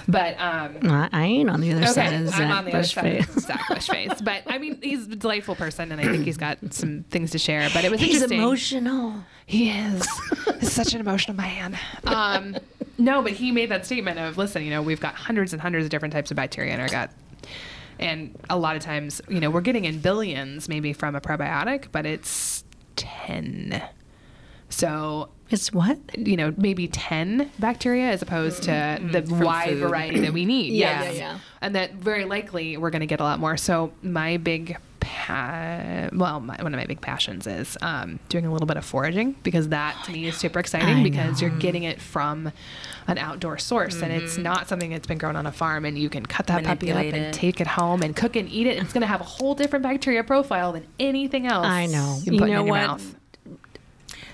But 0.08 0.40
um, 0.40 0.78
I, 0.84 1.10
I 1.12 1.24
ain't 1.26 1.50
on 1.50 1.62
the 1.62 1.74
other 1.74 1.86
side 1.88 2.14
of 2.14 2.22
I'm 2.22 2.28
Zach 2.28 2.40
on 2.42 2.66
the 2.66 2.72
other 2.72 2.80
Bush 2.80 2.94
side 2.94 3.04
face. 3.26 3.36
of 3.38 3.44
Zach 3.44 3.62
Bush 3.68 3.88
phase. 3.88 4.12
But 4.24 4.44
I 4.48 4.58
mean, 4.58 4.80
he's 4.82 5.08
a 5.08 5.16
delightful 5.16 5.56
person, 5.56 5.92
and 5.92 6.00
I 6.00 6.06
think 6.06 6.26
he's 6.26 6.38
got 6.38 6.58
some 6.74 7.04
things 7.10 7.32
to 7.32 7.38
share. 7.40 7.70
But 7.74 7.84
it 7.86 7.92
was 7.92 8.00
He's 8.00 8.16
interesting. 8.16 8.40
emotional. 8.40 9.24
He 9.46 9.72
is. 9.72 10.06
He's 10.60 10.72
such 10.72 10.94
an 10.94 11.00
emotional 11.00 11.36
man. 11.36 11.78
Um, 12.04 12.56
no, 13.00 13.22
but 13.24 13.32
he 13.32 13.52
made 13.52 13.70
that 13.72 13.86
statement 13.86 14.20
of, 14.20 14.38
listen, 14.38 14.64
you 14.64 14.70
know, 14.70 14.82
we've 14.84 15.00
got 15.00 15.16
hundreds 15.16 15.54
and 15.54 15.62
hundreds 15.62 15.86
of 15.86 15.90
different 15.90 16.14
types 16.14 16.30
of 16.32 16.38
bacteria 16.38 16.74
in 16.74 16.80
our 16.80 16.88
gut. 16.90 17.10
And 17.98 18.38
a 18.50 18.58
lot 18.58 18.76
of 18.76 18.82
times, 18.84 19.22
you 19.28 19.40
know, 19.40 19.50
we're 19.50 19.62
getting 19.62 19.86
in 19.86 20.00
billions 20.00 20.70
maybe 20.70 20.94
from 20.94 21.16
a 21.16 21.22
probiotic, 21.22 21.88
but 21.92 22.06
it's 22.06 22.64
10. 23.00 23.82
So, 24.70 25.30
It's 25.50 25.74
what? 25.74 25.98
you 26.16 26.38
know, 26.38 26.54
maybe 26.58 26.88
10 26.88 27.50
bacteria 27.58 28.10
as 28.12 28.22
opposed 28.22 28.64
to 28.64 29.00
the 29.02 29.22
wide 29.34 29.70
food. 29.70 29.80
variety 29.80 30.20
that 30.20 30.32
we 30.34 30.46
need. 30.54 30.74
Yeah, 30.74 31.02
Yes. 31.04 31.16
yeah, 31.16 31.20
yeah. 31.34 31.40
And 31.62 31.76
that 31.76 31.94
very 31.96 32.26
likely 32.26 32.78
we're 32.78 32.92
going 32.92 33.00
to 33.02 33.08
get 33.08 33.20
a 33.20 33.24
lot 33.24 33.40
more. 33.40 33.58
So, 33.58 33.92
my 34.04 34.38
big, 34.38 34.78
pa- 35.00 36.10
well, 36.14 36.40
my, 36.40 36.56
one 36.62 36.74
of 36.74 36.80
my 36.80 36.86
big 36.86 37.02
passions 37.02 37.48
is 37.48 37.78
um, 37.82 38.20
doing 38.30 38.46
a 38.46 38.52
little 38.52 38.68
bit 38.68 38.78
of 38.78 38.86
foraging 38.86 39.36
because 39.44 39.70
that 39.70 40.00
to 40.06 40.12
me 40.12 40.28
is 40.28 40.36
super 40.38 40.60
exciting 40.60 40.98
I 40.98 41.04
because 41.04 41.42
you're 41.42 41.50
getting 41.52 41.84
it 41.84 42.00
from 42.00 42.52
an 43.10 43.18
outdoor 43.18 43.58
source 43.58 44.02
and 44.02 44.12
it's 44.12 44.34
mm-hmm. 44.34 44.44
not 44.44 44.68
something 44.68 44.92
that's 44.92 45.08
been 45.08 45.18
grown 45.18 45.36
on 45.36 45.46
a 45.46 45.52
farm 45.52 45.86
and 45.86 45.98
you 45.98 46.10
can 46.10 46.26
cut 46.26 46.48
that 46.48 46.64
puppy 46.64 46.92
up 46.92 46.98
Manipulate 46.98 47.14
and 47.14 47.26
it. 47.26 47.34
take 47.34 47.60
it 47.60 47.68
home 47.68 48.02
and 48.02 48.16
cook 48.16 48.36
and 48.36 48.50
eat 48.50 48.68
it. 48.68 48.78
It's 48.78 48.94
going 48.94 49.02
to 49.02 49.08
have 49.08 49.22
a 49.22 49.26
whole 49.26 49.56
different 49.56 49.84
bacteria 49.84 50.24
profile 50.24 50.74
than 50.74 50.86
anything 51.00 51.48
else. 51.48 51.66
I 51.66 51.86
know. 51.88 52.20
You, 52.24 52.34
You 52.34 52.40
put 52.40 52.50
know 52.50 52.60
in 52.62 52.66
your 52.66 52.76
what? 52.76 52.88
mouth. 52.88 53.16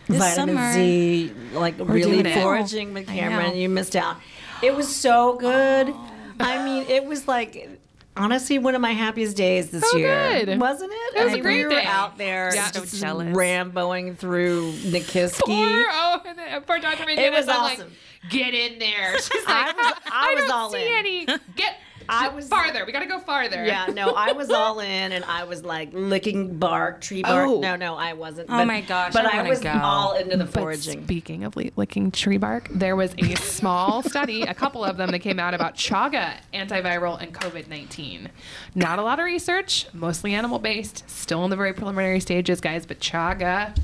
This 0.07 0.17
Vitamin 0.19 0.55
summer- 0.55 0.73
Z, 0.73 1.31
like 1.53 1.75
really 1.79 2.23
foraging 2.33 2.93
with 2.93 3.09
I 3.09 3.15
Cameron. 3.15 3.55
You 3.55 3.69
missed 3.69 3.95
out. 3.95 4.17
It 4.61 4.75
was 4.75 4.93
so 4.93 5.35
good. 5.35 5.93
I 6.39 6.57
oh. 6.57 6.65
mean, 6.65 6.85
it 6.89 7.05
was 7.05 7.27
like 7.27 7.69
honestly 8.17 8.59
one 8.59 8.75
of 8.75 8.81
my 8.81 8.91
happiest 8.91 9.35
days 9.35 9.71
this 9.71 9.83
Oh, 9.93 9.97
year, 9.97 10.45
good. 10.45 10.59
wasn't 10.59 10.91
it? 10.91 11.15
It 11.15 11.23
was 11.23 11.25
I 11.25 11.31
a 11.31 11.33
mean, 11.33 11.43
great 11.43 11.67
we 11.67 11.75
were 11.75 11.81
out 11.81 12.17
there, 12.17 12.51
Yeah. 12.53 12.71
just 12.71 12.91
So 12.91 12.97
jealous. 13.05 13.35
ramboing 13.35 14.17
through 14.17 14.71
Nikiski. 14.73 15.39
Poor, 15.45 15.85
oh, 15.89 16.21
poor 16.59 16.79
Dr. 16.79 17.03
McGinnis. 17.05 17.17
It 17.17 17.31
was 17.31 17.47
I'm 17.47 17.61
like, 17.61 17.79
awesome. 17.79 17.91
get 18.29 18.53
in 18.53 18.79
there. 18.79 19.17
She's 19.19 19.45
like, 19.45 19.47
I 19.47 19.73
was- 19.75 19.93
I 20.11 20.33
was 20.35 20.43
don't 20.45 20.51
all 20.51 20.69
see 20.71 20.87
in." 20.87 20.93
any. 20.97 21.25
Get 21.55 21.77
I 22.07 22.27
was- 22.29 22.47
farther. 22.47 22.85
We 22.85 22.91
got 22.91 22.99
to 22.99 23.07
go 23.07 23.17
farther. 23.17 23.65
Yeah, 23.65 23.87
no, 23.87 24.13
I 24.15 24.33
was 24.33 24.51
all 24.51 24.79
in, 24.79 25.11
and 25.11 25.25
I 25.25 25.45
was 25.45 25.63
like 25.65 25.89
licking 25.91 26.59
bark, 26.59 27.01
tree 27.01 27.23
bark. 27.23 27.47
Oh. 27.49 27.59
No, 27.61 27.75
no, 27.75 27.95
I 27.95 28.13
wasn't. 28.13 28.47
Oh 28.51 28.63
my 28.63 28.81
gosh, 28.81 29.11
But 29.11 29.25
I 29.25 29.31
I, 29.31 29.37
wanna 29.37 29.49
was 29.49 29.59
go. 29.61 29.71
all 29.71 30.13
into 30.15 30.37
the 30.37 30.43
But 30.45 30.53
foraging. 30.53 31.03
speaking 31.03 31.43
of 31.45 31.55
licking 31.55 32.11
tree 32.11 32.37
bark, 32.37 32.67
there 32.69 32.95
was 32.95 33.15
a 33.17 33.33
small 33.37 34.03
study, 34.03 34.43
a 34.43 34.53
couple 34.53 34.83
of 34.85 34.97
them 34.97 35.09
that 35.11 35.19
came 35.19 35.39
out 35.39 35.55
about 35.55 35.73
chaga 35.75 36.33
antiviral 36.53 37.19
and 37.19 37.33
COVID 37.33 37.69
19. 37.69 38.29
Not 38.75 38.99
a 38.99 39.01
lot 39.01 39.17
of 39.17 39.25
research, 39.25 39.87
mostly 39.91 40.35
animal 40.35 40.59
based, 40.59 41.09
still 41.09 41.43
in 41.43 41.49
the 41.49 41.55
very 41.55 41.73
preliminary 41.73 42.19
stages, 42.19 42.61
guys, 42.61 42.85
but 42.85 42.99
chaga 42.99 43.75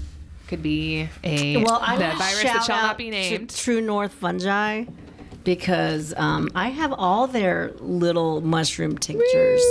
could 0.52 0.62
be 0.62 1.08
a 1.24 1.64
well, 1.64 1.80
I 1.82 1.95
the 1.95 2.18
virus 2.18 2.41
shout 2.41 2.54
that 2.56 2.64
shall 2.66 2.76
out 2.76 2.82
not 2.82 2.97
be 2.97 3.10
named. 3.10 3.56
True 3.56 3.80
North 3.80 4.12
Fungi 4.12 4.84
because 5.45 6.14
um, 6.18 6.49
I 6.54 6.68
have 6.70 6.93
all 6.93 7.26
their 7.26 7.72
little 7.80 8.41
mushroom 8.41 8.97
tinctures, 8.97 9.64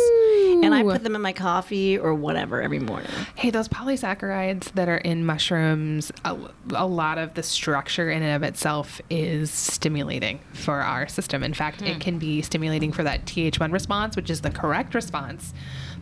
and 0.65 0.75
I 0.75 0.83
put 0.83 1.05
them 1.05 1.15
in 1.15 1.21
my 1.21 1.33
coffee 1.33 1.99
or 1.99 2.15
whatever 2.15 2.61
every 2.61 2.79
morning. 2.79 3.11
Hey, 3.37 3.51
those 3.51 3.69
polysaccharides 3.69 4.73
that 4.73 4.89
are 4.89 4.97
in 4.97 5.25
mushrooms, 5.25 6.11
a, 6.25 6.37
a 6.71 6.87
lot 6.87 7.19
of 7.19 7.35
the 7.35 7.43
structure 7.43 8.11
in 8.11 8.23
and 8.23 8.35
of 8.35 8.43
itself 8.43 9.01
is 9.11 9.51
stimulating 9.51 10.41
for 10.55 10.81
our 10.81 11.07
system. 11.07 11.45
In 11.45 11.55
fact, 11.55 11.83
it 11.83 12.01
can 12.01 12.19
be 12.19 12.43
stimulating 12.43 12.91
for 12.91 13.05
that 13.05 13.27
Th1 13.27 13.71
response, 13.71 14.17
which 14.17 14.31
is 14.31 14.41
the 14.41 14.51
correct 14.51 14.95
response 14.95 15.53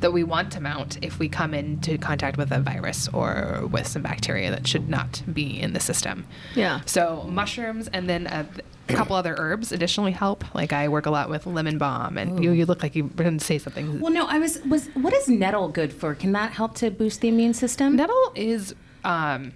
that 0.00 0.12
we 0.12 0.24
want 0.24 0.52
to 0.52 0.60
mount 0.60 0.98
if 1.02 1.18
we 1.18 1.28
come 1.28 1.54
into 1.54 1.98
contact 1.98 2.36
with 2.36 2.52
a 2.52 2.60
virus 2.60 3.08
or 3.08 3.66
with 3.70 3.86
some 3.86 4.02
bacteria 4.02 4.50
that 4.50 4.66
should 4.66 4.88
not 4.88 5.22
be 5.32 5.60
in 5.60 5.72
the 5.72 5.80
system. 5.80 6.26
Yeah. 6.54 6.80
So, 6.86 7.24
mushrooms 7.28 7.88
and 7.88 8.08
then 8.08 8.26
a, 8.26 8.46
a 8.88 8.92
couple 8.92 9.16
other 9.16 9.34
herbs 9.38 9.72
additionally 9.72 10.12
help. 10.12 10.54
Like, 10.54 10.72
I 10.72 10.88
work 10.88 11.06
a 11.06 11.10
lot 11.10 11.28
with 11.28 11.46
lemon 11.46 11.78
balm, 11.78 12.16
and 12.16 12.42
you, 12.42 12.52
you 12.52 12.66
look 12.66 12.82
like 12.82 12.94
you 12.94 13.04
were 13.04 13.24
going 13.24 13.38
to 13.38 13.44
say 13.44 13.58
something. 13.58 14.00
Well, 14.00 14.12
no, 14.12 14.26
I 14.26 14.38
was 14.38 14.60
was. 14.62 14.86
What 14.94 15.12
is 15.12 15.28
nettle 15.28 15.68
good 15.68 15.92
for? 15.92 16.14
Can 16.14 16.32
that 16.32 16.52
help 16.52 16.74
to 16.76 16.90
boost 16.90 17.20
the 17.20 17.28
immune 17.28 17.54
system? 17.54 17.96
Nettle 17.96 18.32
is 18.34 18.74
um, 19.04 19.52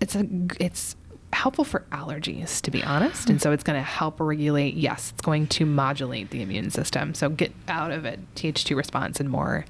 it's 0.00 0.14
a 0.14 0.26
it's 0.58 0.96
helpful 1.32 1.64
for 1.64 1.84
allergies 1.92 2.60
to 2.60 2.70
be 2.70 2.82
honest 2.82 3.30
and 3.30 3.40
so 3.40 3.52
it's 3.52 3.62
going 3.62 3.78
to 3.78 3.82
help 3.82 4.18
regulate 4.18 4.74
yes 4.74 5.10
it's 5.12 5.22
going 5.22 5.46
to 5.46 5.64
modulate 5.64 6.30
the 6.30 6.42
immune 6.42 6.70
system 6.70 7.14
so 7.14 7.28
get 7.28 7.52
out 7.68 7.92
of 7.92 8.04
a 8.04 8.18
th2 8.34 8.76
response 8.76 9.20
and 9.20 9.30
more 9.30 9.64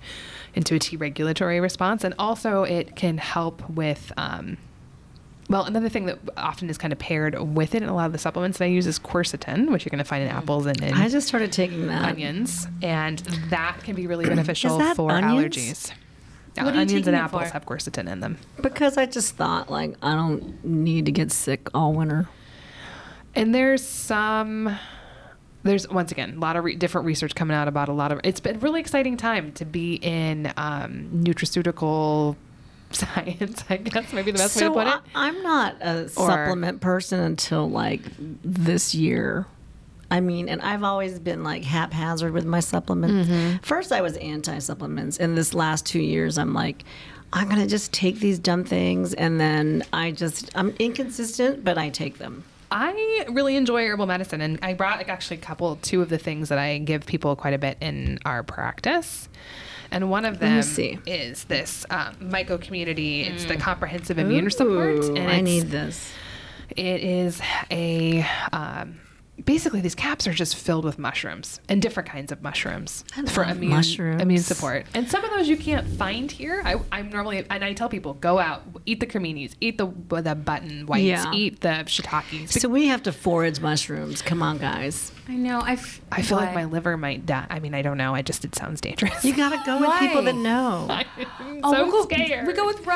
into 0.55 0.75
a 0.75 0.79
t 0.79 0.97
regulatory 0.97 1.61
response 1.61 2.03
and 2.03 2.15
also 2.19 2.63
it 2.63 2.97
can 2.97 3.19
help 3.19 3.69
with 3.71 4.11
um, 4.17 4.57
well, 5.51 5.65
another 5.65 5.89
thing 5.89 6.07
that 6.07 6.21
often 6.37 6.71
is 6.71 6.79
kind 6.79 6.93
of 6.93 7.01
paired 7.01 7.37
with 7.57 7.75
it 7.75 7.83
in 7.83 7.89
a 7.89 7.95
lot 7.95 8.07
of 8.07 8.13
the 8.13 8.19
supplements 8.19 8.59
that 8.59 8.67
I 8.67 8.69
use 8.69 8.87
is 8.87 9.01
quercetin, 9.01 9.69
which 9.71 9.85
you're 9.85 9.91
going 9.91 9.99
to 9.99 10.05
find 10.05 10.23
in 10.23 10.29
apples 10.29 10.65
and 10.65 10.81
in 10.81 10.95
I 10.95 11.09
just 11.09 11.27
started 11.27 11.51
taking 11.51 11.89
that. 11.89 12.05
onions, 12.05 12.69
and 12.83 13.19
that 13.49 13.79
can 13.83 13.97
be 13.97 14.07
really 14.07 14.27
beneficial 14.29 14.79
for 14.95 15.11
onions? 15.11 15.57
allergies. 15.57 15.93
What 16.57 16.66
are 16.66 16.76
you 16.76 16.80
onions 16.80 17.07
and 17.07 17.16
apples 17.16 17.44
for? 17.44 17.48
have 17.53 17.66
quercetin 17.66 18.11
in 18.11 18.20
them. 18.20 18.38
Because 18.61 18.96
I 18.96 19.07
just 19.07 19.36
thought, 19.36 19.70
like, 19.70 19.94
I 20.03 20.14
don't 20.14 20.64
need 20.64 21.07
to 21.07 21.12
get 21.12 21.32
sick 21.32 21.68
all 21.74 21.92
winter. 21.92 22.28
And 23.34 23.55
there's 23.55 23.84
some, 23.84 24.76
there's 25.62 25.88
once 25.88 26.11
again 26.11 26.34
a 26.36 26.40
lot 26.40 26.57
of 26.57 26.64
re- 26.64 26.74
different 26.74 27.07
research 27.07 27.34
coming 27.34 27.57
out 27.57 27.68
about 27.68 27.88
a 27.88 27.92
lot 27.92 28.11
of. 28.12 28.20
It's 28.24 28.40
been 28.40 28.57
a 28.57 28.59
really 28.59 28.80
exciting 28.80 29.16
time 29.16 29.53
to 29.53 29.64
be 29.64 29.94
in 29.94 30.53
um, 30.57 31.09
nutraceutical 31.12 32.36
science. 32.90 33.64
I 33.70 33.76
guess 33.76 34.12
maybe 34.12 34.32
the 34.32 34.38
best 34.38 34.57
way 34.57 34.62
to 34.62 34.70
put 34.72 34.86
it. 34.88 34.94
I, 34.94 35.01
I'm 35.14 35.42
not 35.42 35.76
a 35.80 36.09
supplement 36.09 36.80
person 36.80 37.20
until 37.20 37.70
like 37.70 38.01
this 38.42 38.94
year. 38.94 39.46
I 40.11 40.21
mean, 40.21 40.49
and 40.49 40.61
I've 40.61 40.83
always 40.83 41.19
been 41.19 41.45
like 41.45 41.63
haphazard 41.63 42.33
with 42.33 42.45
my 42.45 42.61
supplements. 42.61 43.29
Mm-hmm. 43.29 43.59
First, 43.59 43.93
I 43.93 44.01
was 44.01 44.17
anti 44.17 44.59
supplements, 44.59 45.19
and 45.19 45.37
this 45.37 45.55
last 45.55 45.87
two 45.87 46.01
years, 46.01 46.37
I'm 46.37 46.53
like, 46.53 46.85
I'm 47.33 47.49
gonna 47.49 47.67
just 47.67 47.93
take 47.93 48.19
these 48.19 48.39
dumb 48.39 48.65
things, 48.65 49.15
and 49.15 49.41
then 49.41 49.85
I 49.93 50.11
just 50.11 50.51
I'm 50.57 50.75
inconsistent, 50.79 51.65
but 51.65 51.79
I 51.79 51.91
take 51.91 52.19
them. 52.19 52.45
I 52.73 53.27
really 53.31 53.57
enjoy 53.57 53.87
herbal 53.87 54.07
medicine, 54.07 54.41
and 54.41 54.59
I 54.63 54.75
brought 54.75 54.99
like, 54.99 55.09
actually 55.09 55.39
a 55.39 55.41
couple, 55.41 55.77
two 55.77 56.03
of 56.03 56.09
the 56.09 56.19
things 56.19 56.49
that 56.49 56.59
I 56.59 56.79
give 56.79 57.07
people 57.07 57.35
quite 57.37 57.55
a 57.55 57.59
bit 57.59 57.79
in 57.81 58.19
our 58.25 58.43
practice. 58.43 59.29
And 59.93 60.09
one 60.09 60.25
of 60.25 60.39
them 60.39 60.59
is 61.07 61.45
this 61.45 61.85
um, 61.91 62.15
myco 62.17 62.61
community. 62.61 63.23
It's 63.23 63.45
the 63.45 63.57
comprehensive 63.57 64.19
immune 64.19 64.49
support, 64.51 65.05
Ooh, 65.05 65.17
and 65.17 65.29
I 65.29 65.41
need 65.41 65.65
this. 65.65 66.13
It 66.77 67.03
is 67.03 67.41
a 67.73 68.25
um, 68.53 69.01
basically 69.45 69.80
these 69.80 69.95
caps 69.95 70.26
are 70.26 70.32
just 70.32 70.57
filled 70.57 70.84
with 70.84 70.99
mushrooms 70.99 71.61
and 71.68 71.80
different 71.82 72.09
kinds 72.09 72.30
of 72.32 72.43
mushrooms 72.43 73.05
for 73.28 73.45
immune 73.45 73.70
mushrooms. 73.72 74.22
immune 74.22 74.43
support. 74.43 74.86
And 74.95 75.09
some 75.09 75.24
of 75.24 75.30
those 75.30 75.49
you 75.49 75.57
can't 75.57 75.86
find 75.86 76.30
here. 76.30 76.62
I, 76.64 76.76
I'm 76.93 77.11
normally 77.11 77.45
and 77.51 77.64
I 77.64 77.72
tell 77.72 77.88
people 77.88 78.14
go 78.14 78.38
out, 78.38 78.62
eat 78.86 79.01
the 79.01 79.07
creminis, 79.07 79.55
eat 79.61 79.78
the 79.78 79.86
the 80.09 80.34
button 80.34 80.86
whites, 80.86 81.05
Yeah. 81.05 81.32
eat 81.32 81.61
the 81.61 81.84
shiitakes. 81.86 82.51
So 82.61 82.68
we 82.68 82.86
have 82.88 83.03
to 83.05 83.12
forage 83.12 83.61
mushrooms. 83.61 84.22
Come 84.22 84.43
on, 84.43 84.59
guys. 84.59 85.12
I 85.28 85.34
know. 85.36 85.61
I. 85.61 85.72
f- 85.72 86.01
I 86.12 86.22
feel 86.22 86.38
like 86.38 86.55
my 86.55 86.64
liver 86.64 86.97
might 86.97 87.24
die. 87.24 87.47
I 87.49 87.61
mean, 87.61 87.72
I 87.72 87.82
don't 87.82 87.97
know. 87.97 88.14
I 88.16 88.22
just 88.22 88.45
it 88.45 88.55
sounds 88.57 88.80
dangerous. 88.80 89.24
You 89.24 89.34
gotta 89.36 89.62
go 89.64 89.78
with 89.80 89.99
people 90.01 90.22
that 90.22 90.34
know. 90.34 90.86
I'm 90.91 91.07
Oh, 91.62 91.72
so 91.72 91.82
we'll 91.84 91.93
go, 91.93 92.03
scared. 92.05 92.47
We 92.47 92.53
go 92.53 92.66
with 92.66 92.84
Ru- 92.86 92.95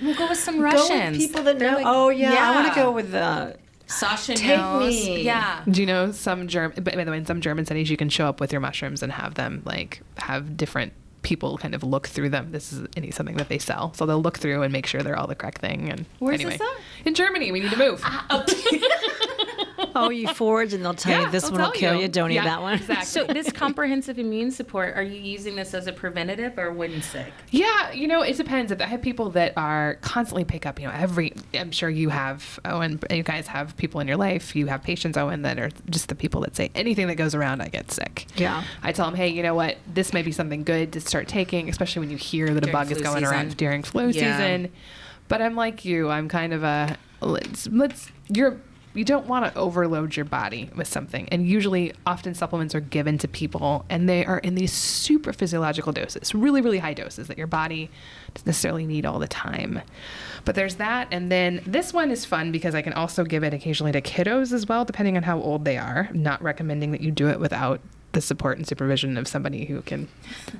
we'll 0.00 0.14
go 0.16 0.28
with 0.28 0.38
some 0.38 0.60
Russians. 0.60 0.88
Go 0.88 0.94
Russians. 0.94 1.18
with 1.18 1.26
people 1.28 1.42
that 1.44 1.58
know. 1.58 1.74
like- 1.76 1.86
oh 1.86 2.08
yeah, 2.10 2.32
yeah, 2.34 2.50
I 2.50 2.54
want 2.54 2.72
to 2.72 2.80
go 2.80 2.90
with 2.92 3.12
uh, 3.14 3.52
Sasha 3.86 4.34
Take 4.34 4.56
knows. 4.56 4.82
me. 5.06 5.22
Yeah. 5.22 5.62
Do 5.68 5.80
you 5.80 5.86
know 5.86 6.12
some 6.12 6.48
German? 6.48 6.82
By 6.82 7.04
the 7.04 7.10
way, 7.10 7.16
in 7.16 7.26
some 7.26 7.40
German 7.40 7.66
cities, 7.66 7.90
you 7.90 7.96
can 7.96 8.08
show 8.08 8.26
up 8.26 8.40
with 8.40 8.52
your 8.52 8.60
mushrooms 8.60 9.02
and 9.02 9.12
have 9.12 9.34
them 9.34 9.62
like 9.64 10.02
have 10.18 10.56
different 10.56 10.92
people 11.22 11.56
kind 11.56 11.72
of 11.74 11.84
look 11.84 12.08
through 12.08 12.28
them. 12.30 12.50
This 12.50 12.72
is 12.72 12.86
any 12.96 13.10
something 13.12 13.36
that 13.36 13.48
they 13.48 13.58
sell, 13.58 13.92
so 13.94 14.06
they'll 14.06 14.20
look 14.20 14.38
through 14.38 14.62
and 14.62 14.72
make 14.72 14.86
sure 14.86 15.02
they're 15.02 15.16
all 15.16 15.28
the 15.28 15.36
correct 15.36 15.60
thing. 15.60 15.88
And 15.88 16.04
Where's 16.18 16.40
anyway, 16.40 16.56
this 16.58 16.60
at? 16.62 17.06
in 17.06 17.14
Germany, 17.14 17.52
we 17.52 17.60
need 17.60 17.70
to 17.70 17.78
move. 17.78 18.00
Ah, 18.04 18.26
oh, 19.96 20.10
you 20.10 20.28
forage 20.34 20.72
and 20.74 20.84
they'll 20.84 20.94
tell 20.94 21.12
Yeah, 21.12 21.26
you 21.26 21.30
this 21.30 21.50
one 21.50 21.60
will 21.60 21.70
kill 21.70 21.94
you. 21.94 22.02
you. 22.02 22.08
Don't 22.08 22.30
Yeah, 22.30 22.42
eat 22.42 22.44
that 22.44 22.62
one. 22.62 22.74
exactly. 22.78 23.04
So 23.06 23.24
this 23.26 23.50
comprehensive 23.52 24.18
immune 24.18 24.50
support, 24.50 24.94
are 24.96 25.02
you 25.02 25.20
using 25.20 25.56
this 25.56 25.74
as 25.74 25.86
a 25.86 25.92
preventative 25.92 26.58
or 26.58 26.72
when 26.72 27.02
sick? 27.02 27.32
Yeah, 27.50 27.92
you 27.92 28.06
know, 28.08 28.22
it 28.22 28.36
depends. 28.36 28.72
If 28.72 28.80
I 28.80 28.86
have 28.86 29.02
people 29.02 29.30
that 29.30 29.52
are 29.56 29.96
constantly 30.00 30.44
pick 30.44 30.66
up, 30.66 30.80
you 30.80 30.86
know, 30.86 30.92
every. 30.94 31.32
I'm 31.54 31.70
sure 31.72 31.88
you 31.90 32.08
have 32.08 32.58
Owen. 32.64 33.00
You 33.10 33.22
guys 33.22 33.46
have 33.48 33.76
people 33.76 34.00
in 34.00 34.08
your 34.08 34.16
life. 34.16 34.54
You 34.56 34.66
have 34.66 34.82
patients, 34.82 35.16
Owen, 35.16 35.42
that 35.42 35.58
are 35.58 35.70
just 35.90 36.08
the 36.08 36.14
people 36.14 36.40
that 36.42 36.56
say 36.56 36.70
anything 36.74 37.06
that 37.08 37.16
goes 37.16 37.34
around, 37.34 37.60
I 37.60 37.68
get 37.68 37.90
sick. 37.90 38.26
Yeah. 38.36 38.64
I 38.82 38.92
tell 38.92 39.06
them, 39.06 39.14
hey, 39.14 39.28
you 39.28 39.42
know 39.42 39.54
what? 39.54 39.76
This 39.92 40.12
may 40.12 40.22
be 40.22 40.32
something 40.32 40.64
good 40.64 40.92
to 40.94 41.00
start 41.00 41.28
taking, 41.28 41.68
especially 41.68 42.00
when 42.00 42.10
you 42.10 42.16
hear 42.16 42.52
that 42.54 42.68
a 42.68 42.72
bug 42.72 42.90
is 42.90 43.00
going 43.00 43.18
season. 43.20 43.34
around 43.34 43.56
during 43.56 43.82
flu 43.82 44.08
Yeah. 44.08 44.36
season. 44.36 44.72
But 45.28 45.40
I'm 45.42 45.54
like 45.54 45.84
you. 45.84 46.08
I'm 46.10 46.28
kind 46.28 46.52
of 46.52 46.62
a 46.62 46.96
let's 47.20 47.66
let's 47.68 48.10
you're 48.28 48.60
you 48.94 49.04
don't 49.04 49.26
want 49.26 49.44
to 49.44 49.58
overload 49.58 50.16
your 50.16 50.24
body 50.24 50.70
with 50.76 50.86
something. 50.86 51.28
And 51.30 51.46
usually 51.46 51.94
often 52.06 52.34
supplements 52.34 52.74
are 52.74 52.80
given 52.80 53.18
to 53.18 53.28
people 53.28 53.84
and 53.88 54.08
they 54.08 54.24
are 54.24 54.38
in 54.38 54.54
these 54.54 54.72
super 54.72 55.32
physiological 55.32 55.92
doses, 55.92 56.34
really 56.34 56.60
really 56.60 56.78
high 56.78 56.94
doses 56.94 57.28
that 57.28 57.38
your 57.38 57.46
body 57.46 57.90
doesn't 58.34 58.46
necessarily 58.46 58.86
need 58.86 59.06
all 59.06 59.18
the 59.18 59.28
time. 59.28 59.80
But 60.44 60.54
there's 60.54 60.76
that 60.76 61.08
and 61.10 61.30
then 61.30 61.62
this 61.66 61.92
one 61.92 62.10
is 62.10 62.24
fun 62.24 62.52
because 62.52 62.74
I 62.74 62.82
can 62.82 62.92
also 62.92 63.24
give 63.24 63.44
it 63.44 63.54
occasionally 63.54 63.92
to 63.92 64.00
kiddos 64.00 64.52
as 64.52 64.66
well 64.66 64.84
depending 64.84 65.16
on 65.16 65.22
how 65.22 65.40
old 65.40 65.64
they 65.64 65.78
are. 65.78 66.08
I'm 66.10 66.22
not 66.22 66.42
recommending 66.42 66.92
that 66.92 67.00
you 67.00 67.10
do 67.10 67.28
it 67.28 67.40
without 67.40 67.80
the 68.12 68.20
support 68.20 68.58
and 68.58 68.66
supervision 68.66 69.16
of 69.16 69.26
somebody 69.26 69.64
who 69.64 69.82
can 69.82 70.08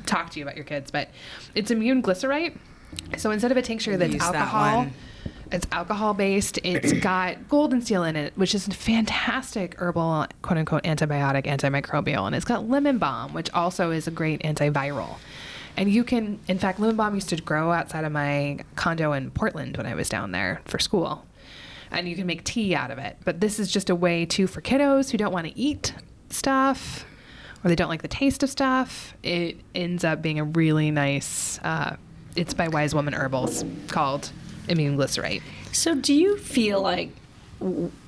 talk 0.07 0.31
to 0.31 0.39
you 0.39 0.45
about 0.45 0.57
your 0.57 0.65
kids, 0.65 0.91
but 0.91 1.11
it's 1.55 1.71
immune 1.71 2.03
glycerite. 2.03 2.57
So 3.17 3.31
instead 3.31 3.51
of 3.51 3.57
a 3.57 3.63
tincture 3.63 3.97
that's 3.97 4.13
Use 4.13 4.23
that 4.23 4.35
alcohol, 4.35 4.79
one. 4.79 4.95
It's 5.53 5.67
alcohol 5.71 6.15
based. 6.15 6.59
It's 6.65 6.93
got 7.01 7.49
golden 7.49 7.83
seal 7.83 8.05
in 8.05 8.17
it, 8.17 8.33
which 8.37 8.55
is 8.55 8.67
a 8.67 8.71
fantastic 8.73 9.75
herbal, 9.79 10.27
quote 10.43 10.59
unquote, 10.59 10.83
antibiotic, 10.85 11.45
antimicrobial. 11.45 12.27
And 12.27 12.35
it's 12.35 12.45
got 12.45 12.69
lemon 12.69 12.99
balm, 12.99 13.33
which 13.35 13.51
also 13.53 13.91
is 13.91 14.07
a 14.07 14.11
great 14.11 14.43
antiviral. 14.43 15.17
And 15.77 15.91
you 15.91 16.05
can, 16.05 16.39
in 16.49 16.59
fact, 16.59 16.81
lemon 16.81 16.97
balm 16.97 17.15
used 17.15 17.29
to 17.31 17.37
grow 17.37 17.73
outside 17.73 18.05
of 18.05 18.13
my 18.13 18.59
condo 18.77 19.13
in 19.13 19.31
Portland 19.31 19.77
when 19.77 19.87
I 19.87 19.95
was 19.95 20.09
down 20.09 20.33
there 20.33 20.61
for 20.65 20.79
school. 20.79 21.25
And 21.91 22.09
you 22.09 22.17
can 22.17 22.27
make 22.27 22.45
tea 22.45 22.75
out 22.75 22.91
of 22.91 22.99
it. 22.99 23.19
But 23.25 23.41
this 23.41 23.59
is 23.59 23.71
just 23.71 23.91
a 23.91 23.95
way 23.95 24.25
to, 24.27 24.47
for 24.47 24.63
kiddos 24.63 25.11
who 25.11 25.19
don't 25.19 25.33
want 25.33 25.47
to 25.47 25.59
eat 25.59 25.95
stuff 26.31 27.05
or 27.65 27.69
they 27.69 27.77
don't 27.77 27.89
like 27.89 28.03
the 28.03 28.09
taste 28.09 28.43
of 28.43 28.51
stuff, 28.51 29.15
it 29.23 29.57
ends 29.75 30.05
up 30.05 30.21
being 30.21 30.39
a 30.39 30.45
really 30.45 30.91
nice, 30.91 31.61
uh, 31.63 31.97
it's 32.35 32.55
by 32.55 32.69
Wise 32.69 32.95
Woman 32.95 33.15
Herbals 33.15 33.65
called 33.89 34.33
Immune 34.69 34.97
Glycerite. 34.97 35.43
So, 35.73 35.95
do 35.95 36.15
you 36.15 36.37
feel 36.39 36.81
like 36.81 37.11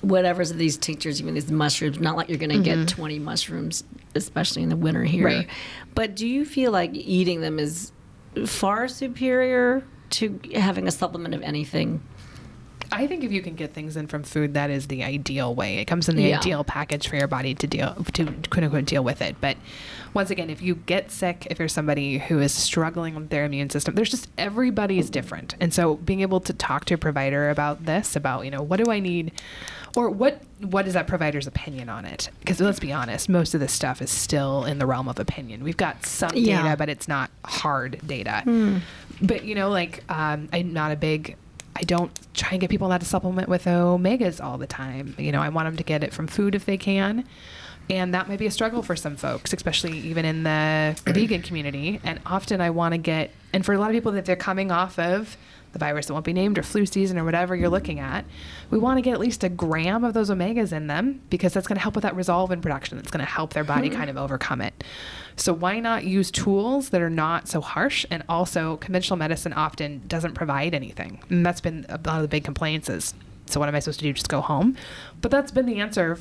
whatever's 0.00 0.52
these 0.52 0.76
tinctures, 0.76 1.20
even 1.20 1.34
these 1.34 1.50
mushrooms, 1.50 2.00
not 2.00 2.16
like 2.16 2.28
you're 2.28 2.38
going 2.38 2.50
to 2.50 2.58
get 2.58 2.76
mm-hmm. 2.76 2.86
20 2.86 3.18
mushrooms, 3.20 3.84
especially 4.14 4.62
in 4.62 4.68
the 4.68 4.76
winter 4.76 5.04
here, 5.04 5.24
Right. 5.24 5.48
but 5.94 6.16
do 6.16 6.26
you 6.26 6.44
feel 6.44 6.72
like 6.72 6.90
eating 6.92 7.40
them 7.40 7.58
is 7.58 7.92
far 8.46 8.88
superior 8.88 9.84
to 10.10 10.40
having 10.54 10.88
a 10.88 10.90
supplement 10.90 11.34
of 11.34 11.42
anything? 11.42 12.02
I 12.94 13.06
think 13.06 13.24
if 13.24 13.32
you 13.32 13.42
can 13.42 13.54
get 13.54 13.72
things 13.74 13.96
in 13.96 14.06
from 14.06 14.22
food, 14.22 14.54
that 14.54 14.70
is 14.70 14.86
the 14.86 15.02
ideal 15.04 15.54
way. 15.54 15.78
It 15.78 15.86
comes 15.86 16.08
in 16.08 16.16
the 16.16 16.22
Yeah. 16.22 16.38
ideal 16.38 16.64
package 16.64 17.08
for 17.08 17.16
your 17.16 17.26
body 17.28 17.54
to 17.54 17.66
deal 17.66 17.94
to 18.14 18.24
quote 18.50 18.64
unquote 18.64 18.84
deal 18.86 19.02
with 19.04 19.20
it. 19.20 19.36
But 19.40 19.56
once 20.14 20.30
again, 20.30 20.48
if 20.48 20.62
you 20.62 20.76
get 20.76 21.10
sick, 21.10 21.46
if 21.50 21.58
you're 21.58 21.68
somebody 21.68 22.18
who 22.18 22.38
is 22.38 22.52
struggling 22.52 23.14
with 23.16 23.30
their 23.30 23.44
immune 23.44 23.70
system, 23.70 23.94
there's 23.96 24.10
just 24.10 24.28
everybody 24.38 24.98
is 24.98 25.10
different. 25.10 25.54
And 25.60 25.74
so 25.74 25.96
being 25.96 26.20
able 26.20 26.40
to 26.40 26.52
talk 26.52 26.84
to 26.86 26.94
a 26.94 26.98
provider 26.98 27.50
about 27.50 27.84
this, 27.86 28.14
about, 28.16 28.44
you 28.44 28.50
know, 28.50 28.62
what 28.62 28.82
do 28.82 28.90
I 28.90 29.00
need 29.00 29.32
or 29.96 30.08
what 30.10 30.42
what 30.60 30.86
is 30.86 30.94
that 30.94 31.06
provider's 31.06 31.46
opinion 31.46 31.88
on 31.88 32.04
it? 32.04 32.30
Because 32.40 32.60
let's 32.60 32.78
be 32.80 32.92
honest, 32.92 33.28
most 33.28 33.54
of 33.54 33.60
this 33.60 33.72
stuff 33.72 34.00
is 34.00 34.10
still 34.10 34.64
in 34.64 34.78
the 34.78 34.86
realm 34.86 35.08
of 35.08 35.18
opinion. 35.18 35.62
We've 35.64 35.76
got 35.76 36.06
some 36.06 36.30
Yeah. 36.34 36.62
data, 36.62 36.76
but 36.76 36.88
it's 36.88 37.08
not 37.08 37.30
hard 37.44 37.98
data. 38.06 38.42
But 39.20 39.44
you 39.44 39.54
know, 39.54 39.68
like 39.70 40.02
um, 40.08 40.48
I'm 40.52 40.72
not 40.72 40.92
a 40.92 40.96
big. 40.96 41.36
I 41.76 41.82
don't 41.82 42.12
try 42.34 42.50
and 42.52 42.60
get 42.60 42.70
people 42.70 42.88
not 42.88 43.00
to 43.00 43.06
supplement 43.06 43.48
with 43.48 43.64
omegas 43.64 44.42
all 44.42 44.58
the 44.58 44.66
time. 44.66 45.14
You 45.18 45.32
know, 45.32 45.40
I 45.40 45.48
want 45.48 45.66
them 45.66 45.76
to 45.76 45.82
get 45.82 46.04
it 46.04 46.12
from 46.12 46.26
food 46.26 46.54
if 46.54 46.64
they 46.64 46.76
can. 46.76 47.24
And 47.90 48.14
that 48.14 48.28
might 48.28 48.38
be 48.38 48.46
a 48.46 48.50
struggle 48.50 48.82
for 48.82 48.96
some 48.96 49.16
folks, 49.16 49.52
especially 49.52 49.98
even 49.98 50.24
in 50.24 50.42
the 50.42 50.98
vegan 51.04 51.42
community. 51.42 52.00
And 52.02 52.20
often 52.24 52.60
I 52.60 52.70
want 52.70 52.92
to 52.92 52.98
get, 52.98 53.30
and 53.52 53.64
for 53.64 53.74
a 53.74 53.78
lot 53.78 53.90
of 53.90 53.94
people 53.94 54.12
that 54.12 54.24
they're 54.24 54.36
coming 54.36 54.70
off 54.70 54.98
of 54.98 55.36
the 55.74 55.78
virus 55.78 56.06
that 56.06 56.14
won't 56.14 56.24
be 56.24 56.32
named 56.32 56.56
or 56.56 56.62
flu 56.62 56.86
season 56.86 57.18
or 57.18 57.24
whatever 57.24 57.54
you're 57.54 57.68
looking 57.68 58.00
at, 58.00 58.24
we 58.70 58.78
want 58.78 58.96
to 58.96 59.02
get 59.02 59.12
at 59.12 59.20
least 59.20 59.44
a 59.44 59.50
gram 59.50 60.02
of 60.02 60.14
those 60.14 60.30
omegas 60.30 60.72
in 60.72 60.86
them 60.86 61.20
because 61.28 61.52
that's 61.52 61.66
going 61.66 61.76
to 61.76 61.82
help 61.82 61.94
with 61.94 62.02
that 62.02 62.16
resolvin 62.16 62.62
production. 62.62 62.98
It's 62.98 63.10
going 63.10 63.24
to 63.24 63.30
help 63.30 63.52
their 63.52 63.64
body 63.64 63.90
mm-hmm. 63.90 63.98
kind 63.98 64.10
of 64.10 64.16
overcome 64.16 64.62
it. 64.62 64.82
So 65.36 65.52
why 65.52 65.80
not 65.80 66.04
use 66.04 66.30
tools 66.30 66.90
that 66.90 67.02
are 67.02 67.10
not 67.10 67.48
so 67.48 67.60
harsh 67.60 68.06
and 68.10 68.22
also 68.28 68.78
conventional 68.78 69.18
medicine 69.18 69.52
often 69.52 70.02
doesn't 70.06 70.34
provide 70.34 70.74
anything. 70.74 71.20
And 71.28 71.44
that's 71.44 71.60
been 71.60 71.84
a 71.88 72.00
lot 72.04 72.16
of 72.16 72.22
the 72.22 72.28
big 72.28 72.44
complaints 72.44 72.88
is 72.88 73.14
so 73.46 73.60
what 73.60 73.68
am 73.68 73.74
I 73.74 73.80
supposed 73.80 74.00
to 74.00 74.06
do? 74.06 74.12
Just 74.12 74.28
go 74.28 74.40
home? 74.40 74.76
But 75.20 75.30
that's 75.30 75.50
been 75.50 75.66
the 75.66 75.80
answer 75.80 76.18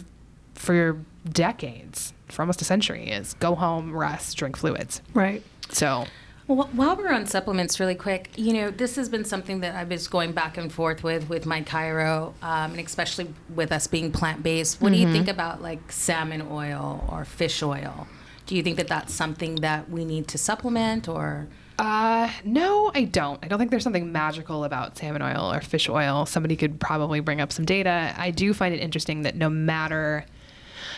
for 0.56 1.00
decades, 1.30 2.14
for 2.28 2.42
almost 2.42 2.62
a 2.62 2.66
century 2.66 3.10
is 3.10 3.34
go 3.36 3.56
home, 3.56 3.96
rest, 3.96 4.36
drink 4.38 4.58
fluids. 4.58 5.02
Right. 5.14 5.44
So 5.70 6.06
Well, 6.48 6.70
while 6.74 6.98
we're 6.98 7.14
on 7.14 7.26
supplements, 7.26 7.80
really 7.80 7.96
quick, 7.96 8.32
you 8.36 8.52
know, 8.54 8.70
this 8.70 8.98
has 8.98 9.08
been 9.08 9.24
something 9.24 9.62
that 9.62 9.76
I've 9.76 9.88
been 9.88 10.00
going 10.10 10.34
back 10.34 10.58
and 10.58 10.72
forth 10.72 11.02
with 11.02 11.30
with 11.30 11.46
my 11.46 11.62
Cairo, 11.62 12.34
um, 12.42 12.72
and 12.72 12.80
especially 12.80 13.34
with 13.56 13.72
us 13.72 13.88
being 13.88 14.12
plant 14.12 14.44
based. 14.44 14.82
What 14.82 14.92
do 14.92 14.98
you 14.98 15.12
think 15.12 15.30
about 15.30 15.62
like 15.62 15.92
salmon 15.92 16.46
oil 16.52 17.08
or 17.10 17.24
fish 17.24 17.64
oil? 17.64 18.08
Do 18.46 18.56
you 18.58 18.64
think 18.64 18.76
that 18.76 18.90
that's 18.90 19.14
something 19.14 19.56
that 19.58 19.90
we 19.90 20.04
need 20.04 20.28
to 20.30 20.38
supplement 20.38 21.08
or? 21.08 21.48
Uh, 21.80 22.30
no, 22.44 22.92
I 22.94 23.06
don't. 23.06 23.40
I 23.42 23.48
don't 23.48 23.58
think 23.58 23.72
there's 23.72 23.84
something 23.84 24.12
magical 24.12 24.66
about 24.66 24.98
salmon 24.98 25.22
oil 25.22 25.52
or 25.52 25.62
fish 25.62 25.88
oil. 25.88 26.26
Somebody 26.26 26.58
could 26.58 26.78
probably 26.80 27.22
bring 27.22 27.40
up 27.40 27.54
some 27.54 27.64
data. 27.64 28.14
I 28.18 28.32
do 28.32 28.54
find 28.54 28.76
it 28.76 28.82
interesting 28.82 29.22
that 29.22 29.36
no 29.36 29.50
matter, 29.50 30.26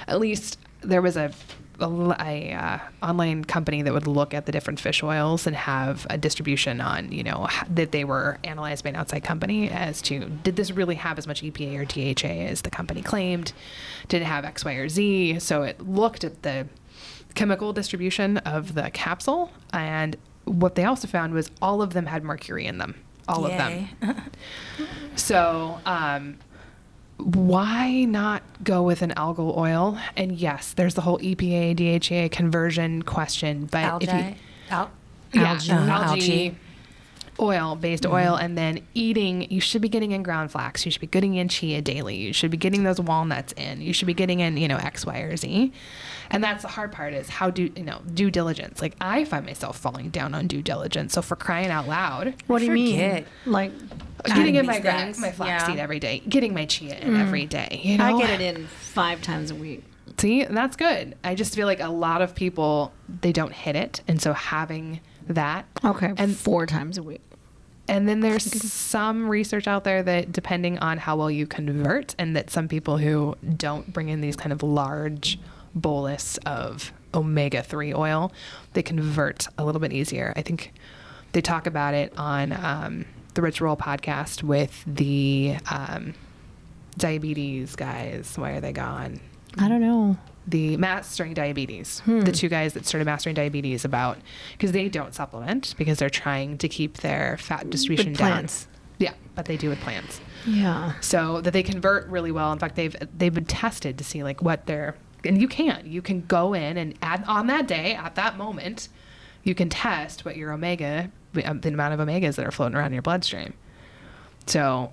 at 0.07 0.19
least 0.19 0.57
there 0.81 1.01
was 1.03 1.15
a, 1.17 1.31
a, 1.79 2.15
a, 2.19 2.53
uh, 2.53 2.79
online 3.03 3.43
company 3.43 3.81
that 3.81 3.93
would 3.93 4.07
look 4.07 4.33
at 4.33 4.45
the 4.45 4.51
different 4.51 4.79
fish 4.79 5.03
oils 5.03 5.47
and 5.47 5.55
have 5.55 6.07
a 6.09 6.17
distribution 6.17 6.81
on, 6.81 7.11
you 7.11 7.23
know, 7.23 7.47
that 7.69 7.91
they 7.91 8.03
were 8.03 8.39
analyzed 8.43 8.83
by 8.83 8.91
an 8.91 8.95
outside 8.95 9.23
company 9.23 9.69
as 9.69 10.01
to 10.03 10.25
did 10.25 10.55
this 10.55 10.71
really 10.71 10.95
have 10.95 11.17
as 11.17 11.27
much 11.27 11.41
EPA 11.41 11.79
or 11.79 11.85
DHA 11.85 12.49
as 12.49 12.61
the 12.61 12.69
company 12.69 13.01
claimed? 13.01 13.53
Did 14.07 14.21
it 14.21 14.25
have 14.25 14.45
X, 14.45 14.63
Y, 14.65 14.73
or 14.73 14.89
Z? 14.89 15.39
So 15.39 15.63
it 15.63 15.81
looked 15.81 16.23
at 16.23 16.43
the 16.43 16.67
chemical 17.35 17.73
distribution 17.73 18.37
of 18.39 18.73
the 18.73 18.89
capsule 18.91 19.51
and 19.73 20.15
what 20.45 20.75
they 20.75 20.85
also 20.85 21.07
found 21.07 21.33
was 21.33 21.51
all 21.61 21.81
of 21.81 21.93
them 21.93 22.05
had 22.05 22.23
mercury 22.23 22.65
in 22.65 22.77
them 22.77 22.95
all 23.27 23.45
of 23.45 23.51
them 23.51 23.89
so 25.15 25.79
um, 25.85 26.37
why 27.17 28.03
not 28.03 28.43
go 28.63 28.83
with 28.83 29.01
an 29.01 29.11
algal 29.15 29.55
oil 29.57 29.97
and 30.17 30.33
yes 30.33 30.73
there's 30.73 30.95
the 30.95 31.01
whole 31.01 31.17
epa 31.19 31.73
dha 31.75 32.29
conversion 32.29 33.01
question 33.03 33.67
but 33.71 34.03
if 34.03 34.09
you 34.09 34.13
Algae? 34.13 34.37
Al- 34.69 34.91
yeah, 35.33 35.51
Algae. 35.51 35.71
Uh-huh. 35.71 35.91
algae, 35.91 36.21
Algae. 36.21 36.55
Oil 37.39 37.75
based 37.75 38.05
oil 38.05 38.33
mm-hmm. 38.33 38.45
and 38.45 38.57
then 38.57 38.79
eating 38.93 39.49
you 39.51 39.59
should 39.59 39.81
be 39.81 39.89
getting 39.89 40.11
in 40.11 40.23
ground 40.23 40.51
flax. 40.51 40.85
You 40.85 40.91
should 40.91 41.01
be 41.01 41.07
getting 41.07 41.35
in 41.35 41.47
chia 41.47 41.81
daily. 41.81 42.15
You 42.15 42.33
should 42.33 42.51
be 42.51 42.57
getting 42.57 42.83
those 42.83 42.99
walnuts 42.99 43.53
in. 43.53 43.81
You 43.81 43.93
should 43.93 44.07
be 44.07 44.13
getting 44.13 44.39
in 44.39 44.57
you 44.57 44.67
know 44.67 44.77
x 44.77 45.05
y 45.05 45.19
or 45.19 45.35
z. 45.35 45.71
And 46.31 46.43
that's 46.43 46.63
the 46.63 46.69
hard 46.69 46.91
part 46.91 47.13
is 47.13 47.29
how 47.29 47.49
do 47.49 47.71
you 47.75 47.83
know 47.83 48.01
due 48.13 48.31
diligence. 48.31 48.81
Like 48.81 48.95
i 49.01 49.25
find 49.25 49.45
myself 49.45 49.77
falling 49.77 50.09
down 50.09 50.33
on 50.33 50.47
due 50.47 50.61
diligence. 50.61 51.13
So 51.13 51.21
for 51.21 51.35
crying 51.35 51.69
out 51.69 51.87
loud 51.87 52.35
What 52.47 52.59
do 52.59 52.65
you 52.65 52.71
mean? 52.71 53.25
Like, 53.45 53.71
getting 54.25 54.55
in 54.55 54.65
my 54.65 54.79
gra- 54.79 55.05
days, 55.05 55.19
my 55.19 55.31
flaxseed 55.31 55.75
yeah. 55.75 55.83
every 55.83 55.99
day 55.99 56.23
getting 56.27 56.53
my 56.53 56.65
chia 56.65 56.95
in 56.95 57.13
mm. 57.13 57.21
every 57.21 57.45
day 57.45 57.79
you 57.83 57.97
know? 57.97 58.15
I 58.15 58.19
get 58.19 58.29
it 58.29 58.41
in 58.41 58.65
five 58.67 59.21
times 59.21 59.51
a 59.51 59.55
week. 59.55 59.83
See, 60.17 60.45
that's 60.45 60.75
good. 60.75 61.15
I 61.23 61.35
just 61.35 61.55
feel 61.55 61.67
like 61.67 61.81
a 61.81 61.89
lot 61.89 62.21
of 62.21 62.35
people 62.35 62.93
they 63.21 63.33
don't 63.33 63.51
hit 63.51 63.75
it, 63.75 64.01
and 64.07 64.21
so 64.21 64.33
having 64.33 65.01
that. 65.27 65.65
Okay. 65.83 66.13
And 66.17 66.35
four 66.35 66.65
times 66.65 66.97
a 66.97 67.03
week. 67.03 67.21
and 67.87 68.07
then 68.07 68.19
there's 68.21 68.43
some 68.71 69.29
research 69.29 69.67
out 69.67 69.83
there 69.83 70.01
that 70.01 70.31
depending 70.31 70.79
on 70.79 70.97
how 70.97 71.15
well 71.15 71.29
you 71.29 71.45
convert, 71.45 72.15
and 72.17 72.35
that 72.35 72.49
some 72.49 72.67
people 72.67 72.97
who 72.97 73.35
don't 73.57 73.91
bring 73.93 74.09
in 74.09 74.21
these 74.21 74.35
kind 74.35 74.51
of 74.51 74.63
large 74.63 75.37
bolus 75.75 76.37
of 76.45 76.91
omega 77.13 77.61
three 77.61 77.93
oil, 77.93 78.31
they 78.73 78.81
convert 78.81 79.47
a 79.57 79.63
little 79.65 79.79
bit 79.81 79.93
easier. 79.93 80.33
I 80.35 80.41
think 80.41 80.73
they 81.33 81.41
talk 81.41 81.67
about 81.67 81.93
it 81.93 82.11
on 82.17 82.51
um, 82.53 83.05
the 83.35 83.41
Rich 83.41 83.61
Roll 83.61 83.75
podcast 83.77 84.41
with 84.41 84.83
the 84.87 85.57
um, 85.69 86.13
diabetes 86.97 87.75
guys. 87.75 88.33
Why 88.37 88.51
are 88.51 88.61
they 88.61 88.71
gone? 88.73 89.19
I 89.59 89.67
don't 89.69 89.81
know. 89.81 90.17
The 90.47 90.77
mastering 90.77 91.33
diabetes 91.33 92.03
the 92.05 92.31
two 92.31 92.47
guys 92.47 92.73
that 92.73 92.85
started 92.85 93.05
mastering 93.05 93.33
diabetes 93.33 93.83
about 93.83 94.17
because 94.51 94.71
they 94.71 94.87
don't 94.87 95.15
supplement 95.15 95.73
because 95.77 95.97
they're 95.97 96.09
trying 96.09 96.57
to 96.57 96.67
keep 96.67 96.97
their 96.97 97.37
fat 97.37 97.69
distribution 97.69 98.13
down 98.13 98.31
plants. 98.31 98.67
Yeah, 98.97 99.13
but 99.33 99.45
they 99.45 99.57
do 99.57 99.69
with 99.69 99.79
plants. 99.81 100.21
Yeah. 100.45 100.93
so 101.01 101.41
that 101.41 101.51
they 101.51 101.63
convert 101.63 102.07
really 102.07 102.31
well. 102.31 102.53
In 102.53 102.59
fact, 102.59 102.75
they've 102.75 102.95
they've 103.17 103.33
been 103.33 103.45
tested 103.45 103.97
to 103.97 104.03
see 104.03 104.23
like 104.23 104.41
what 104.41 104.67
they're 104.67 104.95
and 105.23 105.41
you 105.41 105.47
can 105.47 105.81
you 105.85 106.01
can 106.01 106.21
go 106.21 106.53
in 106.53 106.77
and 106.77 106.93
add 107.01 107.23
on 107.27 107.47
that 107.47 107.67
day 107.67 107.95
at 107.95 108.15
that 108.15 108.37
moment, 108.37 108.89
you 109.43 109.55
can 109.55 109.69
test 109.69 110.23
what 110.25 110.37
your 110.37 110.51
omega 110.51 111.09
um, 111.43 111.59
the 111.61 111.69
amount 111.69 111.93
of 111.93 111.99
omegas 111.99 112.35
that 112.35 112.45
are 112.45 112.51
floating 112.51 112.75
around 112.77 112.87
in 112.87 112.93
your 112.93 113.01
bloodstream. 113.01 113.53
So, 114.45 114.91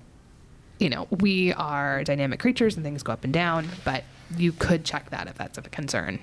you 0.83 0.89
know, 0.89 1.07
we 1.09 1.53
are 1.53 2.03
dynamic 2.03 2.39
creatures 2.39 2.75
and 2.75 2.83
things 2.83 3.01
go 3.03 3.13
up 3.13 3.23
and 3.23 3.31
down, 3.33 3.67
but 3.85 4.03
you 4.37 4.51
could 4.51 4.83
check 4.83 5.09
that 5.11 5.27
if 5.27 5.35
that's 5.35 5.57
of 5.57 5.65
a 5.65 5.69
concern. 5.69 6.19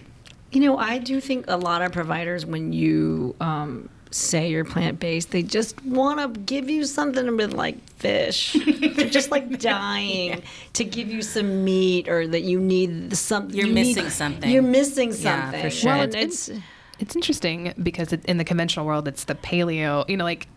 You 0.53 0.61
know, 0.61 0.77
I 0.77 0.99
do 0.99 1.21
think 1.21 1.47
a 1.49 1.57
lot 1.57 1.81
of 1.81 1.93
providers, 1.93 2.45
when 2.45 2.73
you 2.73 3.35
um, 3.41 3.89
say 4.11 4.51
you're 4.51 4.65
plant 4.65 5.01
based, 5.01 5.31
they 5.31 5.43
just 5.43 5.83
want 5.85 6.35
to 6.35 6.41
give 6.41 6.69
you 6.69 6.85
something 6.85 7.37
with 7.37 7.55
like 7.55 7.81
fish. 7.93 8.55
They're 8.81 9.09
just 9.09 9.31
like 9.31 9.61
dying 9.61 10.43
to 10.75 10.85
give 10.85 11.09
you 11.09 11.23
some 11.23 11.65
meat 11.65 12.09
or 12.09 12.27
that 12.29 12.43
you 12.43 12.61
need 12.61 13.17
something. 13.17 13.57
You're 13.57 13.67
you 13.69 13.73
need- 13.73 13.97
missing 13.97 14.11
something. 14.11 14.51
You're 14.51 14.63
missing 14.63 15.13
something. 15.13 15.25
Yeah, 15.25 15.43
something. 15.45 15.63
for 15.63 15.71
sure. 15.71 15.91
Well, 15.91 16.09
Well, 16.09 16.17
it's, 16.17 16.51
It's 16.99 17.17
interesting 17.17 17.73
because 17.83 18.13
it, 18.13 18.23
in 18.27 18.37
the 18.37 18.45
conventional 18.45 18.85
world, 18.85 19.09
it's 19.09 19.25
the 19.25 19.37
paleo, 19.37 20.07
you 20.07 20.17
know, 20.19 20.25
like 20.25 20.49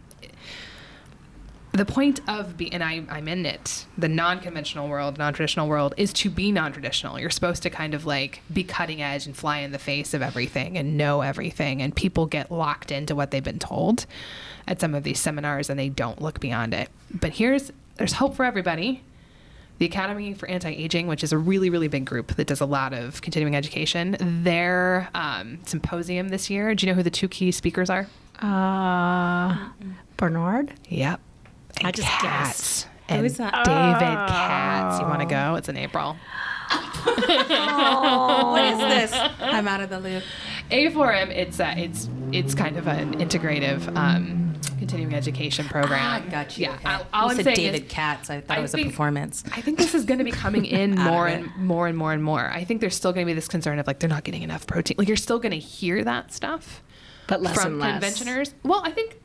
the 1.74 1.86
point 1.86 2.22
of 2.30 2.56
being, 2.56 2.74
and 2.74 2.84
I, 2.84 3.04
I'm 3.10 3.28
in 3.28 3.46
it, 3.46 3.86
the 3.98 4.08
non 4.08 4.40
conventional 4.40 4.88
world, 4.88 5.18
non 5.18 5.34
traditional 5.34 5.68
world, 5.68 5.94
is 5.98 6.14
to 6.14 6.30
be 6.30 6.52
non 6.52 6.72
traditional. 6.72 7.20
You're 7.20 7.32
supposed 7.32 7.64
to 7.64 7.70
kind 7.70 7.94
of 7.94 8.06
like 8.06 8.42
be 8.52 8.64
cutting 8.64 9.02
edge 9.02 9.26
and 9.26 9.36
fly 9.36 9.60
in 9.60 9.72
the 9.72 9.80
face 9.80 10.14
of 10.14 10.22
everything 10.22 10.78
and 10.78 10.98
know 10.98 11.22
everything. 11.22 11.82
And 11.82 11.96
people 11.96 12.28
get 12.28 12.52
locked 12.52 12.92
into 12.92 13.16
what 13.16 13.32
they've 13.32 13.44
been 13.44 13.60
told 13.60 14.06
at 14.68 14.80
some 14.80 14.94
of 14.94 15.04
these 15.04 15.20
seminars 15.20 15.70
and 15.70 15.80
they 15.80 15.90
don't 15.90 16.22
look 16.22 16.40
beyond 16.40 16.74
it. 16.74 16.90
But 17.12 17.34
here's, 17.34 17.72
there's 17.96 18.14
hope 18.14 18.36
for 18.36 18.46
everybody. 18.46 19.04
The 19.80 19.86
Academy 19.86 20.36
for 20.36 20.48
Anti 20.48 20.70
Aging, 20.70 21.08
which 21.08 21.24
is 21.24 21.34
a 21.34 21.38
really, 21.38 21.72
really 21.72 21.88
big 21.88 22.06
group 22.06 22.36
that 22.36 22.46
does 22.46 22.62
a 22.62 22.66
lot 22.66 22.94
of 22.94 23.22
continuing 23.24 23.56
education, 23.56 24.16
their 24.44 25.10
um, 25.16 25.60
symposium 25.66 26.30
this 26.30 26.50
year. 26.52 26.76
Do 26.76 26.86
you 26.86 26.92
know 26.92 26.96
who 26.96 27.04
the 27.04 27.10
two 27.10 27.28
key 27.28 27.52
speakers 27.52 27.90
are? 27.90 28.08
uh, 28.44 29.70
Barnard? 30.18 30.74
Yep. 30.90 31.20
I 31.86 31.92
just 31.92 32.08
Katz. 32.08 32.88
And 33.10 33.20
Who 33.20 33.26
is 33.26 33.38
that? 33.38 33.54
David 33.66 34.18
Katz. 34.30 35.00
You 35.00 35.06
want 35.08 35.20
to 35.22 35.26
go? 35.28 35.56
It's 35.56 35.68
in 35.70 35.78
April. 35.78 36.16
oh, 36.72 38.50
what 38.52 38.64
is 38.66 39.12
this? 39.12 39.20
I'm 39.40 39.68
out 39.68 39.82
of 39.82 39.90
the 39.90 40.00
loop. 40.00 40.24
A4M, 40.72 41.30
it's 41.30 41.60
uh, 41.60 41.74
it's 41.78 42.10
it's 42.32 42.56
kind 42.56 42.78
of 42.78 42.88
an 42.88 43.16
integrative 43.20 43.96
um, 43.96 44.54
continuing 44.80 45.14
education 45.14 45.66
program. 45.68 46.00
Ah, 46.02 46.30
got 46.32 46.58
you. 46.58 46.64
Yeah. 46.66 46.76
Okay. 46.76 46.90
All, 46.90 47.06
all 47.14 47.24
you 47.26 47.30
I'm 47.32 47.36
said 47.38 47.46
saying 47.46 47.56
David 47.58 47.84
is, 47.86 47.92
Katz. 47.92 48.30
I 48.30 48.42
thought 48.42 48.58
I 48.58 48.60
it 48.60 48.64
was 48.64 48.74
a 48.74 48.84
performance. 48.84 49.44
I 49.54 49.62
think 49.62 49.78
this 49.78 49.94
is 49.94 50.06
going 50.06 50.18
to 50.20 50.24
be 50.24 50.32
coming 50.32 50.66
in 50.82 50.96
more 50.96 51.28
and 51.28 51.54
more 51.58 51.88
and 51.88 51.98
more 51.98 52.14
and 52.14 52.24
more. 52.24 52.50
I 52.50 52.64
think 52.64 52.82
there's 52.82 52.96
still 52.96 53.12
going 53.14 53.26
to 53.26 53.30
be 53.30 53.36
this 53.36 53.48
concern 53.50 53.78
of 53.80 53.86
like 53.88 54.00
they're 54.00 54.10
not 54.10 54.24
getting 54.24 54.42
enough 54.42 54.66
protein. 54.66 54.96
Like 54.98 55.08
you're 55.08 55.18
still 55.18 55.40
going 55.40 55.52
to 55.52 55.60
hear 55.60 56.04
that 56.04 56.32
stuff 56.34 56.82
But 57.28 57.42
less 57.42 57.56
from 57.56 57.74
and 57.74 57.80
less. 57.80 57.92
conventioners. 58.04 58.54
Well, 58.64 58.82
I 58.84 58.92
think 58.92 59.20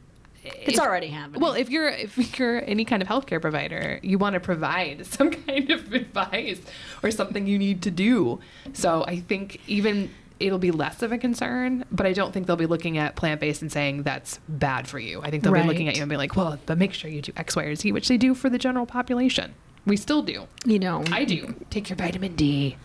It's 0.57 0.79
if- 0.79 0.85
already 0.85 1.09
happening. 1.09 1.41
Well, 1.41 1.53
if 1.55 1.71
you're 1.71 1.89
if 1.89 2.17
you're 2.39 2.63
any 2.69 2.85
kind 2.85 3.03
of 3.03 3.09
healthcare 3.09 3.41
provider, 3.41 4.01
you 4.03 4.19
want 4.19 4.35
to 4.35 4.41
provide 4.41 5.07
some 5.15 5.31
kind 5.31 5.71
of 5.71 5.93
advice 5.93 6.61
or 7.03 7.11
something 7.11 7.47
you 7.47 7.59
need 7.59 7.83
to 7.83 7.91
do. 7.91 8.41
So 8.73 9.05
I 9.07 9.21
think 9.21 9.61
even 9.67 10.11
it'll 10.41 10.59
be 10.59 10.71
less 10.71 11.03
of 11.03 11.11
a 11.11 11.19
concern, 11.19 11.85
but 11.91 12.07
I 12.07 12.13
don't 12.13 12.33
think 12.33 12.47
they'll 12.47 12.57
be 12.57 12.67
looking 12.67 12.97
at 12.97 13.17
plant 13.17 13.41
based 13.41 13.61
and 13.63 13.73
saying 13.73 14.05
that's 14.05 14.39
bad 14.49 14.87
for 14.87 14.99
you. 14.99 15.21
I 15.23 15.31
think 15.31 15.43
they'll 15.43 15.53
be 15.53 15.63
looking 15.63 15.89
at 15.89 15.97
you 15.97 16.03
and 16.03 16.09
be 16.11 16.17
like, 16.17 16.37
well, 16.37 16.59
but 16.67 16.79
make 16.79 16.93
sure 16.93 17.11
you 17.11 17.23
do 17.23 17.33
X, 17.37 17.57
Y, 17.57 17.65
or 17.65 17.75
Z, 17.75 17.91
which 17.93 18.09
they 18.09 18.17
do 18.17 18.35
for 18.35 18.49
the 18.49 18.59
general 18.59 18.87
population. 18.87 19.55
We 19.85 19.97
still 19.97 20.23
do. 20.23 20.47
you 20.65 20.79
know, 20.79 21.03
I 21.11 21.25
do. 21.25 21.55
Take 21.71 21.89
your 21.89 21.97
vitamin 21.97 22.37
D. 22.37 22.77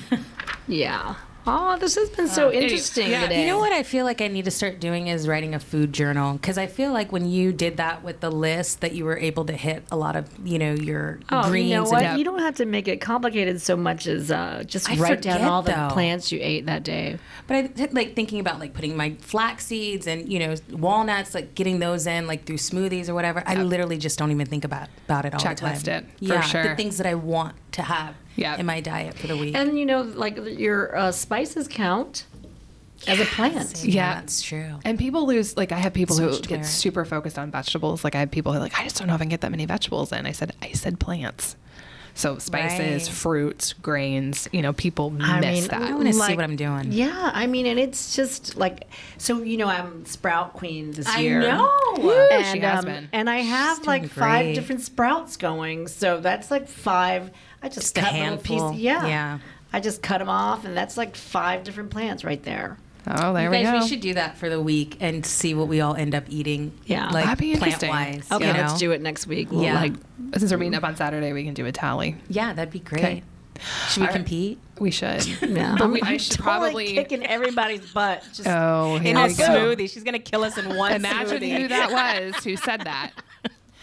yeah. 0.66 1.14
Oh, 1.46 1.76
this 1.78 1.96
has 1.96 2.08
been 2.10 2.28
so 2.28 2.48
anyway, 2.48 2.64
interesting 2.64 3.10
yeah. 3.10 3.22
today. 3.22 3.40
You 3.40 3.46
know 3.48 3.58
what 3.58 3.72
I 3.72 3.82
feel 3.82 4.04
like 4.04 4.20
I 4.20 4.28
need 4.28 4.44
to 4.44 4.50
start 4.50 4.78
doing 4.78 5.08
is 5.08 5.26
writing 5.26 5.54
a 5.54 5.60
food 5.60 5.92
journal 5.92 6.34
because 6.34 6.56
I 6.56 6.66
feel 6.68 6.92
like 6.92 7.10
when 7.10 7.28
you 7.28 7.52
did 7.52 7.78
that 7.78 8.04
with 8.04 8.20
the 8.20 8.30
list 8.30 8.80
that 8.80 8.92
you 8.92 9.04
were 9.04 9.18
able 9.18 9.44
to 9.46 9.52
hit 9.52 9.82
a 9.90 9.96
lot 9.96 10.14
of 10.14 10.28
you 10.46 10.58
know 10.58 10.72
your 10.74 11.18
Oh, 11.30 11.48
greens 11.50 11.68
you 11.70 11.74
know 11.74 11.82
and 11.82 11.90
what? 11.90 12.18
You 12.18 12.24
don't 12.24 12.38
have 12.38 12.56
to 12.56 12.64
make 12.64 12.86
it 12.86 13.00
complicated 13.00 13.60
so 13.60 13.76
much 13.76 14.06
as 14.06 14.30
uh, 14.30 14.62
just 14.66 14.88
I 14.88 14.96
write 14.96 15.22
down 15.22 15.42
all 15.42 15.62
the 15.62 15.72
though. 15.72 15.88
plants 15.90 16.30
you 16.30 16.38
ate 16.40 16.66
that 16.66 16.84
day. 16.84 17.18
But 17.48 17.56
I 17.56 17.88
like 17.90 18.14
thinking 18.14 18.38
about 18.38 18.60
like 18.60 18.72
putting 18.72 18.96
my 18.96 19.16
flax 19.20 19.66
seeds 19.66 20.06
and 20.06 20.32
you 20.32 20.38
know 20.38 20.54
walnuts, 20.70 21.34
like 21.34 21.54
getting 21.56 21.80
those 21.80 22.06
in 22.06 22.26
like 22.28 22.44
through 22.44 22.58
smoothies 22.58 23.08
or 23.08 23.14
whatever. 23.14 23.42
I 23.46 23.56
literally 23.56 23.98
just 23.98 24.18
don't 24.18 24.30
even 24.30 24.46
think 24.46 24.64
about 24.64 24.88
about 25.06 25.24
it 25.24 25.34
all 25.34 25.40
Checklist 25.40 25.84
the 25.84 25.90
time. 25.90 26.04
it, 26.04 26.18
for 26.18 26.24
yeah, 26.24 26.40
sure. 26.42 26.62
the 26.68 26.76
things 26.76 26.98
that 26.98 27.06
I 27.06 27.14
want 27.16 27.56
to 27.72 27.82
have 27.82 28.14
Yeah. 28.36 28.56
in 28.56 28.66
my 28.66 28.80
diet 28.80 29.18
for 29.18 29.26
the 29.26 29.36
week. 29.36 29.54
And 29.54 29.78
you 29.78 29.86
know, 29.86 30.02
like 30.02 30.36
your 30.58 30.96
uh, 30.96 31.12
spices 31.12 31.68
count 31.68 32.24
as 33.06 33.20
a 33.20 33.24
plant. 33.24 33.84
Yeah. 33.84 34.14
that's 34.14 34.42
true. 34.42 34.78
And 34.84 34.98
people 34.98 35.26
lose 35.26 35.56
like 35.56 35.72
I 35.72 35.78
have 35.78 35.92
people 35.92 36.16
who 36.16 36.30
get 36.40 36.50
merit. 36.50 36.66
super 36.66 37.04
focused 37.04 37.38
on 37.38 37.50
vegetables. 37.50 38.04
Like 38.04 38.14
I 38.14 38.20
have 38.20 38.30
people 38.30 38.52
who 38.52 38.58
are 38.58 38.62
like, 38.62 38.78
I 38.78 38.84
just 38.84 38.96
don't 38.98 39.08
know 39.08 39.14
if 39.14 39.20
I 39.20 39.24
can 39.24 39.30
get 39.30 39.40
that 39.42 39.50
many 39.50 39.66
vegetables 39.66 40.12
in. 40.12 40.26
I 40.26 40.32
said, 40.32 40.54
I 40.62 40.72
said 40.72 40.98
plants. 41.00 41.56
So 42.14 42.36
spices, 42.36 43.08
Right. 43.08 43.16
fruits, 43.16 43.72
grains, 43.72 44.46
you 44.52 44.60
know, 44.60 44.74
people 44.74 45.16
I 45.18 45.40
miss 45.40 45.60
mean, 45.62 45.68
that. 45.70 45.80
I 45.80 45.94
want 45.94 46.08
to 46.08 46.12
see 46.12 46.34
what 46.36 46.44
I'm 46.44 46.56
doing. 46.56 46.92
Yeah, 46.92 47.30
I 47.32 47.46
mean, 47.46 47.64
and 47.64 47.80
it's 47.80 48.14
just 48.14 48.54
like 48.58 48.86
so. 49.16 49.42
You 49.42 49.56
know, 49.56 49.66
I'm 49.66 50.04
sprout 50.04 50.52
queen 50.52 50.90
this 50.92 51.06
I 51.08 51.20
year. 51.20 51.40
I 51.40 51.56
know. 51.56 51.70
Woo, 51.96 52.10
and, 52.12 52.44
she 52.52 52.58
has 52.60 52.80
um, 52.80 52.84
been. 52.84 53.08
and 53.14 53.30
I 53.30 53.38
have 53.38 53.78
She's 53.78 53.86
like 53.86 54.08
five 54.10 54.44
great. 54.44 54.54
different 54.54 54.82
sprouts 54.82 55.38
going. 55.38 55.88
So 55.88 56.20
that's 56.20 56.50
like 56.50 56.68
five. 56.68 57.30
I 57.62 57.68
just, 57.68 57.80
Just 57.94 57.98
a 57.98 58.00
cut 58.00 58.12
little 58.12 58.26
handful. 58.28 58.70
pieces. 58.70 58.82
Yeah, 58.82 59.06
Yeah. 59.06 59.38
I 59.72 59.80
just 59.80 60.02
cut 60.02 60.18
them 60.18 60.28
off, 60.28 60.64
and 60.64 60.76
that's 60.76 60.96
like 60.96 61.16
five 61.16 61.64
different 61.64 61.90
plants 61.90 62.24
right 62.24 62.42
there. 62.42 62.76
oh, 63.06 63.32
there 63.32 63.44
You 63.44 63.50
we 63.50 63.62
guys, 63.62 63.72
go. 63.72 63.78
we 63.80 63.88
should 63.88 64.00
do 64.00 64.14
that 64.14 64.36
for 64.36 64.48
the 64.50 64.60
week 64.60 64.96
and 65.00 65.24
see 65.24 65.54
what 65.54 65.66
we 65.68 65.80
all 65.80 65.94
end 65.94 66.14
up 66.14 66.24
eating. 66.28 66.72
Yeah. 66.86 67.08
like 67.10 67.24
That'd 67.24 67.38
be 67.38 67.52
plant 67.56 67.82
interesting. 67.82 67.88
wise. 67.90 68.26
Okay, 68.30 68.46
you 68.48 68.52
let's 68.52 68.78
do 68.78 68.90
it 68.92 69.00
next 69.00 69.26
week. 69.26 69.50
We'll 69.50 69.62
Yeah. 69.62 69.80
like 69.80 69.92
Since 70.36 70.50
we're 70.52 70.58
meeting 70.58 70.74
up 70.74 70.84
on 70.84 70.94
Saturday, 70.96 71.32
we 71.32 71.44
can 71.44 71.54
do 71.54 71.64
a 71.66 71.72
tally. 71.72 72.16
Yeah, 72.28 72.52
that'd 72.52 72.72
be 72.72 72.78
great. 72.80 73.02
Okay. 73.02 73.22
Should 73.88 74.00
we 74.00 74.02
All 74.02 74.06
right. 74.08 74.16
compete? 74.16 74.58
We 74.78 74.90
should. 74.90 75.24
Yeah, 75.42 75.76
But 75.78 75.84
I'm, 75.84 75.92
we, 75.92 76.00
I 76.02 76.16
should 76.16 76.32
totally 76.38 76.42
probably. 76.42 76.92
kicking 76.94 77.24
everybody's 77.26 77.92
butt. 77.92 78.24
Just 78.34 78.46
Oh, 78.48 78.96
In 78.96 79.16
a 79.16 79.28
go. 79.28 79.34
smoothie. 79.34 79.88
She's 79.90 80.02
gonna 80.04 80.18
kill 80.18 80.42
us 80.44 80.58
in 80.58 80.74
one 80.76 80.92
Imagine 80.92 81.38
smoothie. 81.40 81.60
who 81.62 81.68
that 81.68 81.90
was 82.32 82.42
who 82.44 82.56
said 82.56 82.82
that. 82.82 83.12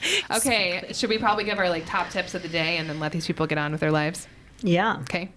Okay, 0.32 0.91
should 0.93 1.10
we 1.10 1.18
probably 1.18 1.43
give 1.43 1.58
our 1.60 1.70
like 1.70 1.86
top 1.86 2.10
tips 2.10 2.34
of 2.36 2.41
the 2.41 2.47
day 2.50 2.78
and 2.78 2.89
then 2.89 3.00
let 3.00 3.12
these 3.12 3.28
people 3.28 3.47
get 3.47 3.58
on 3.58 3.72
with 3.72 3.82
their 3.82 3.91
lives? 3.91 4.28
yeah. 4.62 4.97
Okay. 5.02 5.30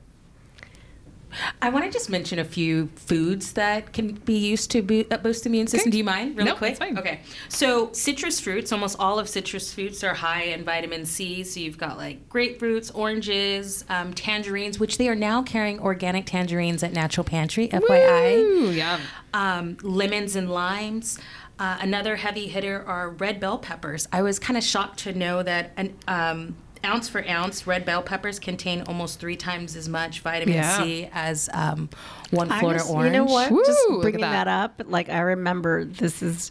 I 1.62 1.70
want 1.70 1.86
to 1.86 1.90
just 1.90 2.10
mention 2.10 2.38
a 2.38 2.44
few 2.44 2.88
foods 2.94 3.54
that 3.54 3.94
can 3.94 4.12
be 4.16 4.36
used 4.36 4.70
to 4.72 4.82
bo- 4.82 5.04
uh, 5.10 5.16
boost 5.16 5.44
the 5.44 5.48
immune 5.48 5.66
system. 5.66 5.88
Okay. 5.88 5.90
Do 5.92 5.96
you 5.96 6.04
mind, 6.04 6.36
really 6.36 6.50
No, 6.50 6.56
quick? 6.56 6.72
it's 6.72 6.78
fine. 6.78 6.98
Okay. 6.98 7.20
So 7.48 7.90
citrus 7.94 8.38
fruits, 8.38 8.70
almost 8.70 8.96
all 8.98 9.18
of 9.18 9.30
citrus 9.30 9.72
fruits 9.72 10.04
are 10.04 10.12
high 10.12 10.42
in 10.42 10.62
vitamin 10.62 11.06
C. 11.06 11.42
So 11.42 11.58
you've 11.60 11.78
got 11.78 11.96
like 11.96 12.28
grapefruits, 12.28 12.90
oranges, 12.94 13.82
um, 13.88 14.12
tangerines, 14.12 14.78
which 14.78 14.98
they 14.98 15.08
are 15.08 15.14
now 15.14 15.42
carrying 15.42 15.80
organic 15.80 16.26
tangerines 16.26 16.82
at 16.82 16.92
Natural 16.92 17.24
Pantry. 17.24 17.68
FYI. 17.68 18.34
Ooh, 18.36 18.70
yum. 18.70 19.00
um, 19.32 19.78
lemons 19.82 20.36
and 20.36 20.50
limes. 20.50 21.18
Uh, 21.58 21.78
another 21.80 22.16
heavy 22.16 22.48
hitter 22.48 22.82
are 22.86 23.10
red 23.10 23.38
bell 23.38 23.58
peppers. 23.58 24.08
I 24.12 24.22
was 24.22 24.38
kind 24.38 24.56
of 24.56 24.64
shocked 24.64 25.00
to 25.00 25.12
know 25.12 25.42
that 25.42 25.72
an 25.76 25.94
um, 26.08 26.56
ounce 26.84 27.08
for 27.08 27.24
ounce, 27.28 27.66
red 27.66 27.84
bell 27.84 28.02
peppers 28.02 28.38
contain 28.40 28.82
almost 28.82 29.20
three 29.20 29.36
times 29.36 29.76
as 29.76 29.88
much 29.88 30.20
vitamin 30.20 30.54
Yeah. 30.56 30.82
C 30.82 31.08
as 31.12 31.48
um, 31.52 31.88
one 32.30 32.50
I 32.50 32.58
Florida 32.58 32.80
just- 32.80 32.90
orange. 32.90 33.12
You 33.14 33.18
know 33.18 33.24
what? 33.24 33.50
Woo, 33.52 33.62
just 33.64 33.80
bringing 34.00 34.22
that. 34.22 34.44
that. 34.44 34.48
up, 34.48 34.82
like 34.86 35.08
I 35.08 35.20
remember 35.20 35.84
this 35.84 36.22
is 36.22 36.50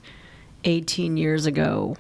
18 0.64 1.18
years 1.18 1.46
ago, 1.46 1.98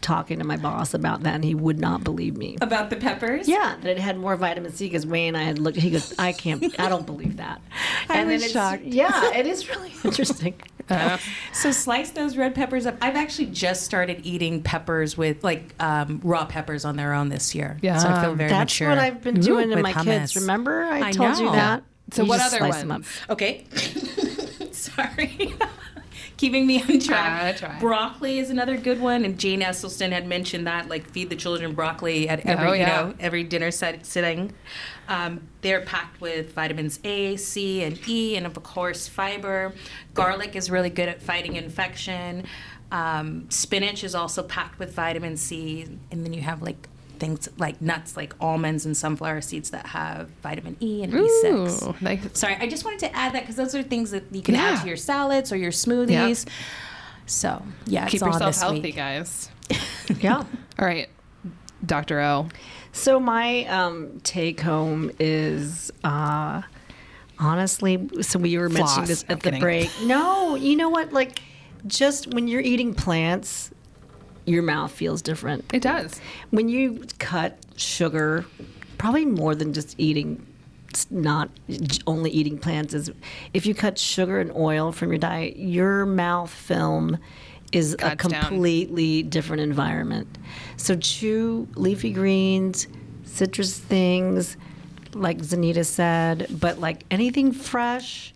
talking 0.00 0.38
to 0.38 0.44
my 0.44 0.56
boss 0.56 0.94
about 0.94 1.22
that, 1.22 1.34
and 1.34 1.44
he 1.44 1.54
would 1.54 1.78
not 1.78 2.04
believe 2.04 2.36
me. 2.36 2.56
About 2.60 2.90
the 2.90 2.96
peppers? 2.96 3.48
Yeah, 3.48 3.76
that 3.80 3.90
it 3.90 3.98
had 3.98 4.16
more 4.18 4.36
vitamin 4.36 4.72
C 4.72 4.86
because 4.86 5.06
Wayne 5.06 5.28
and 5.28 5.36
I 5.36 5.42
had 5.42 5.58
looked. 5.58 5.76
He 5.78 5.90
goes, 5.90 6.14
"I 6.18 6.32
can't, 6.32 6.62
I 6.80 6.88
don't 6.88 7.06
believe 7.06 7.36
that." 7.38 7.60
I 8.08 8.18
and 8.20 8.28
was 8.30 8.42
it's, 8.44 8.52
shocked. 8.52 8.82
Yeah, 8.84 9.32
it 9.34 9.46
is 9.46 9.68
really 9.68 9.92
interesting. 10.04 10.54
So 11.52 11.72
slice 11.72 12.10
those 12.10 12.36
red 12.36 12.54
peppers 12.54 12.86
up. 12.86 12.96
I've 13.00 13.16
actually 13.16 13.46
just 13.46 13.82
started 13.82 14.20
eating 14.24 14.62
peppers 14.62 15.16
with 15.16 15.42
like 15.42 15.74
um, 15.80 16.20
raw 16.22 16.44
peppers 16.44 16.84
on 16.84 16.96
their 16.96 17.12
own 17.12 17.28
this 17.28 17.54
year. 17.54 17.76
So 17.82 17.88
I 17.90 18.20
feel 18.20 18.30
Yum. 18.30 18.38
very 18.38 18.50
That's 18.50 18.72
mature. 18.72 18.90
what 18.90 18.98
I've 18.98 19.20
been 19.22 19.40
doing 19.40 19.70
to 19.70 19.74
With 19.74 19.82
my 19.82 19.92
kids. 20.04 20.36
Remember, 20.36 20.84
I, 20.84 21.08
I 21.08 21.12
told 21.12 21.38
you 21.38 21.46
know. 21.46 21.52
that. 21.52 21.82
So 22.12 22.22
You 22.22 22.28
what 22.28 22.38
just 22.38 22.54
other 22.54 22.58
slice 22.70 22.78
them 22.80 22.88
ones? 22.90 23.08
up. 23.24 23.30
Okay. 23.32 23.64
Sorry. 24.70 25.54
Keeping 26.36 26.66
me 26.66 26.82
on 26.82 26.98
track. 27.00 27.56
Try. 27.56 27.78
Broccoli 27.80 28.38
is 28.38 28.50
another 28.50 28.76
good 28.76 29.00
one, 29.00 29.24
and 29.24 29.38
Jane 29.38 29.60
Esselstyn 29.62 30.12
had 30.12 30.26
mentioned 30.26 30.66
that, 30.66 30.88
like 30.88 31.08
feed 31.08 31.30
the 31.30 31.36
children 31.36 31.72
broccoli 31.74 32.28
at 32.28 32.44
every 32.44 32.68
Oh, 32.68 32.72
you 32.72 32.86
know 32.86 33.14
every 33.18 33.42
dinner 33.42 33.70
set, 33.70 34.04
sitting. 34.04 34.52
Um, 35.08 35.48
they're 35.62 35.82
packed 35.82 36.20
with 36.20 36.52
vitamins 36.52 37.00
A, 37.04 37.36
C, 37.36 37.82
and 37.82 37.98
E, 38.08 38.36
and 38.36 38.44
of 38.44 38.60
course 38.62 39.08
fiber. 39.08 39.72
Garlic 40.14 40.56
is 40.56 40.70
really 40.70 40.90
good 40.90 41.08
at 41.08 41.22
fighting 41.22 41.56
infection. 41.56 42.44
Um, 42.92 43.50
spinach 43.50 44.04
is 44.04 44.14
also 44.14 44.42
packed 44.42 44.78
with 44.78 44.92
vitamin 44.92 45.36
C, 45.36 45.86
and 46.10 46.24
then 46.24 46.32
you 46.32 46.42
have 46.42 46.62
like 46.62 46.88
things 47.18 47.48
like 47.58 47.80
nuts, 47.80 48.16
like 48.16 48.34
almonds 48.40 48.86
and 48.86 48.96
sunflower 48.96 49.40
seeds 49.42 49.70
that 49.70 49.86
have 49.86 50.28
vitamin 50.42 50.76
E 50.80 51.02
and 51.02 51.12
B6. 51.12 51.88
Ooh, 51.88 51.94
nice. 52.00 52.20
Sorry, 52.34 52.56
I 52.60 52.66
just 52.68 52.84
wanted 52.84 53.00
to 53.00 53.16
add 53.16 53.32
that 53.34 53.42
because 53.42 53.56
those 53.56 53.74
are 53.74 53.82
things 53.82 54.10
that 54.12 54.24
you 54.32 54.42
can 54.42 54.54
add 54.54 54.80
to 54.82 54.86
your 54.88 54.96
salads 54.96 55.52
or 55.52 55.56
your 55.56 55.70
smoothies. 55.72 56.46
So 57.26 57.62
yeah, 57.86 58.06
Keep 58.06 58.22
all 58.22 58.28
yourself 58.28 58.50
this 58.50 58.60
healthy, 58.60 58.80
week. 58.80 58.96
guys. 58.96 59.50
Yeah. 60.20 60.36
All 60.78 60.86
right, 60.86 61.08
Dr. 61.84 62.20
O. 62.20 62.46
So 62.92 63.18
my 63.18 63.64
um, 63.66 64.20
take 64.22 64.60
home 64.60 65.10
is 65.18 65.90
uh, 66.04 66.62
honestly. 67.38 68.08
So 68.22 68.38
we 68.38 68.56
were 68.58 68.68
mentioning 68.68 68.86
Floss. 69.06 69.08
this 69.08 69.24
I'm 69.28 69.32
at 69.32 69.40
the 69.40 69.44
kidding. 69.50 69.60
break. 69.60 69.90
No, 70.04 70.54
you 70.54 70.76
know 70.76 70.88
what? 70.88 71.12
Like, 71.12 71.40
just 71.86 72.32
when 72.34 72.48
you're 72.48 72.60
eating 72.60 72.94
plants, 72.94 73.70
your 74.46 74.62
mouth 74.62 74.90
feels 74.92 75.20
different. 75.22 75.64
It 75.72 75.82
does. 75.82 76.20
When 76.50 76.68
you 76.68 77.04
cut 77.18 77.58
sugar, 77.76 78.46
probably 78.98 79.26
more 79.26 79.54
than 79.54 79.72
just 79.72 79.94
eating. 79.98 80.46
Not 81.10 81.50
only 82.06 82.30
eating 82.30 82.56
plants 82.56 82.94
is 82.94 83.10
if 83.52 83.66
you 83.66 83.74
cut 83.74 83.98
sugar 83.98 84.40
and 84.40 84.50
oil 84.56 84.92
from 84.92 85.10
your 85.10 85.18
diet, 85.18 85.58
your 85.58 86.06
mouth 86.06 86.50
film 86.50 87.18
is 87.70 87.92
a 87.94 87.96
Cuts 88.16 88.28
down. 88.28 88.40
completely 88.44 89.22
different 89.22 89.60
environment. 89.60 90.38
So 90.78 90.96
chew 90.96 91.68
leafy 91.74 92.12
greens, 92.12 92.86
citrus 93.24 93.78
things, 93.78 94.56
like 95.12 95.38
Zanita 95.38 95.84
said, 95.84 96.46
but 96.50 96.78
like 96.78 97.04
anything 97.10 97.52
fresh, 97.52 98.32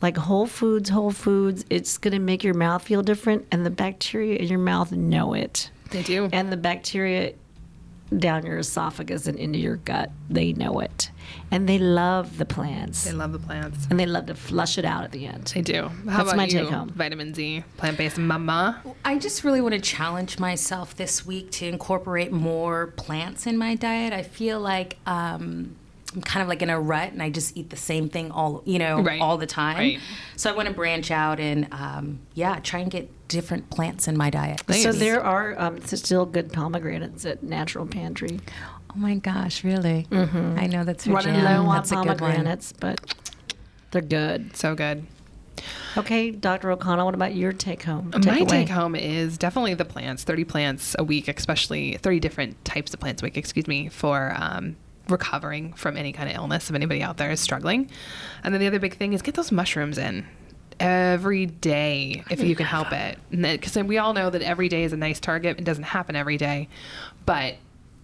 like 0.00 0.16
whole 0.16 0.46
foods, 0.46 0.88
whole 0.90 1.10
foods, 1.10 1.64
it's 1.70 1.98
gonna 1.98 2.18
make 2.20 2.44
your 2.44 2.54
mouth 2.54 2.82
feel 2.82 3.02
different, 3.02 3.46
and 3.50 3.66
the 3.66 3.70
bacteria 3.70 4.36
in 4.36 4.48
your 4.48 4.58
mouth 4.58 4.92
know 4.92 5.34
it. 5.34 5.70
They 5.90 6.02
do. 6.02 6.28
And 6.32 6.52
the 6.52 6.56
bacteria 6.56 7.32
down 8.16 8.46
your 8.46 8.58
esophagus 8.58 9.26
and 9.26 9.38
into 9.38 9.58
your 9.58 9.76
gut, 9.76 10.10
they 10.30 10.52
know 10.54 10.80
it. 10.80 11.10
And 11.50 11.68
they 11.68 11.78
love 11.78 12.38
the 12.38 12.46
plants. 12.46 13.04
They 13.04 13.12
love 13.12 13.32
the 13.32 13.38
plants. 13.38 13.86
and 13.90 14.00
they 14.00 14.06
love 14.06 14.26
to 14.26 14.34
flush 14.34 14.78
it 14.78 14.84
out 14.86 15.04
at 15.04 15.12
the 15.12 15.26
end. 15.26 15.52
They 15.54 15.60
do. 15.60 15.88
How 15.88 15.90
That's 16.04 16.22
about 16.22 16.36
my 16.36 16.44
you? 16.46 16.60
take 16.60 16.68
home. 16.70 16.88
Vitamin 16.90 17.34
Z, 17.34 17.64
plant-based 17.76 18.16
mama. 18.16 18.82
I 19.04 19.18
just 19.18 19.44
really 19.44 19.60
want 19.60 19.74
to 19.74 19.80
challenge 19.80 20.38
myself 20.38 20.96
this 20.96 21.26
week 21.26 21.50
to 21.52 21.66
incorporate 21.66 22.32
more 22.32 22.88
plants 22.96 23.46
in 23.46 23.58
my 23.58 23.74
diet. 23.74 24.14
I 24.14 24.22
feel 24.22 24.58
like 24.58 24.96
um, 25.06 25.76
I'm 26.14 26.22
kind 26.22 26.42
of 26.42 26.48
like 26.48 26.62
in 26.62 26.70
a 26.70 26.80
rut, 26.80 27.12
and 27.12 27.22
I 27.22 27.28
just 27.30 27.56
eat 27.56 27.68
the 27.70 27.76
same 27.76 28.08
thing 28.08 28.30
all 28.30 28.62
you 28.64 28.78
know 28.78 29.00
Right. 29.02 29.20
all 29.20 29.36
the 29.36 29.46
time. 29.46 29.76
Right. 29.76 30.00
So 30.36 30.50
I 30.50 30.56
want 30.56 30.68
to 30.68 30.74
branch 30.74 31.10
out 31.10 31.38
and 31.38 31.68
um, 31.72 32.20
yeah, 32.34 32.58
try 32.60 32.80
and 32.80 32.90
get 32.90 33.10
different 33.28 33.68
plants 33.70 34.08
in 34.08 34.16
my 34.16 34.30
diet. 34.30 34.62
Nice. 34.68 34.82
So 34.82 34.92
there 34.92 35.22
are 35.22 35.54
um, 35.60 35.80
still 35.84 36.24
good 36.24 36.50
pomegranates 36.52 37.26
at 37.26 37.42
Natural 37.42 37.86
Pantry. 37.86 38.40
Oh 38.90 38.96
my 38.98 39.16
gosh, 39.16 39.64
really? 39.64 40.06
Mm-hmm. 40.10 40.58
I 40.58 40.66
know 40.66 40.82
that's 40.84 41.04
her 41.04 41.12
Running 41.12 41.34
jam. 41.34 41.44
low 41.44 41.68
on 41.70 41.76
That's 41.76 41.92
a 41.92 41.96
good 41.96 42.18
pomegranates, 42.18 42.72
but 42.72 43.14
they're 43.90 44.00
good. 44.00 44.56
So 44.56 44.74
good. 44.74 45.06
Okay, 45.96 46.30
Dr. 46.30 46.70
O'Connell, 46.70 47.04
what 47.04 47.14
about 47.14 47.34
your 47.34 47.52
take 47.52 47.82
home? 47.82 48.10
My 48.14 48.20
Takeaway? 48.20 48.48
take 48.48 48.68
home 48.68 48.94
is 48.94 49.36
definitely 49.36 49.74
the 49.74 49.84
plants. 49.84 50.24
Thirty 50.24 50.44
plants 50.44 50.94
a 50.98 51.04
week, 51.04 51.28
especially 51.28 51.98
thirty 51.98 52.20
different 52.20 52.64
types 52.64 52.94
of 52.94 53.00
plants 53.00 53.20
a 53.20 53.26
week. 53.26 53.36
Excuse 53.36 53.66
me 53.66 53.88
for. 53.90 54.34
Um, 54.38 54.76
recovering 55.10 55.72
from 55.74 55.96
any 55.96 56.12
kind 56.12 56.28
of 56.28 56.36
illness 56.36 56.70
if 56.70 56.76
anybody 56.76 57.02
out 57.02 57.16
there 57.16 57.30
is 57.30 57.40
struggling. 57.40 57.90
And 58.44 58.54
then 58.54 58.60
the 58.60 58.66
other 58.66 58.78
big 58.78 58.96
thing 58.96 59.12
is 59.12 59.22
get 59.22 59.34
those 59.34 59.52
mushrooms 59.52 59.98
in 59.98 60.26
every 60.80 61.46
day 61.46 62.22
if 62.30 62.42
you 62.42 62.54
can 62.54 62.66
help 62.66 62.92
it. 62.92 63.18
Because 63.30 63.76
we 63.76 63.98
all 63.98 64.12
know 64.12 64.30
that 64.30 64.42
every 64.42 64.68
day 64.68 64.84
is 64.84 64.92
a 64.92 64.96
nice 64.96 65.20
target 65.20 65.58
it 65.58 65.64
doesn't 65.64 65.84
happen 65.84 66.16
every 66.16 66.36
day. 66.36 66.68
But 67.26 67.56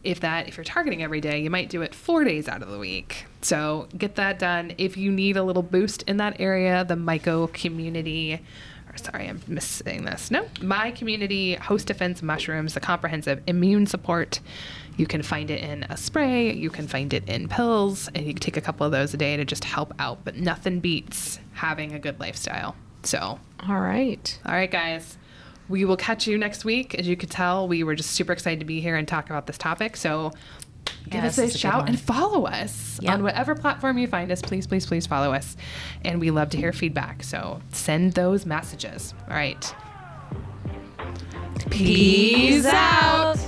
if 0.02 0.20
that 0.20 0.48
if 0.48 0.56
you're 0.56 0.64
targeting 0.64 1.02
every 1.02 1.20
day 1.20 1.40
you 1.40 1.50
might 1.50 1.70
do 1.70 1.82
it 1.82 1.94
four 1.94 2.24
days 2.24 2.48
out 2.48 2.62
of 2.62 2.70
the 2.70 2.78
week. 2.78 3.26
So 3.42 3.88
get 3.96 4.16
that 4.16 4.38
done. 4.38 4.74
If 4.78 4.96
you 4.96 5.10
need 5.10 5.36
a 5.36 5.42
little 5.42 5.62
boost 5.62 6.02
in 6.02 6.18
that 6.18 6.40
area 6.40 6.84
the 6.84 6.94
myco 6.94 7.52
community 7.52 8.40
or 8.90 8.96
sorry 8.98 9.28
i'm 9.28 9.40
missing 9.46 10.04
this. 10.04 10.30
No 10.30 10.46
my 10.60 10.90
community 10.90 11.54
host 11.54 11.86
defense 11.86 12.22
mushrooms 12.22 12.74
the 12.74 12.80
comprehensive 12.80 13.40
immune 13.46 13.86
support 13.86 14.40
you 14.96 15.06
can 15.06 15.22
find 15.22 15.50
it 15.50 15.60
in 15.62 15.82
a 15.84 15.96
spray 15.96 16.52
you 16.52 16.70
can 16.70 16.86
find 16.86 17.12
it 17.12 17.28
in 17.28 17.48
pills 17.48 18.08
and 18.14 18.26
you 18.26 18.32
can 18.34 18.40
take 18.40 18.56
a 18.56 18.60
couple 18.60 18.84
of 18.86 18.92
those 18.92 19.12
a 19.14 19.16
day 19.16 19.36
to 19.36 19.44
just 19.44 19.64
help 19.64 19.92
out 19.98 20.18
but 20.24 20.36
nothing 20.36 20.80
beats 20.80 21.38
having 21.52 21.92
a 21.92 21.98
good 21.98 22.18
lifestyle 22.20 22.74
so 23.02 23.38
All 23.68 23.80
right. 23.80 24.38
all 24.46 24.52
right, 24.54 24.70
guys. 24.70 25.18
We 25.68 25.84
will 25.84 25.96
catch 25.96 26.26
you 26.26 26.36
next 26.38 26.64
week. 26.64 26.94
As 26.94 27.06
you 27.08 27.16
could 27.16 27.30
tell, 27.30 27.66
we 27.68 27.82
were 27.84 27.94
just 27.94 28.10
super 28.10 28.32
excited 28.32 28.60
to 28.60 28.66
be 28.66 28.80
here 28.80 28.96
and 28.96 29.06
talk 29.08 29.30
about 29.30 29.46
this 29.46 29.56
topic. 29.58 29.96
So 29.96 30.32
give 31.04 31.22
Yeah, 31.22 31.26
us 31.26 31.38
a 31.38 31.50
shout 31.50 31.88
and 31.88 31.98
follow 31.98 32.44
us 32.46 32.98
Yep. 33.02 33.12
on 33.14 33.22
whatever 33.22 33.54
platform 33.54 33.96
you 33.98 34.06
find 34.06 34.30
us. 34.30 34.42
Please, 34.42 34.66
please, 34.66 34.84
please 34.86 35.06
follow 35.06 35.32
us. 35.32 35.56
And 36.04 36.20
we 36.20 36.30
love 36.30 36.50
to 36.50 36.56
hear 36.58 36.72
feedback. 36.72 37.22
So 37.22 37.60
send 37.72 38.12
those 38.12 38.44
messages. 38.46 39.14
All 39.28 39.36
right. 39.36 39.74
Peace 41.70 42.66
out. 42.66 43.38